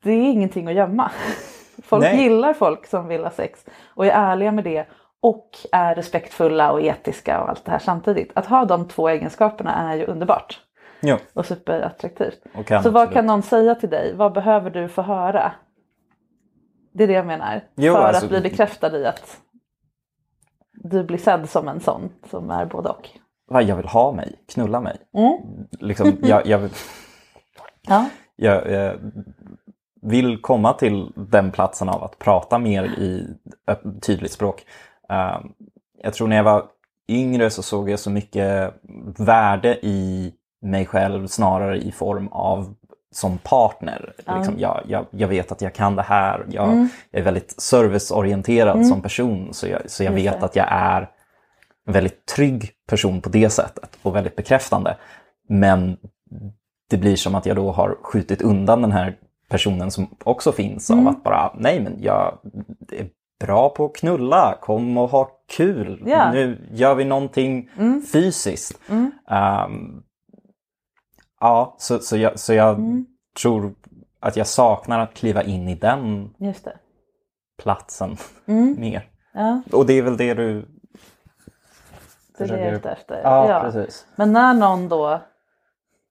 det 0.03 0.11
är 0.11 0.31
ingenting 0.31 0.67
att 0.67 0.73
gömma. 0.73 1.11
Folk 1.83 2.03
Nej. 2.03 2.23
gillar 2.23 2.53
folk 2.53 2.87
som 2.87 3.07
vill 3.07 3.23
ha 3.23 3.31
sex 3.31 3.65
och 3.87 4.05
är 4.05 4.11
ärliga 4.11 4.51
med 4.51 4.63
det. 4.63 4.85
Och 5.21 5.49
är 5.71 5.95
respektfulla 5.95 6.71
och 6.71 6.81
etiska 6.81 7.41
och 7.41 7.49
allt 7.49 7.65
det 7.65 7.71
här 7.71 7.79
samtidigt. 7.79 8.31
Att 8.35 8.45
ha 8.45 8.65
de 8.65 8.87
två 8.87 9.09
egenskaperna 9.09 9.75
är 9.91 9.95
ju 9.97 10.05
underbart 10.05 10.59
jo, 11.01 11.17
och 11.33 11.45
superattraktivt. 11.45 12.39
och 12.55 12.67
Så 12.67 12.73
vad 12.73 12.85
absolut- 12.85 13.13
kan 13.13 13.25
någon 13.25 13.41
säga 13.43 13.75
till 13.75 13.89
dig? 13.89 14.13
Vad 14.15 14.33
behöver 14.33 14.69
du 14.69 14.87
få 14.87 15.01
höra? 15.01 15.51
Det 16.93 17.03
är 17.03 17.07
det 17.07 17.13
jag 17.13 17.25
menar. 17.25 17.61
Jo, 17.75 17.93
För 17.93 18.01
alltså- 18.01 18.25
att 18.25 18.29
bli 18.31 18.41
bekräftad 18.41 18.97
i 18.97 19.05
att 19.05 19.37
du 20.73 21.03
blir 21.03 21.17
sedd 21.17 21.49
som 21.49 21.67
en 21.67 21.79
sån 21.79 22.09
som 22.29 22.49
är 22.49 22.65
både 22.65 22.89
och. 22.89 23.09
Vad 23.47 23.63
jag 23.63 23.75
vill 23.75 23.87
ha 23.87 24.11
mig, 24.11 24.35
knulla 24.47 24.81
mig. 24.81 24.97
Mm. 25.13 25.37
Liksom, 25.79 26.17
jag, 26.21 26.45
jag, 26.47 26.57
vill- 26.59 26.71
Ja. 27.87 28.05
jag 28.35 28.73
eh, 28.73 28.93
vill 30.01 30.41
komma 30.41 30.73
till 30.73 31.11
den 31.15 31.51
platsen 31.51 31.89
av 31.89 32.03
att 32.03 32.19
prata 32.19 32.59
mer 32.59 32.83
i 32.83 33.27
tydligt 34.01 34.31
språk. 34.31 34.65
Eh, 35.11 35.39
jag 36.03 36.13
tror 36.13 36.27
när 36.27 36.35
jag 36.35 36.43
var 36.43 36.65
yngre 37.09 37.49
så 37.49 37.63
såg 37.63 37.89
jag 37.89 37.99
så 37.99 38.09
mycket 38.09 38.73
värde 39.17 39.77
i 39.85 40.33
mig 40.61 40.85
själv 40.85 41.27
snarare 41.27 41.77
i 41.77 41.91
form 41.91 42.27
av 42.27 42.73
som 43.13 43.37
partner. 43.37 44.13
Ja. 44.25 44.37
Liksom, 44.37 44.55
jag, 44.59 44.81
jag, 44.87 45.05
jag 45.11 45.27
vet 45.27 45.51
att 45.51 45.61
jag 45.61 45.73
kan 45.73 45.95
det 45.95 46.01
här. 46.01 46.45
Jag, 46.49 46.67
Mm. 46.71 46.89
jag 47.11 47.19
är 47.19 47.23
väldigt 47.25 47.61
serviceorienterad 47.61 48.75
Mm. 48.75 48.87
som 48.87 49.01
person 49.01 49.53
så 49.53 49.67
jag, 49.67 49.81
så 49.89 50.03
jag 50.03 50.13
Just 50.19 50.25
vet 50.25 50.39
det. 50.39 50.45
att 50.45 50.55
jag 50.55 50.67
är 50.69 51.01
en 51.87 51.93
väldigt 51.93 52.25
trygg 52.25 52.71
person 52.89 53.21
på 53.21 53.29
det 53.29 53.49
sättet 53.49 53.97
och 54.01 54.15
väldigt 54.15 54.35
bekräftande. 54.35 54.97
Men 55.49 55.97
det 56.89 56.97
blir 56.97 57.15
som 57.15 57.35
att 57.35 57.45
jag 57.45 57.55
då 57.55 57.71
har 57.71 57.97
skjutit 58.03 58.41
undan 58.41 58.81
den 58.81 58.91
här 58.91 59.15
personen 59.49 59.91
som 59.91 60.07
också 60.23 60.51
finns 60.51 60.89
Mm. 60.89 61.07
av 61.07 61.13
att 61.13 61.23
bara, 61.23 61.53
nej 61.57 61.79
men 61.79 61.97
jag 62.01 62.37
är 62.91 63.07
bra 63.45 63.69
på 63.69 63.85
att 63.85 63.95
knulla, 63.95 64.57
kom 64.61 64.97
och 64.97 65.09
ha 65.09 65.29
kul, 65.49 66.03
Ja. 66.05 66.31
nu 66.31 66.67
gör 66.71 66.95
vi 66.95 67.05
någonting 67.05 67.69
Mm. 67.77 68.01
fysiskt. 68.01 68.89
Mm. 68.89 69.11
Ehm, 69.29 70.03
ja, 71.39 71.75
så, 71.77 71.99
så 71.99 72.17
jag, 72.17 72.39
så 72.39 72.53
jag 72.53 72.75
Mm. 72.75 73.05
tror 73.41 73.73
att 74.19 74.35
jag 74.35 74.47
saknar 74.47 74.99
att 74.99 75.13
kliva 75.13 75.43
in 75.43 75.67
i 75.69 75.75
den 75.75 76.29
platsen 77.63 78.17
Mm. 78.47 78.75
mer. 78.79 79.09
Ja, 79.33 79.61
Och 79.71 79.85
det 79.85 79.93
är 79.93 80.01
väl 80.01 80.17
det 80.17 80.33
du 80.33 80.65
det 82.37 82.43
är 82.43 82.79
det 82.79 82.89
efter. 82.89 83.21
Ja, 83.23 83.59
precis. 83.63 84.07
Men 84.15 84.33
när 84.33 84.53
någon 84.53 84.89
då... 84.89 85.21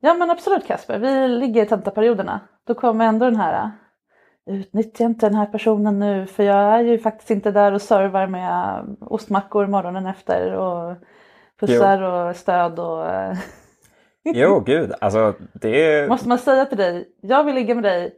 Ja 0.01 0.15
men 0.15 0.31
absolut 0.31 0.67
Kasper, 0.67 0.99
vi 0.99 1.29
ligger 1.29 1.63
i 1.63 1.67
tentaperioderna. 1.69 2.41
Då 2.67 2.75
kommer 2.75 3.05
ändå 3.05 3.25
den 3.27 3.37
här... 3.37 3.71
Utnyttja 4.51 5.05
inte 5.05 5.27
den 5.27 5.35
här 5.35 5.47
personen 5.47 5.99
nu 5.99 6.27
för 6.27 6.43
jag 6.43 6.57
är 6.57 6.81
ju 6.81 6.99
faktiskt 6.99 7.31
inte 7.31 7.51
där 7.51 7.73
och 7.73 7.83
servar 7.83 8.27
med 8.27 8.85
ostmackor 9.01 9.67
morgonen 9.67 10.07
efter 10.07 10.53
och 10.53 10.97
pussar 11.61 12.03
och 12.03 12.37
stöd 12.37 12.79
och... 12.79 13.07
eh, 13.11 13.37
Jo, 14.25 14.61
gud, 14.67 14.93
alltså 15.01 15.35
det 15.53 15.93
är... 15.93 16.09
Måste 16.09 16.29
man 16.29 16.39
säga 16.39 16.67
till 16.67 16.79
dig, 16.79 17.09
jag 17.21 17.45
vill 17.45 17.55
ligga 17.55 17.75
med 17.75 17.85
dig 17.85 18.17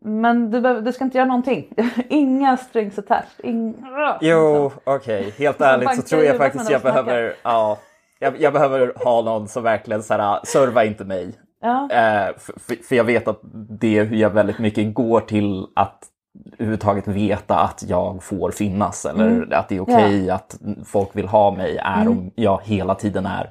men 0.00 0.50
du, 0.50 0.60
behöver, 0.60 0.80
du 0.82 0.92
ska 0.92 1.04
inte 1.04 1.18
göra 1.18 1.28
någonting. 1.28 1.72
Inga 2.08 2.56
strings 2.56 2.98
attached. 2.98 3.44
Ing... 3.44 3.84
Jo, 4.20 4.72
okej. 4.84 5.34
Helt 5.38 5.60
ärligt 5.60 5.96
så 5.96 6.02
tror 6.02 6.22
jag 6.22 6.36
faktiskt 6.36 6.70
jag 6.70 6.82
behöver, 6.82 7.34
ja, 7.42 7.78
jag, 8.18 8.40
jag 8.40 8.52
behöver 8.52 8.92
ha 9.04 9.22
någon 9.22 9.48
som 9.48 9.62
verkligen 9.62 10.02
så 10.02 10.14
här, 10.14 10.40
serva 10.44 10.84
inte 10.84 11.04
mig. 11.04 11.34
Ja. 11.60 11.82
Eh, 11.90 12.36
för, 12.38 12.82
för 12.88 12.94
jag 12.96 13.04
vet 13.04 13.28
att 13.28 13.40
det 13.80 13.98
är 13.98 14.04
jag 14.14 14.30
väldigt 14.30 14.58
mycket 14.58 14.94
går 14.94 15.20
till 15.20 15.66
att 15.76 16.04
överhuvudtaget 16.52 17.08
veta 17.08 17.58
att 17.58 17.84
jag 17.88 18.22
får 18.22 18.50
finnas 18.50 19.06
eller 19.06 19.26
Mm. 19.26 19.48
att 19.52 19.68
det 19.68 19.76
är 19.76 19.80
okej 19.80 20.30
att 20.30 20.58
folk 20.86 21.16
vill 21.16 21.28
ha 21.28 21.50
mig 21.50 21.76
är 21.78 22.00
Mm. 22.00 22.08
om 22.18 22.30
jag 22.34 22.60
hela 22.64 22.94
tiden 22.94 23.26
är 23.26 23.50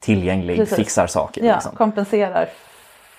tillgänglig, 0.00 0.56
Precis. 0.56 0.76
fixar 0.76 1.06
saker. 1.06 1.44
Ja, 1.44 1.54
liksom. 1.54 1.72
kompenserar 1.76 2.48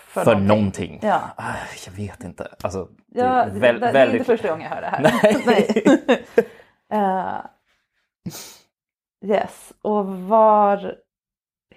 för, 0.08 0.24
För 0.24 0.36
någonting. 0.36 0.48
någonting. 0.58 1.00
Ja. 1.02 1.20
Ah, 1.36 1.44
Jag 1.86 1.92
vet 1.94 2.24
inte. 2.24 2.48
Alltså, 2.64 2.88
det 3.08 3.20
Ja, 3.20 3.26
är 3.26 3.50
det, 3.50 3.60
väl- 3.60 3.76
det, 3.80 3.80
det 3.80 3.88
är 3.90 3.94
väldigt... 3.94 4.20
inte 4.20 4.32
första 4.38 4.48
gången 4.50 4.68
jag 4.70 4.76
hör 4.76 4.82
det 4.82 4.88
här. 4.88 5.42
Nej. 5.46 6.26
Eh, 6.94 7.36
yes, 9.26 9.74
och 9.82 10.06
var 10.08 10.96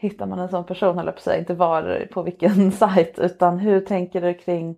hittar 0.02 0.26
man 0.26 0.38
en 0.38 0.48
sån 0.48 0.64
person, 0.64 0.96
höll 0.96 1.06
jag 1.06 1.14
på 1.14 1.18
att 1.18 1.24
säga. 1.24 1.38
Inte 1.38 1.54
var, 1.54 2.08
på 2.12 2.22
vilken 2.22 2.72
sajt, 2.82 3.18
utan 3.18 3.58
hur 3.58 3.80
tänker 3.80 4.20
du 4.20 4.34
kring 4.34 4.76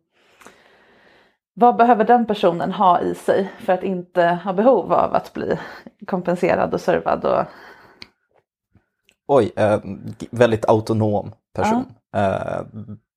vad 1.54 1.76
behöver 1.76 2.04
den 2.04 2.26
personen 2.26 2.72
ha 2.72 3.00
i 3.00 3.14
sig 3.14 3.52
för 3.58 3.72
att 3.72 3.82
inte 3.82 4.26
ha 4.26 4.52
behov 4.52 4.92
av 4.92 5.14
att 5.14 5.32
bli 5.32 5.58
kompenserad 6.06 6.74
och 6.74 6.80
servad? 6.80 7.24
Och, 7.24 7.44
Oj, 9.26 9.52
eh, 9.56 9.80
väldigt 10.30 10.68
autonom 10.68 11.32
person. 11.54 11.84
Eh, 12.16 12.60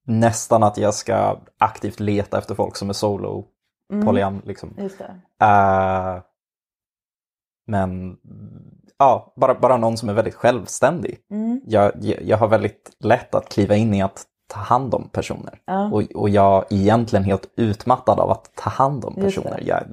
nästan 0.06 0.64
att 0.64 0.78
jag 0.78 0.94
ska 0.94 1.40
aktivt 1.58 2.00
leta 2.00 2.38
efter 2.38 2.56
folk 2.56 2.76
som 2.76 2.90
är 2.90 2.94
solo, 2.94 3.46
Mm. 3.94 4.06
polyam 4.06 4.42
liksom. 4.46 4.74
Eh, 5.42 6.22
men 7.68 8.18
ja, 9.00 9.34
bara, 9.36 9.54
bara 9.56 9.78
någon 9.78 9.98
som 9.98 10.10
är 10.10 10.14
väldigt 10.14 10.36
självständig. 10.36 11.18
Mm. 11.32 11.62
Jag, 11.66 11.92
jag, 12.02 12.22
jag 12.22 12.38
har 12.38 12.48
väldigt 12.48 12.92
lätt 13.00 13.36
att 13.36 13.50
kliva 13.50 13.76
in 13.76 13.94
i 13.94 14.02
att 14.02 14.24
ta 14.54 14.60
hand 14.60 14.94
om 14.94 15.10
personer. 15.10 15.60
Ja. 15.66 15.92
Och, 15.92 16.02
och 16.16 16.30
jag 16.30 16.66
är 16.70 16.78
egentligen 16.78 17.24
helt 17.24 17.50
utmattad 17.58 18.20
av 18.20 18.32
att 18.32 18.56
ta 18.56 18.70
hand 18.70 19.06
om 19.06 19.16
personer. 19.16 19.64
Jag, 19.66 19.84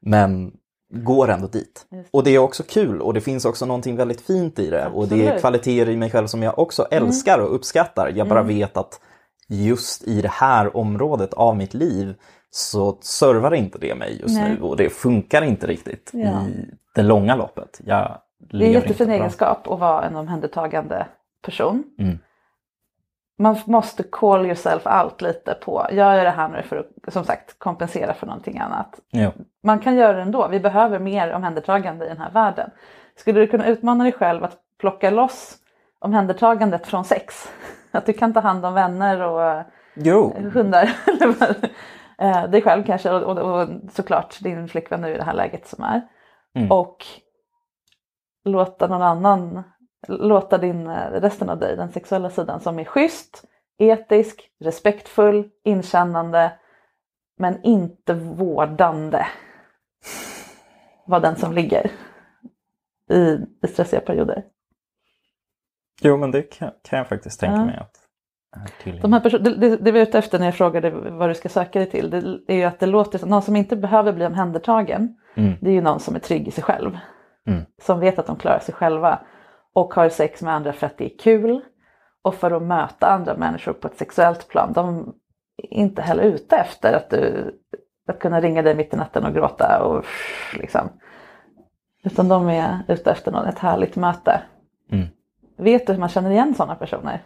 men 0.00 0.52
går 0.92 1.30
ändå 1.30 1.46
dit. 1.46 1.86
Och 2.10 2.24
det 2.24 2.30
är 2.30 2.38
också 2.38 2.62
kul 2.68 3.00
och 3.00 3.14
det 3.14 3.20
finns 3.20 3.44
också 3.44 3.66
någonting 3.66 3.96
väldigt 3.96 4.20
fint 4.20 4.58
i 4.58 4.70
det. 4.70 4.86
Och 4.94 5.08
det 5.08 5.14
är 5.14 5.16
Absolut. 5.16 5.28
Mm. 5.30 5.40
kvaliteter 5.40 5.90
i 5.92 5.96
mig 5.96 6.10
själv 6.10 6.26
som 6.26 6.42
jag 6.42 6.58
också 6.58 6.86
älskar 6.90 7.38
och 7.38 7.54
uppskattar. 7.54 8.12
Jag 8.16 8.28
bara 8.28 8.40
Mm. 8.40 8.56
vet 8.56 8.76
att 8.76 9.00
just 9.48 10.02
i 10.02 10.22
det 10.22 10.28
här 10.30 10.76
området 10.76 11.34
av 11.34 11.56
mitt 11.56 11.74
liv 11.74 12.14
så 12.50 12.98
servar 13.00 13.54
inte 13.54 13.78
det 13.78 13.94
mig 13.94 14.20
just 14.20 14.38
Nej. 14.38 14.50
nu 14.50 14.62
och 14.62 14.76
det 14.76 14.90
funkar 14.90 15.42
inte 15.42 15.66
riktigt 15.66 16.10
Ja. 16.12 16.46
i 16.46 16.70
det 16.94 17.02
långa 17.02 17.36
loppet. 17.36 17.80
Jag 17.84 18.18
Det 18.38 18.56
är 18.56 18.66
en 18.66 18.72
jättefin 18.72 19.10
egenskap 19.10 19.68
att 19.68 19.78
vara 19.80 20.04
en 20.04 20.16
omhändertagande 20.16 21.06
person. 21.42 21.84
Mm. 21.98 22.18
Man 23.38 23.56
måste 23.64 24.02
call 24.02 24.46
yourself 24.46 24.86
out 24.86 25.22
lite 25.22 25.54
på, 25.54 25.86
jag 25.90 26.16
gör 26.16 26.24
det 26.24 26.30
här 26.30 26.48
nu 26.48 26.62
för 26.62 26.76
att 26.76 27.12
som 27.12 27.24
sagt 27.24 27.58
kompensera 27.58 28.14
för 28.14 28.26
någonting 28.26 28.58
annat. 28.58 29.00
Ja. 29.10 29.32
Man 29.62 29.78
kan 29.78 29.96
göra 29.96 30.12
det 30.12 30.22
ändå, 30.22 30.48
vi 30.48 30.60
behöver 30.60 30.98
mer 30.98 31.32
omhändertagande 31.32 32.04
i 32.06 32.08
den 32.08 32.18
här 32.18 32.30
världen. 32.30 32.70
Skulle 33.16 33.40
du 33.40 33.46
kunna 33.46 33.66
utmana 33.66 34.04
dig 34.04 34.12
själv 34.12 34.44
att 34.44 34.56
plocka 34.78 35.10
loss 35.10 35.56
omhändertagandet 35.98 36.86
från 36.86 37.04
sex? 37.04 37.50
Att 37.92 38.06
du 38.06 38.12
kan 38.12 38.32
ta 38.32 38.40
hand 38.40 38.66
om 38.66 38.74
vänner 38.74 39.20
och 39.22 39.42
eh, 39.44 39.62
Jo, 39.94 40.36
hundar. 40.52 40.90
Eh, 42.20 42.50
dig 42.50 42.62
själv 42.62 42.84
kanske 42.84 43.10
och, 43.10 43.22
och, 43.38 43.60
och 43.60 43.68
såklart 43.92 44.40
din 44.40 44.68
flickvän 44.68 45.00
nu 45.00 45.14
i 45.14 45.16
det 45.16 45.24
här 45.24 45.34
läget 45.34 45.66
som 45.66 45.84
är. 45.84 46.08
Mm. 46.54 46.72
Och 46.72 47.06
låta 48.44 48.86
någon 48.86 49.02
annan, 49.02 49.62
låta 50.08 50.58
din, 50.58 50.88
resten 50.96 51.50
av 51.50 51.58
dig, 51.58 51.76
den 51.76 51.92
sexuella 51.92 52.30
sidan 52.30 52.60
som 52.60 52.78
är 52.78 52.84
schysst, 52.84 53.44
etisk, 53.78 54.50
respektfull, 54.60 55.50
inkännande 55.64 56.52
men 57.36 57.62
inte 57.62 58.14
vårdande. 58.14 59.26
Vara 61.06 61.20
den 61.20 61.36
som 61.36 61.52
ligger 61.52 61.90
i, 63.10 63.38
i 63.62 63.66
stressiga 63.68 64.00
perioder. 64.00 64.44
jo 66.02 66.16
men 66.16 66.30
det 66.30 66.42
kan, 66.42 66.70
kan 66.82 66.98
jag 66.98 67.08
faktiskt 67.08 67.40
tänka 67.40 67.56
Ja. 67.56 67.64
mig 67.64 67.76
att. 67.76 67.99
De 69.02 69.12
här 69.12 69.38
det, 69.38 69.54
det, 69.54 69.76
det 69.76 69.92
vi 69.92 69.98
är 69.98 70.02
ute 70.02 70.18
efter 70.18 70.38
när 70.38 70.46
jag 70.46 70.54
frågade 70.54 70.90
vad 70.90 71.30
du 71.30 71.34
ska 71.34 71.48
söka 71.48 71.78
dig 71.78 71.90
till, 71.90 72.10
det 72.10 72.52
är 72.52 72.56
ju 72.56 72.64
att 72.64 72.80
det 72.80 72.86
låter 72.86 73.18
som 73.18 73.28
någon 73.28 73.42
som 73.42 73.56
inte 73.56 73.76
behöver 73.76 74.12
bli 74.12 74.26
omhändertagen. 74.26 75.16
Mm. 75.34 75.52
Det 75.60 75.70
är 75.70 75.74
ju 75.74 75.80
någon 75.80 76.00
som 76.00 76.14
är 76.14 76.18
trygg 76.18 76.48
i 76.48 76.50
sig 76.50 76.64
själv. 76.64 76.98
Mm. 77.46 77.64
Som 77.82 78.00
vet 78.00 78.18
att 78.18 78.26
de 78.26 78.36
klarar 78.36 78.58
sig 78.58 78.74
själva. 78.74 79.18
Och 79.72 79.94
har 79.94 80.08
sex 80.08 80.42
med 80.42 80.54
andra 80.54 80.72
för 80.72 80.86
att 80.86 80.98
det 80.98 81.04
är 81.04 81.18
kul. 81.18 81.60
Och 82.22 82.34
för 82.34 82.50
att 82.50 82.62
möta 82.62 83.06
andra 83.06 83.36
människor 83.36 83.72
på 83.72 83.88
ett 83.88 83.96
sexuellt 83.96 84.48
plan. 84.48 84.72
De 84.72 85.14
är 85.56 85.74
inte 85.74 86.02
heller 86.02 86.22
ute 86.22 86.56
efter 86.56 86.92
att, 86.92 87.10
du, 87.10 87.50
att 88.08 88.18
kunna 88.18 88.40
ringa 88.40 88.62
dig 88.62 88.74
mitt 88.74 88.94
i 88.94 88.96
natten 88.96 89.24
och 89.24 89.34
gråta. 89.34 89.82
Och, 89.82 90.04
liksom. 90.58 90.88
Utan 92.04 92.28
de 92.28 92.48
är 92.48 92.78
ute 92.88 93.10
efter 93.10 93.32
något, 93.32 93.46
ett 93.46 93.58
härligt 93.58 93.96
möte. 93.96 94.42
Mm. 94.92 95.06
Vet 95.56 95.86
du 95.86 95.92
hur 95.92 96.00
man 96.00 96.08
känner 96.08 96.30
igen 96.30 96.54
sådana 96.54 96.74
personer? 96.74 97.22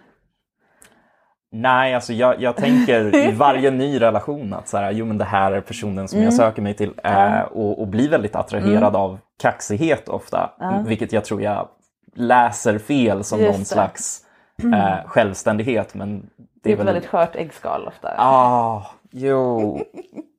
Nej, 1.56 1.94
alltså 1.94 2.12
jag, 2.12 2.40
jag 2.40 2.56
tänker 2.56 3.16
i 3.28 3.32
varje 3.32 3.70
ny 3.70 4.00
relation 4.00 4.52
att 4.52 4.68
så 4.68 4.76
här, 4.76 4.90
jo 4.92 5.06
men 5.06 5.18
det 5.18 5.24
här 5.24 5.52
är 5.52 5.60
personen 5.60 6.08
som 6.08 6.22
jag 6.22 6.34
söker 6.34 6.62
mig 6.62 6.74
till 6.74 6.92
eh, 7.04 7.40
och, 7.40 7.80
och 7.80 7.88
blir 7.88 8.08
väldigt 8.08 8.36
attraherad 8.36 8.96
av 8.96 9.18
kaxighet 9.42 10.08
ofta. 10.08 10.50
Vilket 10.86 11.12
jag 11.12 11.24
tror 11.24 11.42
jag 11.42 11.68
läser 12.14 12.78
fel 12.78 13.24
som 13.24 13.40
Just 13.40 13.50
någon 13.50 13.60
det. 13.60 13.64
slags 13.64 14.20
eh, 14.62 15.06
självständighet. 15.06 15.94
Men 15.94 16.30
Det 16.62 16.70
är 16.70 16.72
ett 16.72 16.78
väl... 16.78 16.86
väldigt 16.86 17.06
skört 17.06 17.36
äggskal 17.36 17.88
ofta. 17.88 18.14
Ah, 18.18 18.86
jo. 19.10 19.80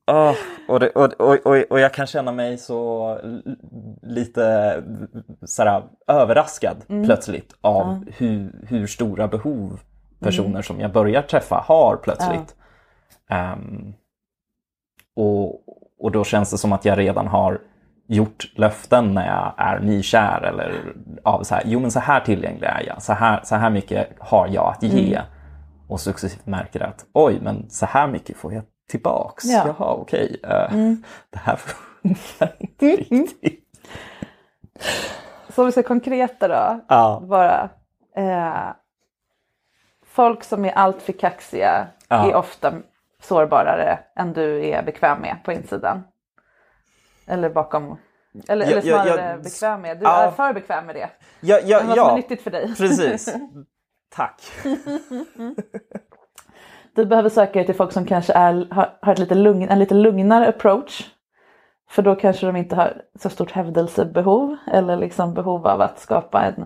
Ah, 0.07 0.34
och, 0.68 0.80
det, 0.80 0.89
och, 0.89 1.13
och, 1.13 1.45
och, 1.45 1.63
och 1.70 1.80
jag 1.80 1.93
kan 1.93 2.07
känna 2.07 2.32
mig 2.32 2.57
så 2.57 3.18
lite 4.01 4.84
sådär, 5.45 5.84
överraskad 6.07 6.78
plötsligt 7.05 7.53
av 7.61 8.05
hur, 8.18 8.66
hur 8.68 8.88
stora 8.88 9.28
behov 9.28 9.80
personer 10.26 10.61
som 10.61 10.80
jag 10.80 10.91
börjar 10.91 11.21
träffa 11.21 11.55
har 11.67 11.95
plötsligt. 11.97 12.55
Ehm, 13.30 13.93
och, 15.15 15.61
och 15.99 16.11
då 16.11 16.23
känns 16.23 16.51
det 16.51 16.57
som 16.57 16.73
att 16.73 16.86
jag 16.86 16.97
redan 16.97 17.28
har 17.28 17.59
gjort 18.07 18.51
löften 18.55 19.13
när 19.13 19.28
jag 19.28 19.53
är 19.57 19.80
nykär 19.80 20.41
eller 20.41 20.93
av 21.23 21.43
så 21.43 21.55
här, 21.55 21.63
jo 21.65 21.80
men 21.80 21.91
så 21.91 21.99
här 21.99 22.19
tillgänglig 22.19 22.67
är 22.67 22.84
jag, 22.88 23.01
så 23.01 23.13
här, 23.13 23.39
så 23.43 23.55
här 23.55 23.69
mycket 23.69 24.07
har 24.19 24.47
jag 24.47 24.73
att 24.78 24.84
ge. 24.84 25.21
Och 25.88 25.99
successivt 25.99 26.45
märker 26.45 26.80
att 26.80 27.05
oj, 27.13 27.39
men 27.41 27.69
så 27.69 27.86
här 27.86 28.07
mycket 28.07 28.38
får 28.38 28.53
jag 28.53 28.63
tillbaks. 28.89 29.45
Ja. 29.45 29.63
Jaha, 29.67 29.93
okej. 29.93 30.39
eh, 30.43 30.71
Det 31.30 31.39
här 31.39 31.55
funkar 31.55 32.55
inte 32.59 32.86
riktigt. 32.86 33.61
Så 35.49 35.61
om 35.61 35.65
vi 35.65 35.71
ska 35.71 35.84
konkreta 35.84 36.47
då. 36.47 36.80
Ja. 36.88 37.23
Bara. 37.30 37.69
Eh, 38.17 38.67
folk 40.16 40.43
som 40.43 40.66
är 40.66 40.72
alltför 40.72 41.13
kaxiga 41.13 41.88
Ja. 42.07 42.30
är 42.30 42.36
ofta 42.36 42.74
sårbarare 43.22 43.99
än 44.16 44.34
du 44.34 44.66
är 44.66 44.84
bekväm 44.84 45.22
med 45.22 45.38
på 45.43 45.51
insidan. 45.51 46.03
Eller 47.28 47.49
bakom. 47.49 47.97
Eller, 48.47 48.66
eller 48.66 48.82
snarare 48.82 49.32
ja, 49.32 49.38
bekväm 49.38 49.82
med. 49.82 49.97
Du 49.97 50.03
ja. 50.03 50.24
är 50.24 50.32
för 50.32 50.53
bekväm 50.53 50.86
med 50.86 50.95
det. 50.95 51.09
Ja, 51.39 51.59
ja, 51.63 51.78
Men 51.78 51.88
vad 51.88 51.97
som 51.97 52.05
är 52.05 52.09
ja 52.09 52.16
nyttigt 52.16 52.41
för 52.41 52.51
dig. 52.51 52.76
precis. 52.78 53.36
Tack. 54.16 54.41
Du 56.95 57.05
behöver 57.05 57.30
söka 57.30 57.53
dig 57.53 57.66
till 57.66 57.76
folk 57.76 57.91
som 57.91 58.05
kanske 58.05 58.34
är, 58.34 58.68
har, 58.72 58.97
har 59.01 59.16
lite 59.16 59.36
lugn, 59.36 59.70
en 59.70 59.80
lite 59.80 59.93
lugnare 59.93 60.47
approach. 60.47 61.09
För 61.89 62.01
då 62.01 62.16
kanske 62.16 62.45
de 62.45 62.55
inte 62.55 62.76
har 62.76 63.01
så 63.20 63.30
stort 63.30 63.51
hävdelsebehov 63.51 64.57
eller 64.72 64.97
liksom 64.97 65.34
behov 65.34 65.68
av 65.68 65.82
att 65.82 65.99
skapa 65.99 66.41
en, 66.43 66.66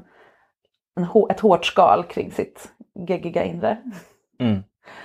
en, 0.96 1.08
ett 1.30 1.40
hårt 1.40 1.66
skal 1.66 2.04
kring 2.04 2.32
sitt 2.32 2.72
geggiga 2.96 3.44
inre. 3.44 3.78
Mm. 4.40 4.64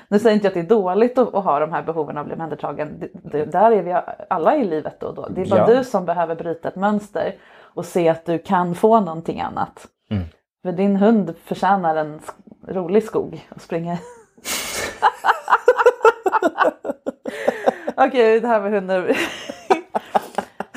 Nu 0.09 0.19
säger 0.19 0.35
inte 0.35 0.47
jag 0.47 0.51
att 0.51 0.55
det 0.55 0.75
är 0.75 0.79
dåligt 0.79 1.19
att, 1.19 1.35
att 1.35 1.45
ha 1.45 1.59
de 1.59 1.73
här 1.73 1.83
behoven 1.83 2.17
av 2.17 2.21
att 2.21 2.27
bli 2.27 2.35
omhändertagen. 2.35 2.97
Det, 3.01 3.09
det, 3.39 3.45
där 3.45 3.71
är 3.73 3.83
vi 3.83 3.97
alla 4.31 4.57
i 4.57 4.65
livet 4.65 5.01
då 5.01 5.07
och 5.07 5.15
då. 5.15 5.29
Det 5.29 5.41
är 5.43 5.47
bara 5.51 5.61
Ja. 5.61 5.67
du 5.79 5.85
som 5.85 6.05
behöver 6.05 6.35
bryta 6.35 6.69
ett 6.69 6.77
mönster 6.77 7.35
och 7.57 7.85
se 7.85 8.09
att 8.09 8.25
du 8.27 8.39
kan 8.39 8.75
få 8.75 9.01
någonting 9.01 9.41
annat. 9.41 9.87
Mm. 10.11 10.25
För 10.63 10.73
din 10.73 10.97
hund 10.97 11.35
förtjänar 11.45 11.97
en 11.97 12.21
rolig 12.69 13.03
skog 13.05 13.47
att 13.49 13.63
springa 13.63 13.95
i. 13.95 13.99
Okej, 17.97 18.41
det 18.41 18.49
här 18.49 18.61
med 18.61 18.73
hundar. 18.73 19.09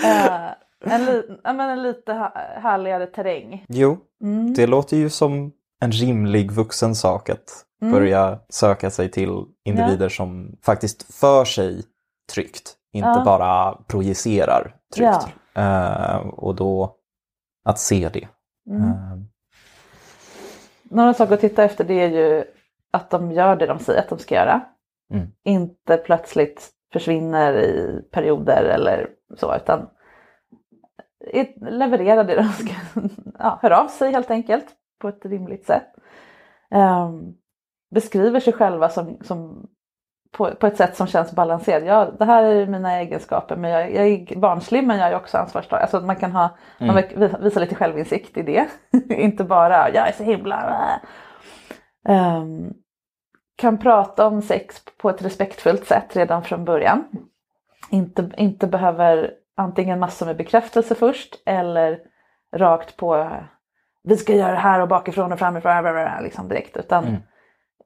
Eh, 0.03 0.47
en, 0.93 1.05
li- 1.05 1.37
men 1.43 1.59
en 1.59 1.83
lite 1.83 2.13
ha- 2.13 2.33
härligare 2.61 3.05
terräng. 3.07 3.65
Jo, 3.67 3.97
Mm. 4.21 4.53
det 4.53 4.67
låter 4.67 4.97
ju 4.97 5.09
som 5.09 5.51
en 5.79 5.91
rimlig 5.91 6.51
vuxen 6.51 6.95
sak 6.95 7.29
att 7.29 7.63
Mm. 7.81 7.93
börja 7.93 8.39
söka 8.49 8.89
sig 8.89 9.11
till 9.11 9.45
individer 9.65 10.09
som 10.09 10.57
faktiskt 10.65 11.13
för 11.15 11.45
sig 11.45 11.83
tryggt, 12.33 12.75
inte 12.93 13.07
Ja. 13.09 13.23
bara 13.25 13.73
projicerar 13.87 14.75
tryggt. 14.95 15.27
Eh, 15.55 16.15
och 16.17 16.55
då 16.55 16.95
att 17.65 17.79
se 17.79 18.09
det. 18.13 18.27
Mm. 18.69 18.81
Eh, 18.89 19.17
Några 20.83 21.13
saker 21.13 21.33
att 21.33 21.39
titta 21.41 21.63
efter 21.63 21.83
det 21.83 21.93
är 21.93 22.09
ju 22.09 22.43
att 22.91 23.09
de 23.09 23.31
gör 23.31 23.55
det 23.55 23.65
de 23.65 23.79
säger 23.79 23.99
att 23.99 24.09
de 24.09 24.19
ska 24.19 24.35
göra. 24.35 24.61
Mm. 25.13 25.27
Inte 25.43 25.97
plötsligt 25.97 26.69
försvinner 26.93 27.53
i 27.53 28.01
perioder 28.11 28.63
eller 28.63 29.09
så 29.37 29.55
utan 29.55 29.89
levererar 31.71 32.23
det 32.23 32.35
de 32.35 32.43
ska. 32.51 32.73
Ja, 33.39 33.59
hör 33.61 33.71
av 33.71 33.87
sig 33.87 34.11
helt 34.11 34.31
enkelt 34.31 34.65
på 34.99 35.07
ett 35.07 35.25
rimligt 35.25 35.65
sätt. 35.65 35.87
Ehm, 36.71 37.33
beskriver 37.95 38.39
sig 38.39 38.53
själva 38.53 38.89
som, 38.89 39.17
som 39.21 39.67
på, 40.31 40.55
på 40.55 40.67
ett 40.67 40.77
sätt 40.77 40.95
som 40.95 41.07
känns 41.07 41.31
balanserat. 41.31 41.83
Ja, 41.85 42.11
det 42.19 42.25
här 42.25 42.43
är 42.43 42.67
mina 42.67 42.91
egenskaper 42.99 43.55
men 43.55 43.71
jag, 43.71 43.93
jag 43.93 44.07
är 44.07 44.39
barnslig 44.39 44.87
men 44.87 44.97
jag 44.99 45.09
är 45.11 45.15
också 45.15 45.37
ansvarstagande. 45.37 45.83
Alltså 45.83 46.01
man 46.01 46.15
kan 46.15 46.31
ha, 46.31 46.57
man 46.79 46.95
verk- 46.95 47.39
visa 47.39 47.59
lite 47.59 47.75
självinsikt 47.75 48.37
i 48.37 48.41
det. 48.43 48.67
Inte 49.09 49.43
bara 49.43 49.89
jag 49.89 50.07
är 50.07 50.11
så 50.11 50.23
himla... 50.23 50.79
Ehm, 52.07 52.73
kan 53.57 53.77
prata 53.77 54.27
om 54.27 54.41
sex 54.41 54.81
på 54.97 55.09
ett 55.09 55.21
respektfullt 55.21 55.85
sätt 55.85 56.15
redan 56.15 56.43
från 56.43 56.65
början. 56.65 57.03
Inte, 57.91 58.31
inte 58.37 58.67
behöver 58.67 59.31
antingen 59.57 59.99
massor 59.99 60.25
med 60.25 60.37
bekräftelse 60.37 60.95
först 60.95 61.35
eller 61.45 61.99
rakt 62.55 62.97
på 62.97 63.31
vi 64.07 64.17
ska 64.17 64.33
göra 64.35 64.51
det 64.51 64.57
här 64.57 64.81
och 64.81 64.87
bakifrån 64.87 65.31
och 65.31 65.39
framifrån 65.39 65.71
bla, 65.71 65.81
bla, 65.81 65.91
bla, 65.91 66.19
liksom 66.21 66.47
direkt. 66.47 66.77
Utan 66.77 67.03
Mm. 67.03 67.21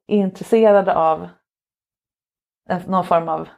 är 0.07 0.17
intresserade 0.17 0.95
av 0.95 1.29
någon 2.87 3.05
form 3.05 3.29
av 3.29 3.49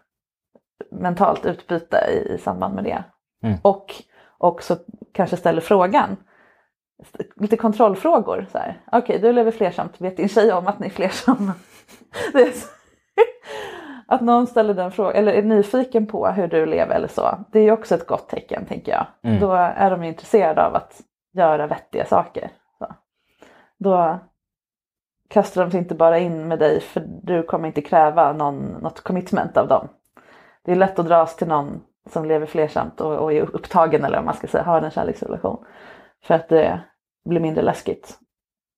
mentalt 0.92 1.46
utbyte 1.46 1.98
i, 2.10 2.34
i 2.34 2.38
samband 2.38 2.76
med 2.76 2.84
det. 2.84 3.04
Mm. 3.44 3.58
Och 3.62 3.94
också 4.38 4.78
kanske 5.14 5.38
ställer 5.38 5.62
frågan. 5.62 6.18
Lite 7.36 7.58
kontrollfrågor. 7.58 8.48
så 8.52 8.58
här. 8.58 8.82
Okej, 8.92 9.20
du 9.20 9.34
lever 9.34 9.52
flersamt. 9.52 10.02
Vet 10.02 10.18
din 10.18 10.30
tjej 10.30 10.54
om 10.54 10.68
att 10.68 10.80
ni 10.80 10.86
är 10.86 10.92
flersamma? 10.92 11.54
Det 12.34 12.42
är 12.42 12.52
så- 12.52 12.68
att 14.08 14.22
någon 14.22 14.48
ställer 14.48 14.74
den 14.74 14.92
frågan 14.92 15.16
eller 15.16 15.34
är 15.34 15.44
nyfiken 15.44 16.08
på 16.08 16.28
hur 16.28 16.48
du 16.48 16.66
lever 16.66 16.96
eller 16.96 17.08
så. 17.08 17.46
Det 17.52 17.60
är 17.60 17.64
ju 17.64 17.72
också 17.72 17.96
ett 17.96 18.08
gott 18.08 18.30
tecken 18.30 18.66
tänker 18.66 18.92
jag. 18.92 19.06
Mm. 19.24 19.40
Då 19.40 19.52
är 19.54 19.92
de 19.92 20.04
intresserade 20.04 20.66
av 20.66 20.76
att 20.76 21.02
göra 21.34 21.68
vettiga 21.68 22.06
saker. 22.06 22.52
Så. 22.78 22.96
Då 23.78 24.20
kastar 25.30 25.62
de 25.62 25.72
sig 25.72 25.80
inte 25.80 25.96
bara 25.96 26.20
in 26.20 26.48
med 26.48 26.60
dig 26.60 26.82
för 26.82 27.04
du 27.24 27.44
kommer 27.44 27.68
inte 27.68 27.82
kräva 27.82 28.34
någon, 28.34 28.66
något 28.66 29.02
commitment 29.02 29.58
av 29.58 29.68
dem. 29.68 29.88
Det 30.64 30.72
är 30.72 30.76
lätt 30.76 31.00
att 31.00 31.06
dras 31.08 31.36
till 31.36 31.48
någon 31.48 31.82
som 32.10 32.26
lever 32.26 32.46
flersamt 32.46 33.02
och, 33.02 33.16
och 33.16 33.34
är 33.34 33.42
upptagen 33.42 34.06
eller 34.06 34.18
vad 34.18 34.26
man 34.26 34.34
ska 34.34 34.48
säga, 34.48 34.64
har 34.64 34.82
en 34.82 34.92
kärleksrelation. 34.92 35.66
För 36.24 36.34
att 36.34 36.50
det 36.50 36.80
blir 37.26 37.40
mindre 37.40 37.64
läskigt. 37.64 38.20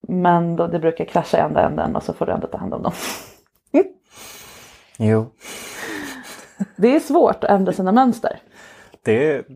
Men 0.07 0.55
då 0.55 0.67
det 0.67 0.79
brukar 0.79 1.05
krascha 1.05 1.37
i 1.37 1.41
andra 1.41 1.61
änden 1.61 1.95
och 1.95 2.03
så 2.03 2.13
får 2.13 2.25
du 2.25 2.31
ändå 2.31 2.47
ta 2.47 2.57
hand 2.57 2.73
om 2.73 2.83
dem. 2.83 2.93
jo, 4.97 5.25
Det 6.75 6.95
är 6.95 6.99
svårt 6.99 7.43
att 7.43 7.49
ändra 7.49 7.73
sina 7.73 7.91
mönster. 7.91 8.39
det, 9.01 9.47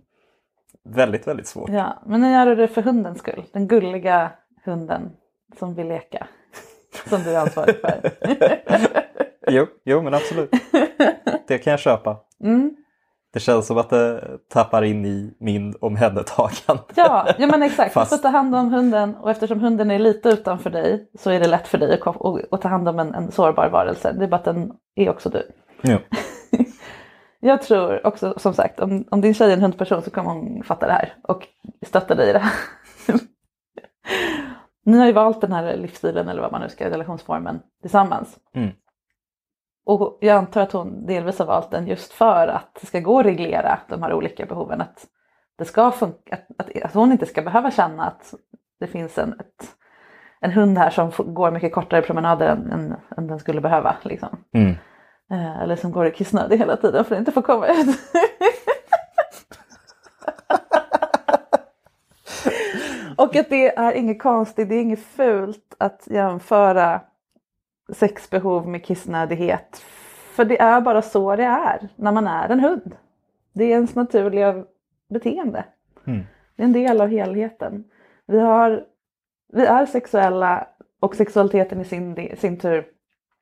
väldigt, 0.95 1.27
väldigt 1.27 1.47
svårt. 1.47 1.69
Ja, 1.69 2.03
men 2.05 2.21
nu 2.21 2.31
gör 2.31 2.45
du 2.45 2.55
det 2.55 2.67
för 2.67 2.81
hundens 2.81 3.19
skull. 3.19 3.43
Den 3.53 3.67
gulliga 3.67 4.31
hunden 4.65 5.11
som 5.59 5.75
vill 5.75 5.87
leka. 5.87 6.27
Som 7.09 7.23
du 7.23 7.29
är 7.35 7.39
ansvarig 7.39 7.75
för. 7.81 8.11
Jo, 9.51 9.65
jo 9.85 10.01
men 10.01 10.13
absolut. 10.13 10.49
Det 11.47 11.57
kan 11.57 11.71
jag 11.71 11.79
köpa. 11.79 12.17
Mm. 12.43 12.75
Det 13.33 13.39
känns 13.39 13.67
som 13.67 13.77
att 13.77 13.89
det 13.89 14.21
tappar 14.53 14.81
in 14.83 15.05
i 15.05 15.33
min 15.39 15.75
omhändertagande. 15.81 16.83
Ja, 16.95 17.27
ja 17.37 17.47
men 17.47 17.63
exakt. 17.63 17.93
Fast- 17.93 18.11
Du 18.11 18.17
får 18.17 18.21
ta 18.23 18.29
hand 18.29 18.55
om 18.55 18.73
hunden 18.73 19.15
och 19.15 19.31
eftersom 19.31 19.59
hunden 19.59 19.91
är 19.91 19.99
lite 19.99 20.29
utanför 20.29 20.69
dig 20.69 21.09
så 21.19 21.31
är 21.31 21.39
det 21.39 21.47
lätt 21.47 21.67
för 21.67 21.77
dig 21.77 22.01
att, 22.51 22.61
ta 22.61 22.67
hand 22.69 22.89
om 22.89 22.99
en, 22.99 23.13
en 23.15 23.31
sårbar 23.31 23.69
varelse. 23.69 24.11
Det 24.19 24.23
är 24.23 24.27
bara 24.27 24.35
att 24.37 24.43
den 24.45 24.71
är 24.95 25.09
också 25.09 25.29
du. 25.29 25.51
Jo. 25.81 25.97
Jag 27.39 27.61
tror 27.61 28.07
också 28.07 28.33
som 28.37 28.53
sagt 28.53 28.79
om, 28.79 29.05
om 29.11 29.21
din 29.21 29.33
tjej 29.33 29.49
är 29.49 29.53
en 29.53 29.61
hundperson 29.61 30.01
så 30.01 30.11
kommer 30.11 30.29
hon 30.29 30.63
fatta 30.63 30.87
det 30.87 30.93
här 30.93 31.13
och 31.21 31.47
stötta 31.85 32.15
dig 32.15 32.29
i 32.29 32.33
det 32.33 32.39
här. 32.39 32.53
Ni 34.85 34.97
har 34.97 35.05
ju 35.05 35.11
valt 35.11 35.41
den 35.41 35.51
här 35.51 35.77
livsstilen 35.77 36.27
eller 36.27 36.41
vad 36.41 36.51
man 36.51 36.61
nu 36.61 36.69
ska 36.69 36.89
relationsformen 36.89 37.59
tillsammans. 37.81 38.37
Mm. 38.53 38.69
Och 39.85 40.17
jag 40.21 40.37
antar 40.37 40.61
att 40.61 40.71
hon 40.71 41.05
delvis 41.05 41.39
har 41.39 41.45
valt 41.45 41.71
den 41.71 41.87
just 41.87 42.13
för 42.13 42.47
att 42.47 42.77
det 42.81 42.87
ska 42.87 42.99
gå 42.99 43.19
att 43.19 43.25
reglera 43.25 43.79
de 43.87 44.03
här 44.03 44.13
olika 44.13 44.45
behoven. 44.45 44.81
Att, 44.81 45.07
det 45.57 45.65
ska 45.65 45.91
funka, 45.91 46.35
att, 46.35 46.47
att, 46.57 46.83
att 46.83 46.93
hon 46.93 47.11
inte 47.11 47.25
ska 47.25 47.41
behöva 47.41 47.71
känna 47.71 48.05
att 48.05 48.33
det 48.79 48.87
finns 48.87 49.17
en, 49.17 49.39
ett, 49.39 49.75
en 50.39 50.51
hund 50.51 50.77
här 50.77 50.89
som 50.89 51.33
går 51.33 51.51
mycket 51.51 51.73
kortare 51.73 52.01
promenader 52.01 52.47
än, 52.47 52.71
än, 52.71 52.95
än 53.17 53.27
den 53.27 53.39
skulle 53.39 53.61
behöva. 53.61 53.95
Liksom. 54.03 54.29
Mm. 54.53 54.75
Eh, 55.31 55.61
eller 55.61 55.75
som 55.75 55.91
går 55.91 56.07
i 56.07 56.11
kissnödig 56.11 56.57
hela 56.57 56.77
tiden 56.77 57.05
för 57.05 57.15
att 57.15 57.19
inte 57.19 57.31
få 57.31 57.41
komma 57.41 57.67
ut. 57.67 57.87
Och 63.17 63.35
att 63.35 63.49
det 63.49 63.77
är 63.77 63.93
inget 63.93 64.21
konstigt, 64.21 64.69
det 64.69 64.75
är 64.75 64.81
inget 64.81 65.03
fult 65.03 65.75
att 65.77 66.07
jämföra 66.11 67.01
sexbehov 67.89 68.67
med 68.67 68.85
kissnödighet. 68.85 69.83
För 70.35 70.45
det 70.45 70.61
är 70.61 70.81
bara 70.81 71.01
så 71.01 71.35
det 71.35 71.43
är 71.43 71.89
när 71.95 72.11
man 72.11 72.27
är 72.27 72.49
en 72.49 72.59
hund. 72.59 72.95
Det 73.53 73.63
är 73.63 73.69
ens 73.69 73.95
naturliga 73.95 74.65
beteende. 75.09 75.65
Mm. 76.05 76.23
Det 76.55 76.63
är 76.63 76.65
en 76.65 76.73
del 76.73 77.01
av 77.01 77.07
helheten. 77.07 77.83
Vi, 78.25 78.39
har, 78.39 78.85
vi 79.53 79.65
är 79.65 79.85
sexuella 79.85 80.67
och 80.99 81.15
sexualiteten 81.15 81.81
i 81.81 81.85
sin, 81.85 82.37
sin 82.37 82.59
tur 82.59 82.85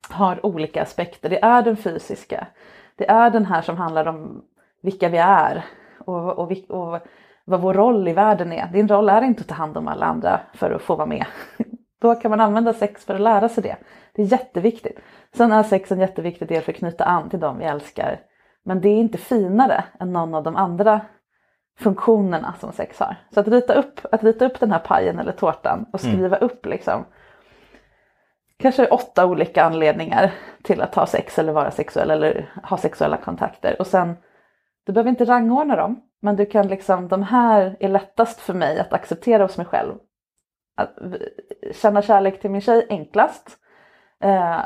har 0.10 0.46
olika 0.46 0.82
aspekter. 0.82 1.30
Det 1.30 1.44
är 1.44 1.62
den 1.62 1.78
fysiska. 1.78 2.48
Det 2.96 3.10
är 3.10 3.30
den 3.30 3.46
här 3.46 3.62
som 3.62 3.78
handlar 3.78 4.06
om 4.06 4.44
vilka 4.82 5.10
vi 5.10 5.18
är 5.18 5.66
och, 6.00 6.40
och, 6.40 6.52
och 6.70 7.00
vad 7.46 7.62
vår 7.62 7.74
roll 7.74 8.08
i 8.08 8.14
världen 8.14 8.52
är. 8.52 8.68
Din 8.68 8.88
roll 8.88 9.10
är 9.10 9.22
inte 9.22 9.42
att 9.42 9.48
ta 9.48 9.56
hand 9.56 9.78
om 9.78 9.88
alla 9.88 10.06
andra 10.06 10.40
för 10.54 10.72
att 10.72 10.82
få 10.82 10.96
vara 10.96 11.08
med. 11.08 11.26
Då 12.02 12.16
kan 12.16 12.32
man 12.32 12.42
använda 12.42 12.74
sex 12.74 13.06
för 13.06 13.16
att 13.16 13.22
lära 13.22 13.50
sig 13.50 13.64
det. 13.64 13.76
Det 14.14 14.22
är 14.22 14.26
jätteviktigt. 14.26 15.00
Sen 15.36 15.52
är 15.52 15.64
sex 15.64 15.92
en 15.92 16.00
jätteviktig 16.00 16.48
del 16.48 16.62
för 16.62 16.72
att 16.72 16.78
knyta 16.78 17.06
an 17.06 17.30
till 17.30 17.40
dem 17.40 17.58
vi 17.58 17.66
älskar. 17.66 18.20
Men 18.66 18.82
det 18.82 18.90
är 18.90 19.00
inte 19.00 19.18
finare 19.18 19.84
än 20.00 20.14
någon 20.14 20.36
av 20.36 20.44
de 20.44 20.56
andra 20.56 21.02
funktionerna 21.80 22.54
som 22.60 22.72
sex 22.72 23.00
har. 23.00 23.16
Så 23.34 23.40
att 23.40 23.48
rita 23.48 23.74
upp, 23.74 24.00
att 24.12 24.24
rita 24.24 24.46
upp 24.46 24.60
den 24.60 24.72
här 24.72 24.80
pajen 24.80 25.20
eller 25.20 25.32
tårtan 25.32 25.86
och 25.94 26.02
skriva 26.02 26.38
upp 26.38 26.66
liksom 26.66 27.06
kanske 28.60 28.88
åtta 28.88 29.26
olika 29.26 29.64
anledningar 29.64 30.32
till 30.64 30.82
att 30.82 30.96
ha 30.96 31.06
sex 31.06 31.40
eller 31.40 31.54
vara 31.54 31.72
sexuell 31.72 32.12
eller 32.12 32.50
ha 32.64 32.78
sexuella 32.78 33.18
kontakter. 33.18 33.76
Och 33.80 33.88
sen, 33.88 34.18
du 34.86 34.94
behöver 34.94 35.10
inte 35.10 35.26
rangordna 35.26 35.76
dem, 35.76 36.02
men 36.22 36.36
du 36.36 36.46
kan 36.46 36.68
liksom, 36.68 37.08
de 37.08 37.24
här 37.24 37.78
är 37.80 37.90
lättast 37.90 38.40
för 38.40 38.54
mig 38.54 38.80
att 38.80 38.94
acceptera 38.94 39.44
hos 39.44 39.58
mig 39.58 39.66
själv. 39.66 39.94
Att 40.78 40.96
känna 41.74 42.02
kärlek 42.02 42.40
till 42.42 42.52
min 42.52 42.62
tjej 42.62 42.88
enklast. 42.90 43.58
Eh, 44.24 44.60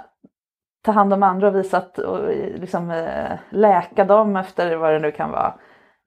ta 0.84 0.92
hand 0.92 1.14
om 1.14 1.24
andra 1.24 1.48
och 1.48 1.56
visa 1.56 1.78
att, 1.78 1.98
och 1.98 2.30
liksom, 2.36 2.92
eh, 2.92 3.40
läka 3.50 4.06
dem 4.06 4.36
efter 4.36 4.76
vad 4.76 4.94
det 4.94 5.00
nu 5.00 5.12
kan 5.12 5.32
vara. 5.32 5.54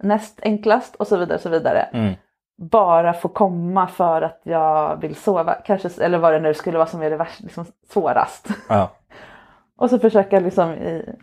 Näst 0.03 0.41
enklast 0.43 0.95
och 0.95 1.07
så 1.07 1.17
vidare. 1.17 1.39
Så 1.39 1.49
vidare 1.49 1.89
Mm 1.93 2.15
bara 2.57 3.13
få 3.13 3.29
komma 3.29 3.87
för 3.87 4.23
att 4.23 4.41
jag 4.43 5.01
vill 5.01 5.17
sova, 5.17 5.55
kanske, 5.55 6.05
eller 6.05 6.19
vad 6.19 6.33
det 6.33 6.41
nu 6.41 6.55
skulle 6.55 6.79
vara 6.79 6.89
som 6.89 7.03
är 7.03 7.11
det 7.11 7.17
värst, 7.17 7.41
liksom, 7.41 7.65
svårast. 7.89 8.49
Ja. 8.69 8.91
Och 9.77 9.91
så 9.91 9.99
försöka 9.99 10.41
liksom 10.41 10.71
i, 10.71 11.17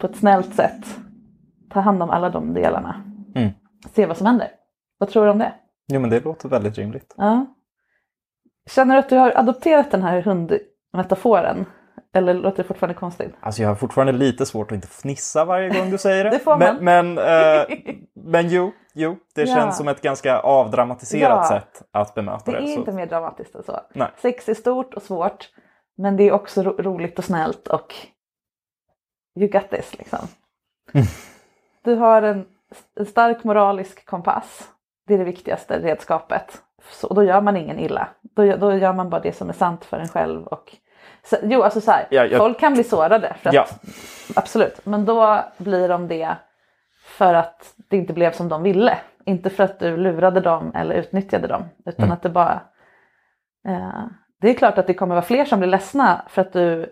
på 0.00 0.06
ett 0.06 0.16
snällt 0.16 0.54
sätt 0.54 0.98
ta 1.70 1.80
hand 1.80 2.02
om 2.02 2.10
alla 2.10 2.30
de 2.30 2.54
delarna. 2.54 3.02
Mm. 3.34 3.50
Se 3.94 4.06
vad 4.06 4.16
som 4.16 4.26
händer. 4.26 4.48
Vad 4.98 5.08
tror 5.08 5.24
du 5.24 5.30
om 5.30 5.38
det? 5.38 5.52
Jo, 5.88 6.00
men 6.00 6.10
det 6.10 6.24
låter 6.24 6.48
väldigt 6.48 6.78
rimligt. 6.78 7.14
Ja. 7.16 7.46
Känner 8.70 8.94
du 8.94 8.98
att 8.98 9.08
du 9.08 9.16
har 9.16 9.32
adopterat 9.36 9.90
den 9.90 10.02
här 10.02 10.22
hundmetaforen? 10.22 11.66
Eller 12.16 12.34
låter 12.34 12.56
det 12.62 12.64
fortfarande 12.68 12.94
konstigt? 12.94 13.34
Alltså 13.40 13.62
jag 13.62 13.68
har 13.68 13.74
fortfarande 13.76 14.12
lite 14.12 14.46
svårt 14.46 14.72
att 14.72 14.74
inte 14.74 14.88
fnissa 14.88 15.44
varje 15.44 15.68
gång 15.80 15.90
du 15.90 15.98
säger 15.98 16.24
det. 16.24 16.30
Det 16.36 16.38
får 16.38 16.56
man. 16.56 16.76
Men, 16.80 17.14
men, 17.14 17.18
eh, 17.18 17.78
men 18.14 18.48
jo, 18.48 18.72
jo, 18.94 19.16
det 19.34 19.40
Ja. 19.42 19.54
känns 19.54 19.76
som 19.76 19.88
ett 19.88 20.00
ganska 20.02 20.38
avdramatiserat 20.38 21.30
Ja. 21.42 21.48
sätt 21.48 21.82
att 21.92 22.14
bemöta 22.14 22.50
Det 22.52 22.58
det. 22.58 22.64
är 22.64 22.66
så- 22.74 22.78
inte 22.78 22.92
mer 22.92 23.06
dramatiskt 23.06 23.54
än 23.54 23.62
så. 23.62 23.80
Nej. 23.94 24.08
Sex 24.22 24.48
är 24.48 24.54
stort 24.54 24.94
och 24.94 25.02
svårt. 25.02 25.48
Men 25.98 26.16
det 26.16 26.22
är 26.28 26.32
också 26.32 26.62
ro- 26.62 26.82
roligt 26.82 27.18
och 27.18 27.24
snällt 27.24 27.68
och 27.68 27.94
you 29.38 29.48
got 29.48 29.70
this 29.70 29.98
liksom. 29.98 30.18
Du 31.84 31.94
har 31.94 32.22
en, 32.22 32.46
en 32.96 33.06
stark 33.06 33.44
moralisk 33.44 34.06
kompass. 34.06 34.68
Det 35.06 35.14
är 35.14 35.18
det 35.18 35.24
viktigaste 35.24 35.78
redskapet. 35.78 36.62
Så, 36.90 37.14
då 37.14 37.22
gör 37.24 37.40
man 37.40 37.56
ingen 37.56 37.78
illa. 37.78 38.08
Då, 38.22 38.56
då 38.56 38.72
gör 38.74 38.92
man 38.92 39.10
bara 39.10 39.20
det 39.20 39.32
som 39.32 39.48
är 39.48 39.52
sant 39.52 39.84
för 39.84 39.98
en 39.98 40.08
själv. 40.08 40.46
Och, 40.46 40.76
så, 41.26 41.36
jo, 41.42 41.62
alltså 41.62 41.80
så 41.80 41.90
här, 41.90 42.06
Ja, 42.10 42.24
jag- 42.26 42.38
folk 42.38 42.60
kan 42.60 42.72
bli 42.74 42.84
sårade. 42.84 43.34
För 43.40 43.48
att, 43.48 43.54
Ja. 43.54 43.66
Absolut, 44.36 44.86
men 44.86 45.04
då 45.04 45.44
blir 45.58 45.88
de 45.88 46.08
det 46.08 46.36
för 47.04 47.34
att 47.34 47.74
det 47.90 47.96
inte 47.96 48.12
blev 48.12 48.32
som 48.32 48.48
de 48.48 48.62
ville. 48.62 48.98
Inte 49.24 49.50
för 49.50 49.64
att 49.64 49.78
du 49.78 49.96
lurade 49.96 50.40
dem 50.40 50.72
eller 50.74 50.94
utnyttjade 50.94 51.46
dem. 51.46 51.64
Utan 51.86 52.04
Mm. 52.04 52.12
att 52.12 52.22
det 52.22 52.28
bara... 52.28 52.60
Eh, 53.68 54.04
det 54.40 54.50
är 54.50 54.54
klart 54.54 54.78
att 54.78 54.86
det 54.86 54.94
kommer 54.94 55.14
vara 55.14 55.24
fler 55.24 55.44
som 55.44 55.58
blir 55.58 55.68
ledsna 55.68 56.22
för 56.28 56.42
att 56.42 56.52
du 56.52 56.86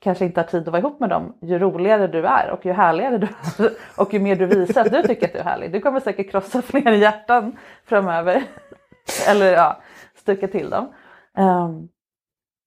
kanske 0.00 0.24
inte 0.24 0.40
har 0.40 0.46
tid 0.46 0.60
att 0.62 0.68
vara 0.68 0.78
ihop 0.78 1.00
med 1.00 1.08
dem. 1.10 1.38
Ju 1.42 1.58
roligare 1.58 2.06
du 2.06 2.26
är 2.26 2.50
och 2.50 2.66
ju 2.66 2.72
härligare 2.72 3.18
du 3.18 3.26
är 3.64 3.70
och 4.00 4.14
ju 4.14 4.20
mer 4.20 4.36
du 4.36 4.46
visar 4.46 4.80
att 4.80 4.92
du 4.92 5.02
tycker 5.02 5.26
att 5.26 5.32
du 5.32 5.38
är 5.38 5.44
härlig. 5.44 5.72
Du 5.72 5.80
kommer 5.80 6.00
säkert 6.00 6.30
krossa 6.30 6.62
fler 6.66 6.92
hjärtan 6.92 7.56
framöver. 7.86 8.42
eller 9.28 9.52
ja, 9.52 9.80
stuka 10.16 10.48
till 10.48 10.70
dem. 10.70 10.92
Ehm, 11.36 11.88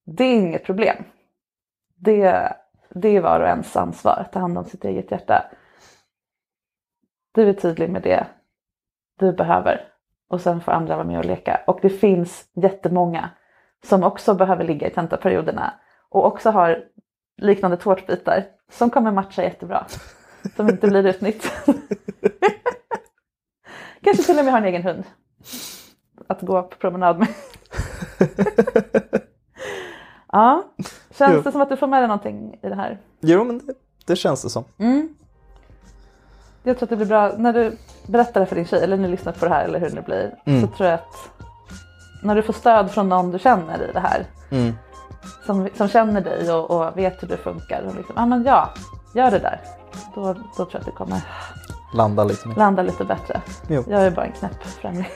det 0.07 0.23
är 0.23 0.35
inget 0.35 0.63
problem. 0.63 1.03
Det, 1.95 2.53
det 2.89 3.07
är 3.17 3.21
var 3.21 3.39
och 3.39 3.47
ens 3.47 3.75
ansvar 3.75 4.13
att 4.13 4.33
ta 4.33 4.39
hand 4.39 4.57
om 4.57 4.65
sitt 4.65 4.85
eget 4.85 5.11
hjärta. 5.11 5.45
Du 7.31 7.49
är 7.49 7.53
tydlig 7.53 7.89
med 7.89 8.01
det 8.01 8.27
du 9.19 9.33
behöver 9.33 9.87
och 10.27 10.41
sen 10.41 10.61
får 10.61 10.71
andra 10.71 10.95
vara 10.95 11.07
med 11.07 11.19
och 11.19 11.25
leka. 11.25 11.61
Och 11.67 11.79
det 11.81 11.89
finns 11.89 12.49
jättemånga 12.53 13.29
som 13.85 14.03
också 14.03 14.33
behöver 14.33 14.63
ligga 14.63 14.87
i 14.87 14.93
tentaperioderna 14.93 15.73
och 16.09 16.25
också 16.25 16.49
har 16.49 16.85
liknande 17.37 17.77
tårtbitar 17.77 18.45
som 18.71 18.89
kommer 18.89 19.11
matcha 19.11 19.43
jättebra. 19.43 19.85
Som 20.55 20.69
inte 20.69 20.87
blir 20.87 21.05
utnyttjade. 21.07 21.55
Kanske 24.01 24.23
till 24.23 24.39
och 24.39 24.45
med 24.45 24.53
har 24.53 24.59
en 24.59 24.65
egen 24.65 24.83
hund 24.83 25.03
att 26.27 26.41
gå 26.41 26.63
på 26.63 26.77
promenad 26.77 27.19
med. 27.19 27.27
ja, 30.31 30.63
känns 31.11 31.33
Jo. 31.35 31.41
det 31.41 31.51
som 31.51 31.61
att 31.61 31.69
du 31.69 31.77
får 31.77 31.87
med 31.87 32.01
dig 32.01 32.07
någonting 32.07 32.59
i 32.63 32.69
det 32.69 32.75
här? 32.75 32.99
Jo, 33.19 33.43
men 33.43 33.57
det, 33.57 33.73
det 34.05 34.15
känns 34.15 34.43
det 34.43 34.49
som. 34.49 34.63
Mm. 34.77 35.09
Jag 36.63 36.77
tror 36.77 36.85
att 36.85 36.89
det 36.89 36.95
blir 36.95 37.05
bra 37.07 37.31
när 37.37 37.53
du 37.53 37.77
berättar 38.07 38.39
det 38.39 38.45
för 38.45 38.55
din 38.55 38.65
tjej 38.65 38.83
eller 38.83 38.97
när 38.97 39.03
du 39.03 39.11
lyssnar 39.11 39.33
på 39.33 39.45
det 39.45 39.51
här 39.51 39.63
eller 39.65 39.79
hur 39.79 39.89
det 39.89 40.01
blir. 40.01 40.35
Mm. 40.45 40.61
Så 40.61 40.67
tror 40.67 40.89
jag 40.89 40.93
att 40.99 41.29
när 42.23 42.35
du 42.35 42.41
får 42.41 42.53
stöd 42.53 42.91
från 42.91 43.09
någon 43.09 43.31
du 43.31 43.39
känner 43.39 43.89
i 43.89 43.91
det 43.93 43.99
här. 43.99 44.25
Mm. 44.51 44.73
Som, 45.45 45.69
som 45.77 45.87
känner 45.87 46.21
dig 46.21 46.51
och, 46.51 46.71
och 46.71 46.97
vet 46.97 47.23
hur 47.23 47.27
du 47.27 47.37
funkar. 47.37 47.83
Och 47.87 47.95
liksom, 47.95 48.15
ah, 48.17 48.25
men 48.25 48.43
ja, 48.43 48.69
gör 49.13 49.31
det 49.31 49.39
där. 49.39 49.61
Då, 50.15 50.21
då 50.33 50.39
tror 50.55 50.69
jag 50.71 50.79
att 50.79 50.85
det 50.85 50.91
kommer 50.91 51.21
Landa 51.93 52.23
lite 52.23 52.47
mer. 52.47 52.55
landa 52.55 52.81
lite 52.81 53.05
bättre. 53.05 53.41
Jo. 53.67 53.83
Jag 53.89 54.01
är 54.05 54.11
bara 54.11 54.25
en 54.25 54.31
knäpp 54.31 54.63
främling. 54.63 55.07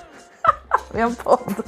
Vi 0.92 1.00
har 1.00 1.08
en 1.10 1.14
podd. 1.16 1.54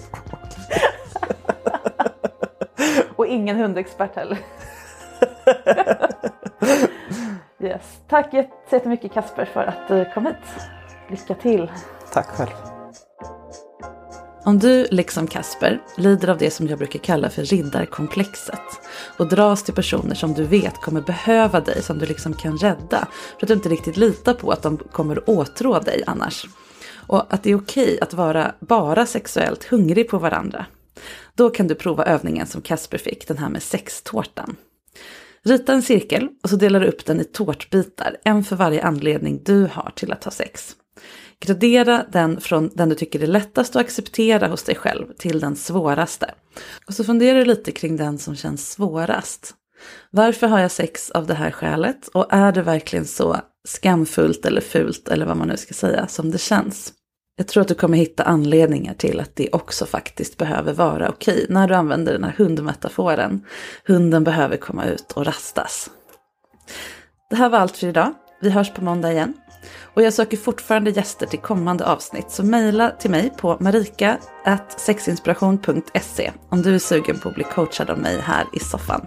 och 3.27 3.33
ingen 3.33 3.57
hundexpert 3.57 4.17
heller. 4.17 4.39
yes. 7.61 8.01
Tack 8.09 8.31
så 8.31 8.77
jättemycket 8.77 9.13
Kasper 9.13 9.45
för 9.45 9.65
att 9.65 9.89
du 9.89 10.11
kom 10.15 10.27
hit. 10.27 10.37
Lycka 11.11 11.35
till. 11.35 11.73
Tack 12.13 12.27
själv. 12.27 12.51
Om 14.45 14.59
du, 14.59 14.87
liksom 14.91 15.27
Kasper, 15.27 15.81
lider 15.97 16.29
av 16.29 16.39
det 16.39 16.51
som 16.51 16.67
jag 16.67 16.79
brukar 16.79 16.99
kalla 16.99 17.31
för 17.31 17.43
riddarkomplexet 17.43 18.61
och 19.19 19.29
dras 19.29 19.63
till 19.63 19.75
personer 19.75 20.15
som 20.15 20.35
du 20.35 20.45
vet 20.45 20.81
kommer 20.81 21.01
behöva 21.01 21.61
dig, 21.61 21.83
som 21.83 21.99
du 21.99 22.07
liksom 22.07 22.35
kan 22.35 22.59
rädda, 22.59 23.09
för 23.39 23.45
att 23.45 23.49
du 23.49 23.55
inte 23.55 23.69
riktigt 23.69 23.97
litar 23.97 24.35
på 24.35 24.51
att 24.51 24.63
de 24.63 24.77
kommer 24.77 25.31
åtrå 25.31 25.79
dig 25.79 26.03
annars. 26.07 26.47
och 27.07 27.35
att 27.35 27.43
det 27.43 27.51
är 27.51 27.57
okej 27.57 27.99
att 28.01 28.15
vara 28.15 28.53
bara 28.61 29.07
sexuellt 29.07 29.65
hungrig 29.65 30.09
på 30.11 30.19
varandra. 30.19 30.67
Då 31.37 31.51
kan 31.51 31.69
du 31.69 31.75
prova 31.75 32.05
övningen 32.05 32.47
som 32.47 32.63
Kasper 32.63 32.99
fick, 32.99 33.29
den 33.29 33.39
här 33.39 33.49
med 33.49 33.63
sextårtan. 33.63 34.57
Rita 35.43 35.73
en 35.73 35.83
cirkel 35.83 36.29
och 36.43 36.51
så 36.51 36.57
delar 36.57 36.81
du 36.81 36.87
upp 36.87 37.07
den 37.07 37.21
i 37.21 37.25
tårtbitar, 37.25 38.17
en 38.25 38.45
för 38.45 38.57
varje 38.57 38.83
anledning 38.83 39.43
du 39.45 39.69
har 39.73 39.93
till 39.97 40.13
att 40.13 40.25
ha 40.25 40.31
sex. 40.31 40.77
Gradera 41.41 42.07
den 42.13 42.41
från 42.41 42.71
den 42.75 42.89
du 42.89 42.95
tycker 42.95 43.23
är 43.23 43.27
lättast 43.27 43.77
att 43.77 43.83
acceptera 43.83 44.49
hos 44.49 44.63
dig 44.63 44.75
själv 44.75 45.13
till 45.19 45.41
den 45.41 45.57
svåraste. 45.57 46.35
Och 46.87 46.95
så 46.95 47.05
funderar 47.05 47.39
du 47.39 47.45
lite 47.45 47.73
kring 47.73 47.97
den 47.97 48.19
som 48.19 48.37
känns 48.37 48.71
svårast. 48.71 49.55
Varför 50.11 50.47
har 50.47 50.59
jag 50.59 50.71
sex 50.71 51.11
av 51.11 51.27
det 51.27 51.35
här 51.35 51.51
skälet? 51.51 52.09
Och 52.09 52.27
är 52.31 52.53
det 52.53 52.63
verkligen 52.63 53.05
så 53.05 53.37
skamfullt 53.69 54.47
eller 54.47 54.61
fult 54.61 55.09
eller 55.09 55.27
vad 55.27 55.37
man 55.37 55.49
nu 55.49 55.57
ska 55.57 55.75
säga 55.75 56.07
som 56.09 56.31
det 56.31 56.39
känns? 56.39 56.93
Jag 57.39 57.49
tror 57.49 57.61
att 57.61 57.69
du 57.69 57.75
kommer 57.75 57.99
hitta 57.99 58.23
anledningar 58.23 58.95
till 58.95 59.21
att 59.21 59.37
det 59.37 59.49
också 59.53 59.87
faktiskt 59.87 60.37
behöver 60.37 60.73
vara 60.73 61.09
okej 61.09 61.47
när 61.49 61.69
du 61.69 61.75
använder 61.75 62.13
den 62.13 62.25
här 62.25 62.35
hundmetaforen. 62.39 63.45
Hunden 63.87 64.25
behöver 64.25 64.57
komma 64.57 64.85
ut 64.85 65.13
och 65.13 65.27
rastas. 65.27 65.91
Det 67.31 67.37
här 67.37 67.49
var 67.49 67.59
allt 67.59 67.77
för 67.77 67.87
idag. 67.87 68.15
Vi 68.41 68.51
hörs 68.51 68.73
på 68.73 68.85
måndag 68.85 69.13
igen. 69.13 69.35
Och 69.95 70.03
jag 70.03 70.13
söker 70.13 70.37
fortfarande 70.37 70.91
gäster 70.91 71.27
till 71.27 71.39
kommande 71.39 71.87
avsnitt, 71.87 72.31
så 72.31 72.45
mejla 72.45 72.91
till 72.91 73.11
mig 73.11 73.33
på 73.37 73.57
marika.sexinspiration.se 73.61 76.33
om 76.49 76.63
du 76.63 76.75
är 76.75 76.79
sugen 76.79 77.19
på 77.19 77.29
att 77.29 77.35
bli 77.35 77.45
coachad 77.45 77.91
av 77.91 77.99
mig 77.99 78.21
här 78.21 78.45
i 78.53 78.59
soffan. 78.59 79.07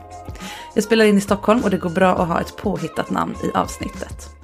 Jag 0.75 0.83
spelar 0.83 1.05
in 1.05 1.17
i 1.17 1.21
Stockholm 1.21 1.63
och 1.63 1.69
det 1.69 1.77
går 1.77 1.89
bra 1.89 2.15
att 2.15 2.27
ha 2.27 2.41
ett 2.41 2.57
påhittat 2.57 3.09
namn 3.09 3.35
i 3.43 3.51
avsnittet. 3.57 4.38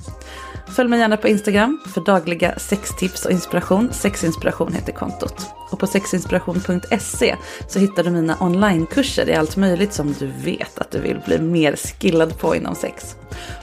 Följ 0.76 0.90
mig 0.90 1.00
gärna 1.00 1.18
på 1.18 1.28
Instagram 1.28 1.80
för 1.94 2.02
dagliga 2.02 2.60
sextips 2.60 3.26
och 3.26 3.32
inspiration. 3.32 3.94
Sexinspiration 3.94 4.74
heter 4.74 4.94
kontot. 4.94 5.50
Och 5.72 5.80
på 5.80 5.88
sexinspiration.se 5.88 7.36
så 7.68 7.80
hittar 7.80 8.04
du 8.04 8.10
mina 8.10 8.38
onlinekurser 8.40 9.30
i 9.30 9.36
allt 9.36 9.58
möjligt 9.58 9.94
som 9.94 10.14
du 10.20 10.28
vet 10.28 10.80
att 10.80 10.92
du 10.92 11.00
vill 11.00 11.22
bli 11.26 11.40
mer 11.40 11.76
skillad 11.76 12.40
på 12.40 12.56
inom 12.56 12.76
sex. 12.76 13.16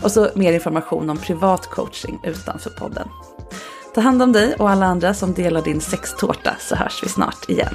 Och 0.03 0.13
så 0.13 0.29
mer 0.35 0.53
information 0.53 1.11
om 1.11 1.19
privat 1.19 1.67
coaching 1.67 2.21
utanför 2.25 2.71
podden. 2.71 3.09
Ta 3.95 4.01
hand 4.01 4.23
om 4.23 4.33
dig 4.33 4.55
och 4.59 4.71
alla 4.71 4.87
andra 4.87 5.15
som 5.15 5.33
delar 5.33 5.63
din 5.63 5.81
sextårta 5.81 6.57
så 6.61 6.77
hörs 6.77 7.03
vi 7.03 7.09
snart 7.09 7.49
igen. 7.49 7.75